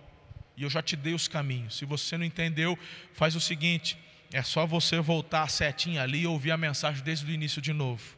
E 0.56 0.62
eu 0.62 0.70
já 0.70 0.80
te 0.80 0.96
dei 0.96 1.12
os 1.12 1.28
caminhos. 1.28 1.76
Se 1.76 1.84
você 1.84 2.16
não 2.16 2.24
entendeu, 2.24 2.78
faz 3.12 3.36
o 3.36 3.40
seguinte: 3.40 3.98
é 4.32 4.42
só 4.42 4.66
você 4.66 4.98
voltar 5.00 5.42
a 5.42 5.48
setinha 5.48 6.02
ali 6.02 6.22
e 6.22 6.26
ouvir 6.26 6.52
a 6.52 6.56
mensagem 6.56 7.02
desde 7.02 7.26
o 7.26 7.34
início 7.34 7.60
de 7.60 7.72
novo. 7.72 8.16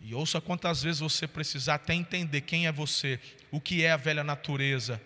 E 0.00 0.14
ouça 0.14 0.40
quantas 0.40 0.82
vezes 0.82 1.00
você 1.00 1.26
precisar 1.26 1.74
até 1.74 1.94
entender 1.94 2.42
quem 2.42 2.66
é 2.66 2.72
você, 2.72 3.18
o 3.50 3.60
que 3.60 3.84
é 3.84 3.90
a 3.90 3.96
velha 3.96 4.24
natureza, 4.24 5.00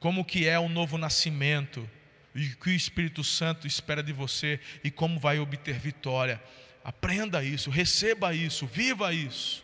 como 0.00 0.24
que 0.24 0.46
é 0.46 0.58
o 0.58 0.68
novo 0.68 0.98
nascimento, 0.98 1.88
e 2.34 2.46
o 2.48 2.56
que 2.56 2.70
o 2.70 2.72
Espírito 2.72 3.22
Santo 3.22 3.66
espera 3.66 4.02
de 4.02 4.12
você 4.12 4.58
e 4.82 4.90
como 4.90 5.20
vai 5.20 5.38
obter 5.38 5.78
vitória. 5.78 6.42
Aprenda 6.82 7.44
isso, 7.44 7.70
receba 7.70 8.34
isso, 8.34 8.66
viva 8.66 9.12
isso. 9.12 9.61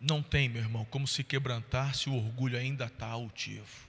Não 0.00 0.22
tem, 0.22 0.48
meu 0.48 0.62
irmão, 0.62 0.84
como 0.86 1.06
se 1.06 1.24
quebrantar 1.24 1.94
se 1.94 2.08
o 2.08 2.14
orgulho 2.14 2.58
ainda 2.58 2.86
está 2.86 3.06
altivo. 3.06 3.88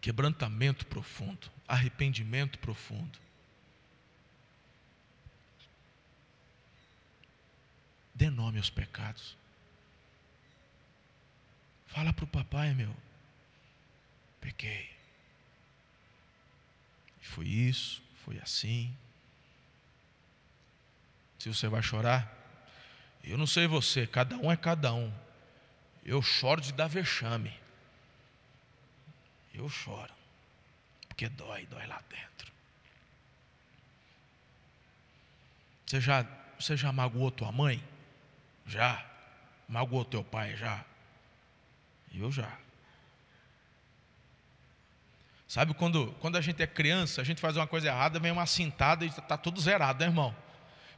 Quebrantamento 0.00 0.86
profundo, 0.86 1.50
arrependimento 1.66 2.58
profundo. 2.58 3.18
Dê 8.14 8.28
nome 8.28 8.58
aos 8.58 8.70
pecados. 8.70 9.36
Fala 11.86 12.12
para 12.12 12.24
o 12.24 12.28
papai, 12.28 12.74
meu. 12.74 12.94
Pequei. 14.40 14.90
Foi 17.20 17.46
isso, 17.46 18.02
foi 18.24 18.38
assim. 18.38 18.94
Se 21.38 21.48
você 21.48 21.68
vai 21.68 21.82
chorar, 21.82 22.39
eu 23.22 23.36
não 23.38 23.46
sei 23.46 23.66
você, 23.66 24.06
cada 24.06 24.36
um 24.36 24.50
é 24.50 24.56
cada 24.56 24.92
um. 24.92 25.12
Eu 26.04 26.22
choro 26.22 26.60
de 26.60 26.72
dar 26.72 26.88
vexame. 26.88 27.52
Eu 29.52 29.68
choro. 29.68 30.12
Porque 31.08 31.28
dói, 31.28 31.66
dói 31.66 31.86
lá 31.86 32.02
dentro. 32.08 32.50
Você 35.86 36.00
já, 36.00 36.26
você 36.58 36.76
já 36.76 36.92
magoou 36.92 37.30
tua 37.30 37.52
mãe? 37.52 37.82
Já. 38.66 39.04
Magoou 39.68 40.04
teu 40.04 40.24
pai? 40.24 40.56
Já. 40.56 40.84
Eu 42.14 42.32
já. 42.32 42.50
Sabe 45.46 45.74
quando, 45.74 46.12
quando 46.20 46.36
a 46.36 46.40
gente 46.40 46.62
é 46.62 46.66
criança, 46.66 47.20
a 47.20 47.24
gente 47.24 47.40
faz 47.40 47.56
uma 47.56 47.66
coisa 47.66 47.88
errada, 47.88 48.20
vem 48.20 48.30
uma 48.30 48.46
cintada 48.46 49.04
e 49.04 49.08
está 49.08 49.36
tudo 49.36 49.60
zerado, 49.60 49.98
né, 49.98 50.06
irmão? 50.06 50.34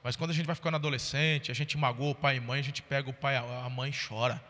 Mas 0.03 0.17
quando 0.17 0.31
a 0.31 0.35
gente 0.35 0.47
vai 0.47 0.55
ficando 0.55 0.75
adolescente, 0.75 1.51
a 1.51 1.55
gente 1.55 1.79
magoa 1.79 2.11
o 2.11 2.15
pai 2.15 2.37
e 2.37 2.41
mãe, 2.41 2.59
a 2.59 2.63
gente 2.63 2.83
pega 2.83 3.09
o 3.09 3.13
pai, 3.13 3.37
a 3.37 3.69
mãe 3.71 3.93
chora. 3.93 4.43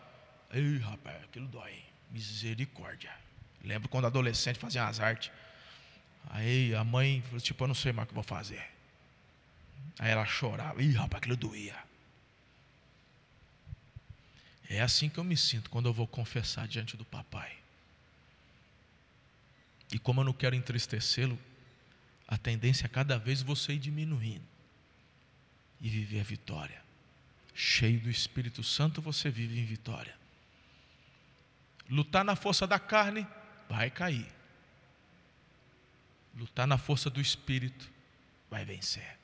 Ei, 0.50 0.78
rapaz, 0.78 1.22
aquilo 1.24 1.46
dói. 1.46 1.82
Misericórdia. 2.10 3.12
Lembro 3.62 3.88
quando 3.88 4.06
adolescente 4.06 4.58
fazia 4.58 4.86
as 4.86 4.98
artes. 4.98 5.30
Aí 6.30 6.74
a 6.74 6.82
mãe 6.82 7.22
falou, 7.22 7.40
tipo, 7.40 7.62
eu 7.62 7.68
não 7.68 7.74
sei 7.74 7.92
mais 7.92 8.06
o 8.06 8.08
que 8.08 8.14
vou 8.14 8.22
fazer. 8.22 8.64
Aí 9.98 10.10
ela 10.10 10.24
chorava. 10.24 10.82
Ih, 10.82 10.92
rapaz, 10.92 11.18
aquilo 11.18 11.36
doía. 11.36 11.76
É 14.70 14.80
assim 14.80 15.10
que 15.10 15.18
eu 15.18 15.24
me 15.24 15.36
sinto 15.36 15.68
quando 15.68 15.86
eu 15.86 15.92
vou 15.92 16.06
confessar 16.06 16.66
diante 16.66 16.96
do 16.96 17.04
papai. 17.04 17.52
E 19.92 19.98
como 19.98 20.22
eu 20.22 20.24
não 20.24 20.32
quero 20.32 20.54
entristecê-lo, 20.54 21.38
a 22.26 22.38
tendência 22.38 22.86
é 22.86 22.88
cada 22.88 23.18
vez 23.18 23.42
você 23.42 23.74
ir 23.74 23.78
diminuindo 23.78 24.51
e 25.82 25.88
viver 25.88 26.20
a 26.20 26.24
vitória. 26.24 26.80
Cheio 27.52 28.00
do 28.00 28.08
Espírito 28.08 28.62
Santo, 28.62 29.02
você 29.02 29.28
vive 29.28 29.58
em 29.58 29.64
vitória. 29.64 30.16
Lutar 31.90 32.24
na 32.24 32.36
força 32.36 32.66
da 32.66 32.78
carne, 32.78 33.26
vai 33.68 33.90
cair. 33.90 34.26
Lutar 36.34 36.66
na 36.66 36.78
força 36.78 37.10
do 37.10 37.20
Espírito, 37.20 37.90
vai 38.48 38.64
vencer. 38.64 39.18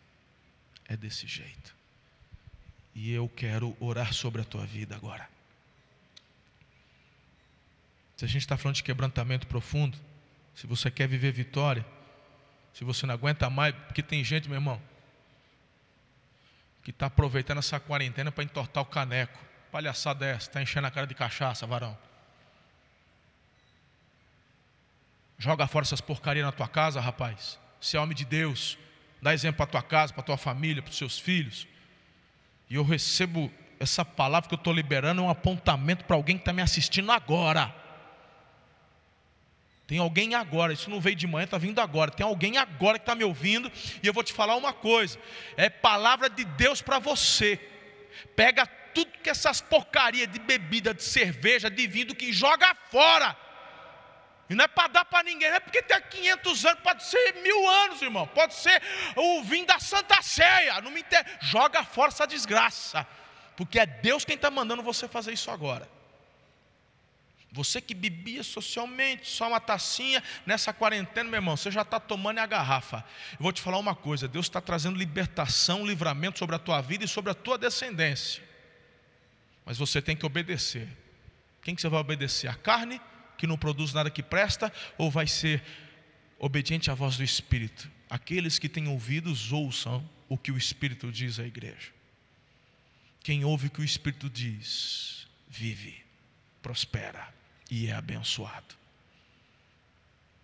É 0.87 0.97
desse 0.97 1.27
jeito. 1.27 1.75
E 2.95 3.13
eu 3.13 3.29
quero 3.29 3.77
orar 3.79 4.13
sobre 4.13 4.43
a 4.43 4.45
tua 4.45 4.67
vida 4.67 4.97
agora. 4.97 5.31
Se 8.17 8.25
a 8.25 8.29
gente 8.29 8.43
está 8.43 8.57
falando 8.57 8.75
de 8.75 8.83
quebrantamento 8.83 9.47
profundo, 9.47 9.97
se 10.55 10.67
você 10.67 10.91
quer 10.91 11.07
viver 11.07 11.31
vitória, 11.31 11.87
se 12.75 12.83
você 12.83 13.07
não 13.07 13.15
aguenta 13.15 13.49
mais, 13.49 13.75
porque 13.75 14.03
tem 14.03 14.25
gente, 14.25 14.49
meu 14.49 14.57
irmão, 14.57 14.83
que 16.83 16.91
está 16.91 17.07
aproveitando 17.07 17.59
essa 17.59 17.79
quarentena 17.79 18.33
para 18.33 18.45
entortar 18.45 18.83
o 18.83 18.87
caneco. 18.87 19.39
Palhaçada 19.71 20.27
é 20.27 20.31
essa, 20.31 20.49
está 20.49 20.63
enchendo 20.63 20.87
a 20.87 20.91
cara 20.91 21.07
de 21.07 21.15
cachaça, 21.15 21.67
varão. 21.67 21.97
Joga 25.39 25.67
fora 25.67 25.85
essas 25.85 26.01
porcarias 26.01 26.45
na 26.45 26.53
tua 26.53 26.69
casa, 26.69 27.01
rapaz. 27.01 27.59
Se 27.81 27.97
é 27.97 28.01
homem 28.01 28.17
de 28.17 28.25
Deus, 28.25 28.77
dá 29.23 29.33
exemplo 29.33 29.59
para 29.59 29.67
tua 29.67 29.83
casa, 29.83 30.13
para 30.13 30.23
tua 30.23 30.37
família, 30.37 30.83
para 30.83 30.91
os 30.91 30.97
seus 30.97 31.19
filhos. 31.19 31.67
E 32.69 32.75
eu 32.75 32.83
recebo 32.83 33.51
essa 33.79 34.05
palavra 34.05 34.49
que 34.49 34.55
eu 34.55 34.59
estou 34.59 34.73
liberando, 34.73 35.21
é 35.21 35.25
um 35.25 35.31
apontamento 35.31 36.05
para 36.05 36.17
alguém 36.17 36.37
que 36.37 36.43
está 36.43 36.53
me 36.53 36.63
assistindo 36.63 37.13
agora. 37.13 37.75
Tem 39.89 39.99
alguém 39.99 40.35
agora, 40.35 40.75
isso 40.75 40.91
não 40.91 41.01
veio 41.01 41.17
de 41.17 41.27
manhã, 41.27 41.47
está 41.47 41.57
vindo 41.57 41.81
agora. 41.81 42.11
Tem 42.11 42.25
alguém 42.25 42.59
agora 42.59 42.99
que 42.99 43.05
está 43.05 43.15
me 43.15 43.25
ouvindo, 43.25 43.73
e 44.03 44.07
eu 44.07 44.13
vou 44.13 44.23
te 44.23 44.35
falar 44.35 44.55
uma 44.55 44.71
coisa: 44.71 45.19
é 45.57 45.71
palavra 45.71 46.29
de 46.29 46.45
Deus 46.45 46.83
para 46.83 46.99
você. 46.99 47.59
Pega 48.37 48.67
tudo 48.95 49.11
que 49.23 49.31
essas 49.31 49.63
porcarias 49.63 50.31
de 50.31 50.39
bebida, 50.39 50.93
de 50.93 51.03
cerveja, 51.03 51.71
de 51.71 51.87
vinho, 51.87 52.15
que 52.15 52.35
joga 52.35 52.77
fora. 52.91 53.35
E 54.51 54.55
não 54.55 54.67
é 54.67 54.69
para 54.69 54.89
dar 54.89 55.05
para 55.07 55.23
ninguém, 55.23 55.49
não 55.49 55.57
é 55.57 55.61
porque 55.61 55.81
tem 55.81 55.99
500 55.99 56.67
anos, 56.67 56.81
pode 56.83 57.05
ser 57.05 57.37
mil 57.43 57.67
anos, 57.67 58.03
irmão. 58.03 58.27
Pode 58.27 58.53
ser 58.57 58.83
o 59.17 59.43
vinho 59.43 59.67
da 59.67 59.79
Santa 59.79 60.21
Ceia. 60.21 60.83
Não 60.83 60.91
me 60.91 61.01
inter... 61.01 61.25
Joga 61.41 61.83
fora 61.83 62.09
essa 62.09 62.27
desgraça, 62.27 63.07
porque 63.57 63.79
é 63.79 63.87
Deus 63.87 64.23
quem 64.23 64.37
está 64.37 64.51
mandando 64.51 64.83
você 64.83 65.09
fazer 65.09 65.33
isso 65.33 65.51
agora. 65.51 65.89
Você 67.51 67.81
que 67.81 67.95
bebia 67.95 68.43
socialmente, 68.43 69.27
só 69.27 69.49
uma 69.49 69.61
tacinha, 69.61 70.23
nessa 70.45 70.73
quarentena, 70.73 71.31
meu 71.31 71.39
irmão, 71.39 71.57
você 71.57 71.71
já 71.71 71.81
está 71.81 71.99
tomando 71.99 72.39
a 72.39 72.47
garrafa. 72.47 73.05
Eu 73.33 73.39
vou 73.41 73.53
te 73.53 73.63
falar 73.63 73.79
uma 73.79 73.95
coisa: 73.95 74.29
Deus 74.29 74.47
está 74.47 74.61
trazendo 74.61 74.99
libertação, 74.99 75.87
livramento 75.87 76.39
sobre 76.39 76.57
a 76.57 76.59
tua 76.59 76.81
vida 76.83 77.05
e 77.05 77.09
sobre 77.09 77.31
a 77.31 77.35
tua 77.35 77.57
descendência. 77.57 78.43
Mas 79.65 79.79
você 79.79 80.03
tem 80.03 80.15
que 80.15 80.27
obedecer. 80.27 80.89
Quem 81.63 81.75
que 81.75 81.81
você 81.81 81.89
vai 81.89 82.01
obedecer? 82.01 82.49
A 82.49 82.55
carne, 82.55 83.01
que 83.39 83.47
não 83.47 83.57
produz 83.57 83.95
nada 83.95 84.11
que 84.11 84.23
presta, 84.23 84.73
ou 84.99 85.11
vai 85.11 85.27
ser 85.27 85.63
obediente 86.39 86.91
à 86.91 86.95
voz 86.95 87.17
do 87.17 87.25
Espírito? 87.25 87.91
Aqueles 88.11 88.59
que 88.59 88.69
têm 88.69 88.89
ouvidos, 88.89 89.53
ouçam 89.53 90.09
o 90.29 90.37
que 90.37 90.53
o 90.53 90.59
Espírito 90.59 91.11
diz 91.11 91.39
à 91.39 91.45
igreja. 91.45 91.93
Quem 93.23 93.45
ouve 93.45 93.69
o 93.69 93.71
que 93.71 93.81
o 93.81 93.85
Espírito 93.85 94.29
diz, 94.31 95.27
vive, 95.49 96.03
prospera 96.63 97.38
e 97.71 97.87
é 97.87 97.93
abençoado. 97.93 98.75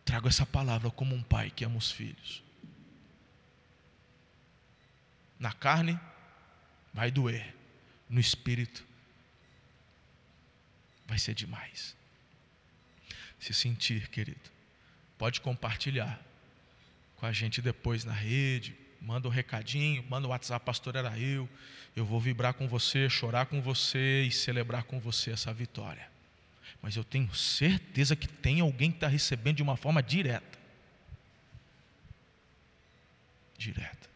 Trago 0.04 0.28
essa 0.28 0.44
palavra 0.44 0.90
como 0.90 1.14
um 1.14 1.22
pai 1.22 1.50
que 1.50 1.64
ama 1.64 1.78
os 1.78 1.90
filhos. 1.90 2.42
Na 5.38 5.52
carne, 5.52 5.98
vai 6.92 7.10
doer. 7.10 7.54
No 8.08 8.20
espírito, 8.20 8.86
vai 11.06 11.18
ser 11.18 11.34
demais. 11.34 11.96
Se 13.40 13.52
sentir, 13.52 14.08
querido, 14.08 14.50
pode 15.18 15.40
compartilhar 15.40 16.20
com 17.16 17.26
a 17.26 17.32
gente 17.32 17.62
depois 17.62 18.04
na 18.04 18.12
rede. 18.12 18.76
Manda 19.00 19.26
um 19.26 19.30
recadinho, 19.30 20.04
manda 20.08 20.26
um 20.26 20.30
WhatsApp, 20.30 20.64
pastor 20.64 20.96
era 20.96 21.18
eu. 21.18 21.48
Eu 21.96 22.04
vou 22.04 22.20
vibrar 22.20 22.54
com 22.54 22.68
você, 22.68 23.08
chorar 23.08 23.46
com 23.46 23.60
você 23.60 24.22
e 24.22 24.30
celebrar 24.30 24.84
com 24.84 25.00
você 25.00 25.30
essa 25.30 25.52
vitória. 25.52 26.13
Mas 26.84 26.96
eu 26.96 27.02
tenho 27.02 27.34
certeza 27.34 28.14
que 28.14 28.28
tem 28.28 28.60
alguém 28.60 28.90
que 28.90 28.98
está 28.98 29.08
recebendo 29.08 29.56
de 29.56 29.62
uma 29.62 29.74
forma 29.74 30.02
direta. 30.02 30.58
Direta. 33.56 34.06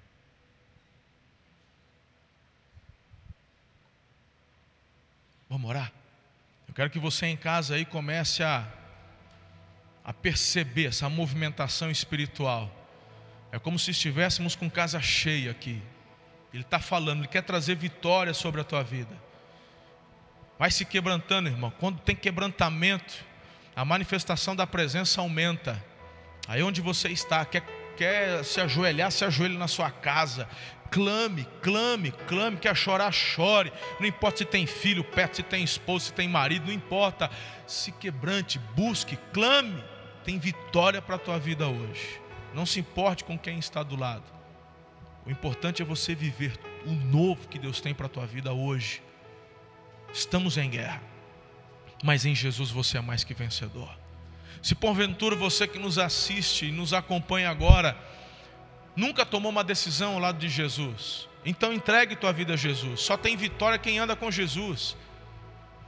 Vamos 5.49 5.71
orar? 5.71 5.91
Eu 6.69 6.75
quero 6.75 6.91
que 6.91 6.99
você 6.99 7.25
em 7.25 7.39
casa 7.39 7.75
aí 7.75 7.87
comece 7.87 8.43
a, 8.43 8.71
a 10.05 10.13
perceber 10.13 10.89
essa 10.89 11.09
movimentação 11.09 11.91
espiritual. 11.91 12.71
É 13.51 13.59
como 13.59 13.79
se 13.79 13.93
estivéssemos 13.93 14.55
com 14.55 14.69
casa 14.69 15.01
cheia 15.01 15.53
aqui. 15.53 15.81
Ele 16.53 16.65
está 16.65 16.79
falando, 16.79 17.21
Ele 17.21 17.29
quer 17.29 17.45
trazer 17.45 17.77
vitória 17.77 18.35
sobre 18.35 18.61
a 18.61 18.65
tua 18.65 18.83
vida. 18.83 19.28
Vai 20.59 20.71
se 20.71 20.85
quebrantando, 20.85 21.49
irmão. 21.49 21.73
Quando 21.79 22.01
tem 22.01 22.17
quebrantamento, 22.17 23.25
a 23.77 23.85
manifestação 23.85 24.57
da 24.57 24.67
presença 24.67 25.21
aumenta. 25.21 25.83
Aí 26.49 26.63
onde 26.63 26.81
você 26.81 27.09
está, 27.09 27.45
quer, 27.45 27.63
quer 27.97 28.45
se 28.45 28.61
ajoelhar, 28.61 29.13
se 29.13 29.25
ajoelhe 29.25 29.57
na 29.57 29.69
sua 29.69 29.91
casa. 29.91 30.49
Clame, 30.91 31.47
clame, 31.63 32.11
clame, 32.27 32.57
quer 32.57 32.75
chorar, 32.75 33.13
chore. 33.13 33.73
Não 34.01 34.07
importa 34.07 34.39
se 34.39 34.45
tem 34.47 34.67
filho 34.67 35.05
perto, 35.05 35.37
se 35.37 35.43
tem 35.45 35.63
esposo, 35.63 36.07
se 36.07 36.13
tem 36.13 36.27
marido, 36.29 36.67
não 36.67 36.73
importa. 36.73 37.31
Se 37.65 37.93
quebrante, 37.93 38.59
busque, 38.75 39.17
clame. 39.33 39.85
Tem 40.25 40.39
vitória 40.41 41.01
para 41.01 41.15
a 41.15 41.19
tua 41.19 41.39
vida 41.39 41.69
hoje. 41.69 42.21
Não 42.53 42.67
se 42.67 42.81
importe 42.81 43.23
com 43.23 43.39
quem 43.39 43.61
está 43.61 43.85
do 43.85 43.95
lado. 43.95 44.25
O 45.25 45.31
importante 45.31 45.83
é 45.83 45.85
você 45.85 46.17
viver 46.17 46.59
o 46.85 46.91
novo 46.91 47.47
que 47.47 47.59
Deus 47.59 47.81
tem 47.81 47.95
para 47.95 48.07
a 48.07 48.09
tua 48.09 48.27
vida 48.27 48.53
hoje. 48.53 49.03
Estamos 50.13 50.57
em 50.57 50.71
guerra, 50.71 51.03
mas 52.03 52.25
em 52.25 52.35
Jesus 52.35 52.71
você 52.71 52.99
é 52.99 53.01
mais 53.01 53.25
que 53.25 53.35
vencedor. 53.35 53.91
Se 54.63 54.75
porventura 54.75 55.37
você 55.37 55.67
que 55.67 55.79
nos 55.79 55.99
assiste 55.99 56.67
e 56.67 56.73
nos 56.73 56.93
acompanha 56.93 57.51
agora, 57.51 57.97
nunca 58.97 59.25
tomou 59.25 59.51
uma 59.51 59.63
decisão 59.63 60.15
ao 60.15 60.19
lado 60.19 60.39
de 60.39 60.49
Jesus, 60.49 61.29
então 61.45 61.73
entregue 61.73 62.17
tua 62.17 62.33
vida 62.33 62.55
a 62.55 62.57
Jesus. 62.57 63.01
Só 63.01 63.17
tem 63.17 63.37
vitória 63.37 63.79
quem 63.79 63.99
anda 63.99 64.17
com 64.17 64.31
Jesus. 64.31 64.97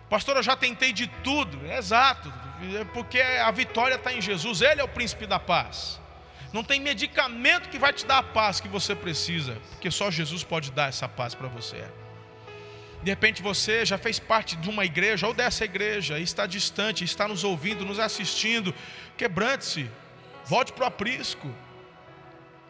Pastor, 0.08 0.36
eu 0.36 0.42
já 0.42 0.56
tentei 0.56 0.92
de 0.92 1.06
tudo. 1.22 1.64
É 1.66 1.78
exato, 1.78 2.32
é 2.78 2.84
porque 2.84 3.20
a 3.20 3.50
vitória 3.50 3.94
está 3.94 4.12
em 4.12 4.20
Jesus, 4.20 4.60
Ele 4.60 4.80
é 4.80 4.84
o 4.84 4.88
príncipe 4.88 5.26
da 5.26 5.38
paz. 5.38 6.00
Não 6.52 6.64
tem 6.64 6.80
medicamento 6.80 7.68
que 7.68 7.78
vai 7.78 7.92
te 7.92 8.04
dar 8.04 8.18
a 8.18 8.22
paz 8.22 8.60
que 8.60 8.68
você 8.68 8.94
precisa, 8.94 9.54
porque 9.70 9.90
só 9.90 10.10
Jesus 10.10 10.42
pode 10.42 10.72
dar 10.72 10.88
essa 10.88 11.08
paz 11.08 11.34
para 11.34 11.46
você. 11.46 11.84
De 13.02 13.10
repente 13.10 13.40
você 13.40 13.84
já 13.84 13.96
fez 13.96 14.18
parte 14.18 14.56
de 14.56 14.68
uma 14.68 14.84
igreja 14.84 15.26
ou 15.26 15.32
dessa 15.32 15.64
igreja, 15.64 16.18
e 16.18 16.22
está 16.22 16.46
distante, 16.46 17.02
está 17.02 17.26
nos 17.26 17.44
ouvindo, 17.44 17.84
nos 17.84 17.98
assistindo. 17.98 18.74
Quebrante-se, 19.16 19.90
volte 20.44 20.72
para 20.72 20.84
o 20.84 20.86
aprisco, 20.86 21.54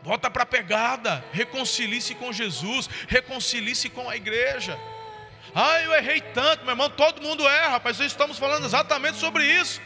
volta 0.02 0.30
para 0.30 0.44
a 0.44 0.46
pegada, 0.46 1.24
reconcilie-se 1.32 2.14
com 2.14 2.32
Jesus, 2.32 2.88
reconcilie-se 3.08 3.88
com 3.88 4.08
a 4.08 4.16
igreja. 4.16 4.78
Ah, 5.52 5.80
eu 5.80 5.92
errei 5.94 6.20
tanto, 6.20 6.64
meu 6.64 6.72
irmão, 6.72 6.88
todo 6.88 7.22
mundo 7.22 7.46
erra, 7.48 7.70
rapaz, 7.70 7.98
estamos 7.98 8.38
falando 8.38 8.64
exatamente 8.64 9.18
sobre 9.18 9.44
isso. 9.44 9.80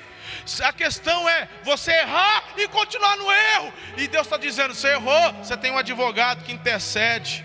A 0.62 0.72
questão 0.72 1.28
é 1.28 1.48
você 1.62 1.90
errar 1.90 2.44
e 2.56 2.68
continuar 2.68 3.16
no 3.16 3.30
erro. 3.30 3.72
E 3.96 4.06
Deus 4.08 4.26
está 4.26 4.36
dizendo: 4.36 4.74
você 4.74 4.88
errou, 4.88 5.32
você 5.34 5.56
tem 5.56 5.70
um 5.70 5.78
advogado 5.78 6.44
que 6.44 6.52
intercede. 6.52 7.44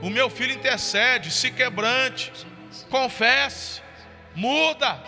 O 0.00 0.08
meu 0.08 0.30
filho 0.30 0.54
intercede, 0.54 1.30
se 1.30 1.50
quebrante, 1.50 2.32
confesse, 2.88 3.82
muda, 4.34 5.02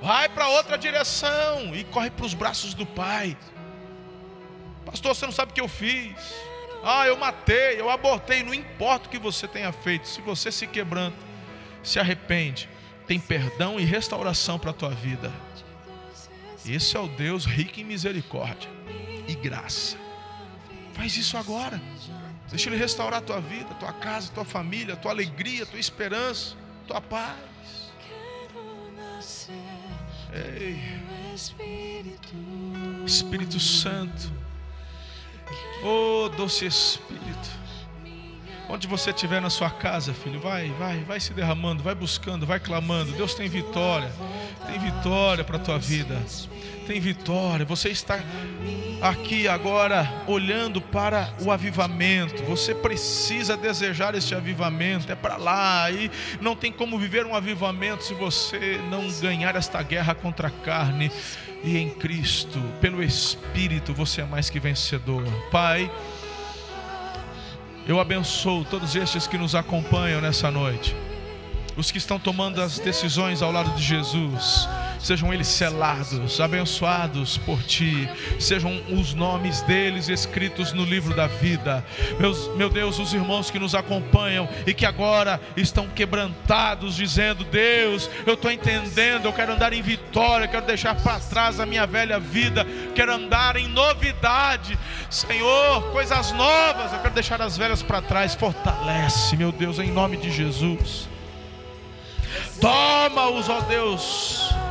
vai 0.00 0.28
para 0.28 0.48
outra 0.48 0.78
direção 0.78 1.74
e 1.74 1.82
corre 1.84 2.10
para 2.10 2.24
os 2.24 2.34
braços 2.34 2.74
do 2.74 2.86
Pai. 2.86 3.36
Pastor, 4.84 5.14
você 5.14 5.26
não 5.26 5.32
sabe 5.32 5.50
o 5.50 5.54
que 5.54 5.60
eu 5.60 5.68
fiz. 5.68 6.14
Ah, 6.84 7.06
eu 7.06 7.16
matei, 7.16 7.80
eu 7.80 7.90
abortei. 7.90 8.42
Não 8.42 8.54
importa 8.54 9.08
o 9.08 9.10
que 9.10 9.18
você 9.18 9.48
tenha 9.48 9.72
feito, 9.72 10.06
se 10.06 10.20
você 10.20 10.52
se 10.52 10.66
quebranta, 10.66 11.16
se 11.82 11.98
arrepende, 11.98 12.68
tem 13.06 13.18
perdão 13.18 13.80
e 13.80 13.84
restauração 13.84 14.58
para 14.58 14.70
a 14.70 14.74
tua 14.74 14.90
vida. 14.90 15.32
Esse 16.64 16.96
é 16.96 17.00
o 17.00 17.08
Deus 17.08 17.44
rico 17.44 17.80
em 17.80 17.84
misericórdia 17.84 18.70
e 19.26 19.34
graça. 19.34 19.96
Faz 20.92 21.16
isso 21.16 21.36
agora. 21.36 21.80
Deixa 22.50 22.68
Ele 22.68 22.76
restaurar 22.76 23.20
a 23.20 23.22
tua 23.22 23.40
vida, 23.40 23.70
a 23.70 23.74
tua 23.74 23.92
casa, 23.92 24.30
a 24.30 24.34
tua 24.34 24.44
família, 24.44 24.94
a 24.94 24.96
tua 24.96 25.10
alegria, 25.10 25.64
a 25.64 25.66
tua 25.66 25.80
esperança, 25.80 26.56
a 26.84 26.86
tua 26.86 27.00
paz. 27.00 27.90
Ei. 30.32 30.80
Espírito 33.06 33.58
Santo. 33.58 34.32
Oh, 35.82 36.28
doce 36.30 36.66
Espírito. 36.66 37.63
Onde 38.68 38.86
você 38.86 39.10
estiver 39.10 39.40
na 39.40 39.50
sua 39.50 39.70
casa, 39.70 40.14
filho, 40.14 40.40
vai, 40.40 40.70
vai, 40.78 40.98
vai 41.04 41.20
se 41.20 41.32
derramando, 41.34 41.82
vai 41.82 41.94
buscando, 41.94 42.46
vai 42.46 42.58
clamando. 42.58 43.12
Deus 43.12 43.34
tem 43.34 43.48
vitória, 43.48 44.10
tem 44.66 44.78
vitória 44.78 45.44
para 45.44 45.56
a 45.56 45.60
tua 45.60 45.78
vida, 45.78 46.20
tem 46.86 46.98
vitória. 46.98 47.66
Você 47.66 47.90
está 47.90 48.18
aqui 49.02 49.46
agora 49.46 50.10
olhando 50.26 50.80
para 50.80 51.34
o 51.42 51.50
avivamento. 51.50 52.42
Você 52.44 52.74
precisa 52.74 53.54
desejar 53.56 54.14
este 54.14 54.34
avivamento, 54.34 55.12
é 55.12 55.14
para 55.14 55.36
lá. 55.36 55.90
E 55.90 56.10
não 56.40 56.56
tem 56.56 56.72
como 56.72 56.98
viver 56.98 57.26
um 57.26 57.34
avivamento 57.34 58.02
se 58.02 58.14
você 58.14 58.80
não 58.90 59.06
ganhar 59.20 59.56
esta 59.56 59.82
guerra 59.82 60.14
contra 60.14 60.48
a 60.48 60.50
carne. 60.50 61.10
E 61.62 61.76
em 61.76 61.90
Cristo, 61.90 62.60
pelo 62.80 63.02
Espírito, 63.02 63.92
você 63.92 64.22
é 64.22 64.24
mais 64.24 64.48
que 64.48 64.58
vencedor. 64.58 65.24
Pai. 65.50 65.90
Eu 67.86 68.00
abençoo 68.00 68.64
todos 68.64 68.96
estes 68.96 69.26
que 69.26 69.36
nos 69.36 69.54
acompanham 69.54 70.20
nessa 70.20 70.50
noite, 70.50 70.96
os 71.76 71.90
que 71.90 71.98
estão 71.98 72.18
tomando 72.18 72.62
as 72.62 72.78
decisões 72.78 73.42
ao 73.42 73.52
lado 73.52 73.70
de 73.72 73.82
Jesus 73.82 74.66
sejam 75.04 75.32
eles 75.32 75.46
selados, 75.46 76.40
abençoados 76.40 77.36
por 77.36 77.62
ti, 77.62 78.08
sejam 78.40 78.82
os 78.90 79.12
nomes 79.12 79.60
deles 79.62 80.08
escritos 80.08 80.72
no 80.72 80.82
livro 80.82 81.14
da 81.14 81.26
vida. 81.26 81.84
Meus, 82.18 82.48
meu 82.56 82.70
Deus, 82.70 82.98
os 82.98 83.12
irmãos 83.12 83.50
que 83.50 83.58
nos 83.58 83.74
acompanham 83.74 84.48
e 84.66 84.72
que 84.72 84.86
agora 84.86 85.38
estão 85.56 85.86
quebrantados, 85.88 86.96
dizendo: 86.96 87.44
Deus, 87.44 88.10
eu 88.26 88.32
estou 88.32 88.50
entendendo, 88.50 89.26
eu 89.26 89.32
quero 89.32 89.52
andar 89.52 89.74
em 89.74 89.82
vitória, 89.82 90.46
eu 90.46 90.48
quero 90.48 90.64
deixar 90.64 90.94
para 90.94 91.20
trás 91.20 91.60
a 91.60 91.66
minha 91.66 91.86
velha 91.86 92.18
vida, 92.18 92.66
quero 92.94 93.12
andar 93.12 93.56
em 93.56 93.68
novidade, 93.68 94.78
Senhor, 95.10 95.82
coisas 95.92 96.32
novas, 96.32 96.94
eu 96.94 96.98
quero 97.00 97.14
deixar 97.14 97.42
as 97.42 97.58
velhas 97.58 97.82
para 97.82 98.00
trás. 98.00 98.34
Fortalece, 98.34 99.36
meu 99.36 99.52
Deus, 99.52 99.78
em 99.78 99.90
nome 99.90 100.16
de 100.16 100.30
Jesus. 100.30 101.08
Toma-os, 102.58 103.50
ó 103.50 103.60
Deus 103.60 104.63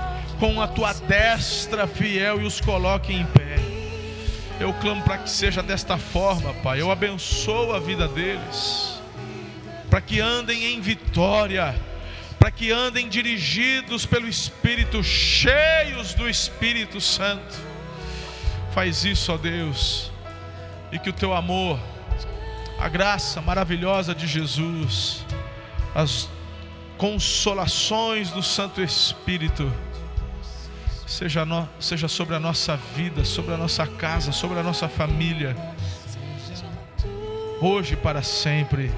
com 0.43 0.61
a 0.61 0.67
tua 0.67 0.91
destra 0.91 1.87
fiel 1.87 2.41
e 2.41 2.45
os 2.45 2.59
coloque 2.59 3.13
em 3.13 3.25
pé. 3.27 3.55
Eu 4.59 4.73
clamo 4.73 5.01
para 5.01 5.19
que 5.19 5.29
seja 5.29 5.63
desta 5.63 5.97
forma, 5.97 6.53
Pai. 6.55 6.81
Eu 6.81 6.91
abençoo 6.91 7.71
a 7.71 7.79
vida 7.79 8.09
deles, 8.09 9.01
para 9.89 10.01
que 10.01 10.19
andem 10.19 10.73
em 10.73 10.81
vitória, 10.81 11.73
para 12.37 12.51
que 12.51 12.73
andem 12.73 13.07
dirigidos 13.07 14.05
pelo 14.05 14.27
Espírito, 14.27 15.01
cheios 15.01 16.13
do 16.13 16.29
Espírito 16.29 16.99
Santo. 16.99 17.55
Faz 18.73 19.05
isso, 19.05 19.31
ó 19.31 19.37
Deus, 19.37 20.11
e 20.91 20.99
que 20.99 21.09
o 21.09 21.13
teu 21.13 21.33
amor, 21.33 21.79
a 22.77 22.89
graça 22.89 23.39
maravilhosa 23.39 24.13
de 24.13 24.27
Jesus, 24.27 25.25
as 25.95 26.27
consolações 26.97 28.29
do 28.29 28.43
Santo 28.43 28.81
Espírito, 28.81 29.71
seja, 31.13 31.45
no, 31.45 31.69
seja 31.79 32.07
sobre 32.07 32.35
a 32.35 32.39
nossa 32.39 32.75
vida, 32.75 33.23
sobre 33.23 33.53
a 33.53 33.57
nossa 33.57 33.85
casa, 33.85 34.31
sobre 34.31 34.59
a 34.59 34.63
nossa 34.63 34.89
família, 34.89 35.55
hoje 37.61 37.95
para 37.95 38.23
sempre. 38.23 38.91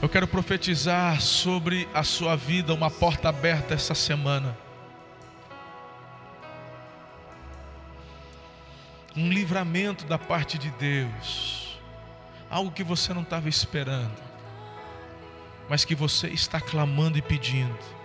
Eu 0.00 0.08
quero 0.08 0.28
profetizar 0.28 1.20
sobre 1.20 1.88
a 1.92 2.04
sua 2.04 2.36
vida 2.36 2.72
uma 2.72 2.90
porta 2.90 3.28
aberta 3.28 3.74
essa 3.74 3.94
semana. 3.94 4.56
Um 9.16 9.28
livramento 9.28 10.06
da 10.06 10.18
parte 10.18 10.56
de 10.56 10.70
Deus. 10.70 11.78
Algo 12.48 12.70
que 12.70 12.84
você 12.84 13.12
não 13.12 13.22
estava 13.22 13.48
esperando, 13.48 14.12
mas 15.68 15.84
que 15.84 15.94
você 15.94 16.28
está 16.28 16.60
clamando 16.60 17.18
e 17.18 17.22
pedindo 17.22 18.01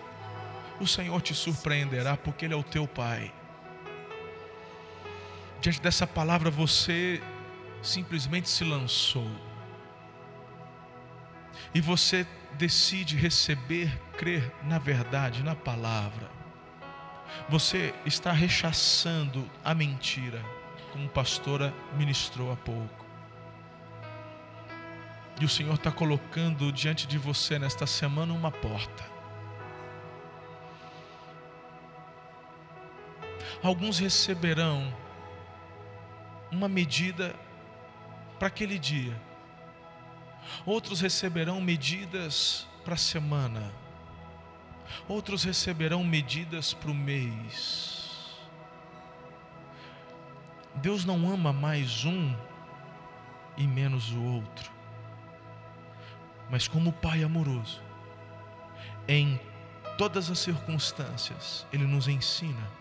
o 0.79 0.87
Senhor 0.87 1.21
te 1.21 1.33
surpreenderá, 1.33 2.15
porque 2.17 2.45
Ele 2.45 2.53
é 2.53 2.57
o 2.57 2.63
teu 2.63 2.87
Pai. 2.87 3.33
Diante 5.59 5.81
dessa 5.81 6.05
palavra, 6.05 6.49
você 6.49 7.21
simplesmente 7.81 8.49
se 8.49 8.63
lançou. 8.63 9.29
E 11.73 11.81
você 11.81 12.25
decide 12.53 13.15
receber, 13.15 13.99
crer 14.17 14.51
na 14.63 14.77
verdade, 14.77 15.43
na 15.43 15.55
palavra. 15.55 16.29
Você 17.49 17.93
está 18.05 18.31
rechaçando 18.31 19.49
a 19.63 19.73
mentira, 19.73 20.43
como 20.91 21.05
a 21.05 21.09
pastora 21.09 21.73
ministrou 21.97 22.51
há 22.51 22.55
pouco. 22.55 23.05
E 25.39 25.45
o 25.45 25.49
Senhor 25.49 25.75
está 25.75 25.91
colocando 25.91 26.71
diante 26.71 27.05
de 27.05 27.17
você 27.17 27.59
nesta 27.59 27.85
semana 27.85 28.33
uma 28.33 28.51
porta. 28.51 29.16
Alguns 33.63 33.99
receberão 33.99 34.93
uma 36.51 36.67
medida 36.67 37.35
para 38.39 38.47
aquele 38.47 38.77
dia, 38.79 39.19
outros 40.65 41.01
receberão 41.01 41.59
medidas 41.59 42.67
para 42.85 42.93
a 42.93 42.97
semana, 42.97 43.71
outros 45.07 45.43
receberão 45.43 46.03
medidas 46.03 46.73
para 46.73 46.91
o 46.91 46.95
mês. 46.95 48.37
Deus 50.75 51.03
não 51.03 51.29
ama 51.31 51.51
mais 51.51 52.05
um 52.05 52.35
e 53.57 53.65
menos 53.65 54.11
o 54.11 54.23
outro 54.23 54.77
mas 56.49 56.67
como 56.67 56.93
Pai 56.93 57.23
amoroso, 57.23 57.81
em 59.07 59.39
todas 59.97 60.29
as 60.29 60.39
circunstâncias, 60.39 61.65
Ele 61.71 61.85
nos 61.85 62.07
ensina. 62.07 62.71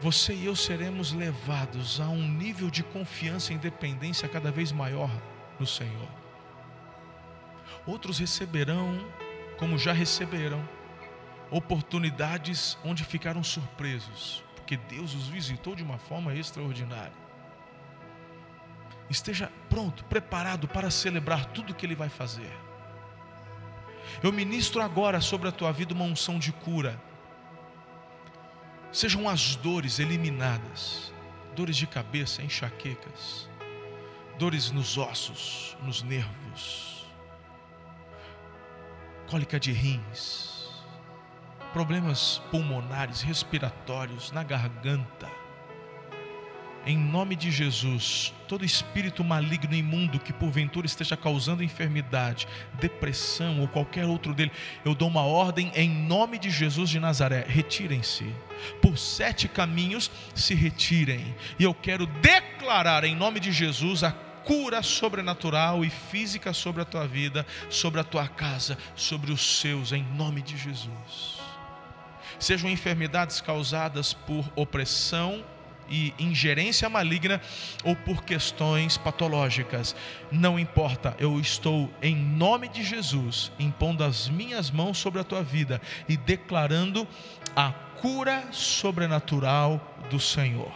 Você 0.00 0.32
e 0.32 0.44
eu 0.44 0.54
seremos 0.54 1.12
levados 1.12 2.00
a 2.00 2.08
um 2.08 2.28
nível 2.28 2.70
de 2.70 2.82
confiança 2.82 3.52
e 3.52 3.56
independência 3.56 4.28
cada 4.28 4.50
vez 4.50 4.70
maior 4.70 5.10
no 5.58 5.66
Senhor. 5.66 6.08
Outros 7.84 8.18
receberão, 8.18 9.04
como 9.58 9.76
já 9.76 9.92
receberam, 9.92 10.66
oportunidades 11.50 12.78
onde 12.84 13.04
ficaram 13.04 13.42
surpresos, 13.42 14.44
porque 14.54 14.76
Deus 14.76 15.14
os 15.14 15.26
visitou 15.26 15.74
de 15.74 15.82
uma 15.82 15.98
forma 15.98 16.34
extraordinária 16.34 17.28
esteja 19.10 19.50
pronto, 19.68 20.04
preparado 20.04 20.68
para 20.68 20.90
celebrar 20.90 21.46
tudo 21.46 21.74
que 21.74 21.86
Ele 21.86 21.94
vai 21.94 22.08
fazer. 22.08 22.50
Eu 24.22 24.32
ministro 24.32 24.80
agora 24.82 25.20
sobre 25.20 25.48
a 25.48 25.52
tua 25.52 25.72
vida 25.72 25.94
uma 25.94 26.04
unção 26.04 26.38
de 26.38 26.52
cura. 26.52 27.00
Sejam 28.92 29.28
as 29.28 29.54
dores 29.56 29.98
eliminadas, 29.98 31.12
dores 31.54 31.76
de 31.76 31.86
cabeça, 31.86 32.42
enxaquecas, 32.42 33.48
dores 34.38 34.70
nos 34.70 34.96
ossos, 34.96 35.76
nos 35.82 36.02
nervos, 36.02 37.06
cólica 39.28 39.60
de 39.60 39.72
rins, 39.72 40.70
problemas 41.72 42.40
pulmonares, 42.50 43.20
respiratórios, 43.20 44.32
na 44.32 44.42
garganta 44.42 45.37
em 46.88 46.96
nome 46.96 47.36
de 47.36 47.50
Jesus, 47.50 48.32
todo 48.48 48.64
espírito 48.64 49.22
maligno 49.22 49.74
imundo 49.74 50.18
que 50.18 50.32
porventura 50.32 50.86
esteja 50.86 51.18
causando 51.18 51.62
enfermidade, 51.62 52.48
depressão 52.80 53.60
ou 53.60 53.68
qualquer 53.68 54.06
outro 54.06 54.32
dele, 54.32 54.50
eu 54.86 54.94
dou 54.94 55.06
uma 55.06 55.20
ordem 55.20 55.70
em 55.74 55.86
nome 55.86 56.38
de 56.38 56.48
Jesus 56.48 56.88
de 56.88 56.98
Nazaré: 56.98 57.44
retirem-se. 57.46 58.24
Por 58.80 58.96
sete 58.96 59.46
caminhos 59.46 60.10
se 60.34 60.54
retirem. 60.54 61.36
E 61.58 61.64
eu 61.64 61.74
quero 61.74 62.06
declarar 62.06 63.04
em 63.04 63.14
nome 63.14 63.38
de 63.38 63.52
Jesus 63.52 64.02
a 64.02 64.10
cura 64.10 64.82
sobrenatural 64.82 65.84
e 65.84 65.90
física 65.90 66.54
sobre 66.54 66.80
a 66.80 66.86
tua 66.86 67.06
vida, 67.06 67.46
sobre 67.68 68.00
a 68.00 68.04
tua 68.04 68.26
casa, 68.26 68.78
sobre 68.96 69.30
os 69.30 69.60
seus, 69.60 69.92
em 69.92 70.02
nome 70.02 70.40
de 70.40 70.56
Jesus. 70.56 71.38
Sejam 72.38 72.70
enfermidades 72.70 73.42
causadas 73.42 74.14
por 74.14 74.50
opressão, 74.56 75.44
e 75.88 76.14
ingerência 76.18 76.88
maligna 76.88 77.40
ou 77.84 77.94
por 77.96 78.24
questões 78.24 78.96
patológicas. 78.96 79.94
Não 80.30 80.58
importa, 80.58 81.14
eu 81.18 81.38
estou 81.40 81.90
em 82.02 82.16
nome 82.16 82.68
de 82.68 82.82
Jesus 82.82 83.50
impondo 83.58 84.04
as 84.04 84.28
minhas 84.28 84.70
mãos 84.70 84.98
sobre 84.98 85.20
a 85.20 85.24
tua 85.24 85.42
vida 85.42 85.80
e 86.08 86.16
declarando 86.16 87.06
a 87.54 87.72
cura 88.00 88.44
sobrenatural 88.52 89.80
do 90.10 90.20
Senhor. 90.20 90.72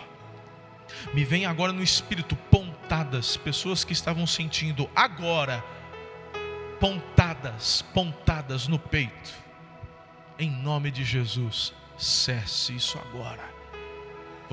Me 1.14 1.24
vem 1.24 1.46
agora 1.46 1.72
no 1.72 1.82
espírito 1.82 2.36
pontadas, 2.50 3.36
pessoas 3.36 3.84
que 3.84 3.92
estavam 3.92 4.26
sentindo 4.26 4.88
agora 4.94 5.64
pontadas, 6.78 7.82
pontadas 7.94 8.66
no 8.66 8.78
peito. 8.78 9.32
Em 10.38 10.50
nome 10.50 10.90
de 10.90 11.04
Jesus, 11.04 11.72
cesse 11.96 12.74
isso 12.74 12.98
agora 12.98 13.61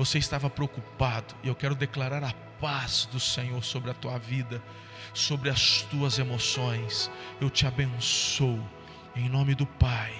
você 0.00 0.16
estava 0.16 0.48
preocupado, 0.48 1.34
e 1.42 1.48
eu 1.48 1.54
quero 1.54 1.74
declarar 1.74 2.24
a 2.24 2.32
paz 2.58 3.06
do 3.12 3.20
Senhor 3.20 3.62
sobre 3.62 3.90
a 3.90 3.94
tua 3.94 4.18
vida, 4.18 4.62
sobre 5.12 5.50
as 5.50 5.82
tuas 5.82 6.18
emoções. 6.18 7.10
Eu 7.38 7.50
te 7.50 7.66
abençoo, 7.66 8.58
em 9.14 9.28
nome 9.28 9.54
do 9.54 9.66
Pai, 9.66 10.10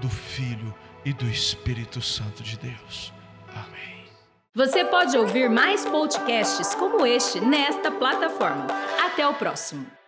do 0.00 0.08
Filho 0.08 0.74
e 1.04 1.12
do 1.12 1.28
Espírito 1.28 2.02
Santo 2.02 2.42
de 2.42 2.58
Deus. 2.58 3.12
Amém. 3.54 4.04
Você 4.52 4.84
pode 4.84 5.16
ouvir 5.16 5.48
mais 5.48 5.86
podcasts 5.86 6.74
como 6.74 7.06
este 7.06 7.38
nesta 7.40 7.88
plataforma. 7.88 8.66
Até 9.00 9.24
o 9.28 9.34
próximo. 9.34 9.99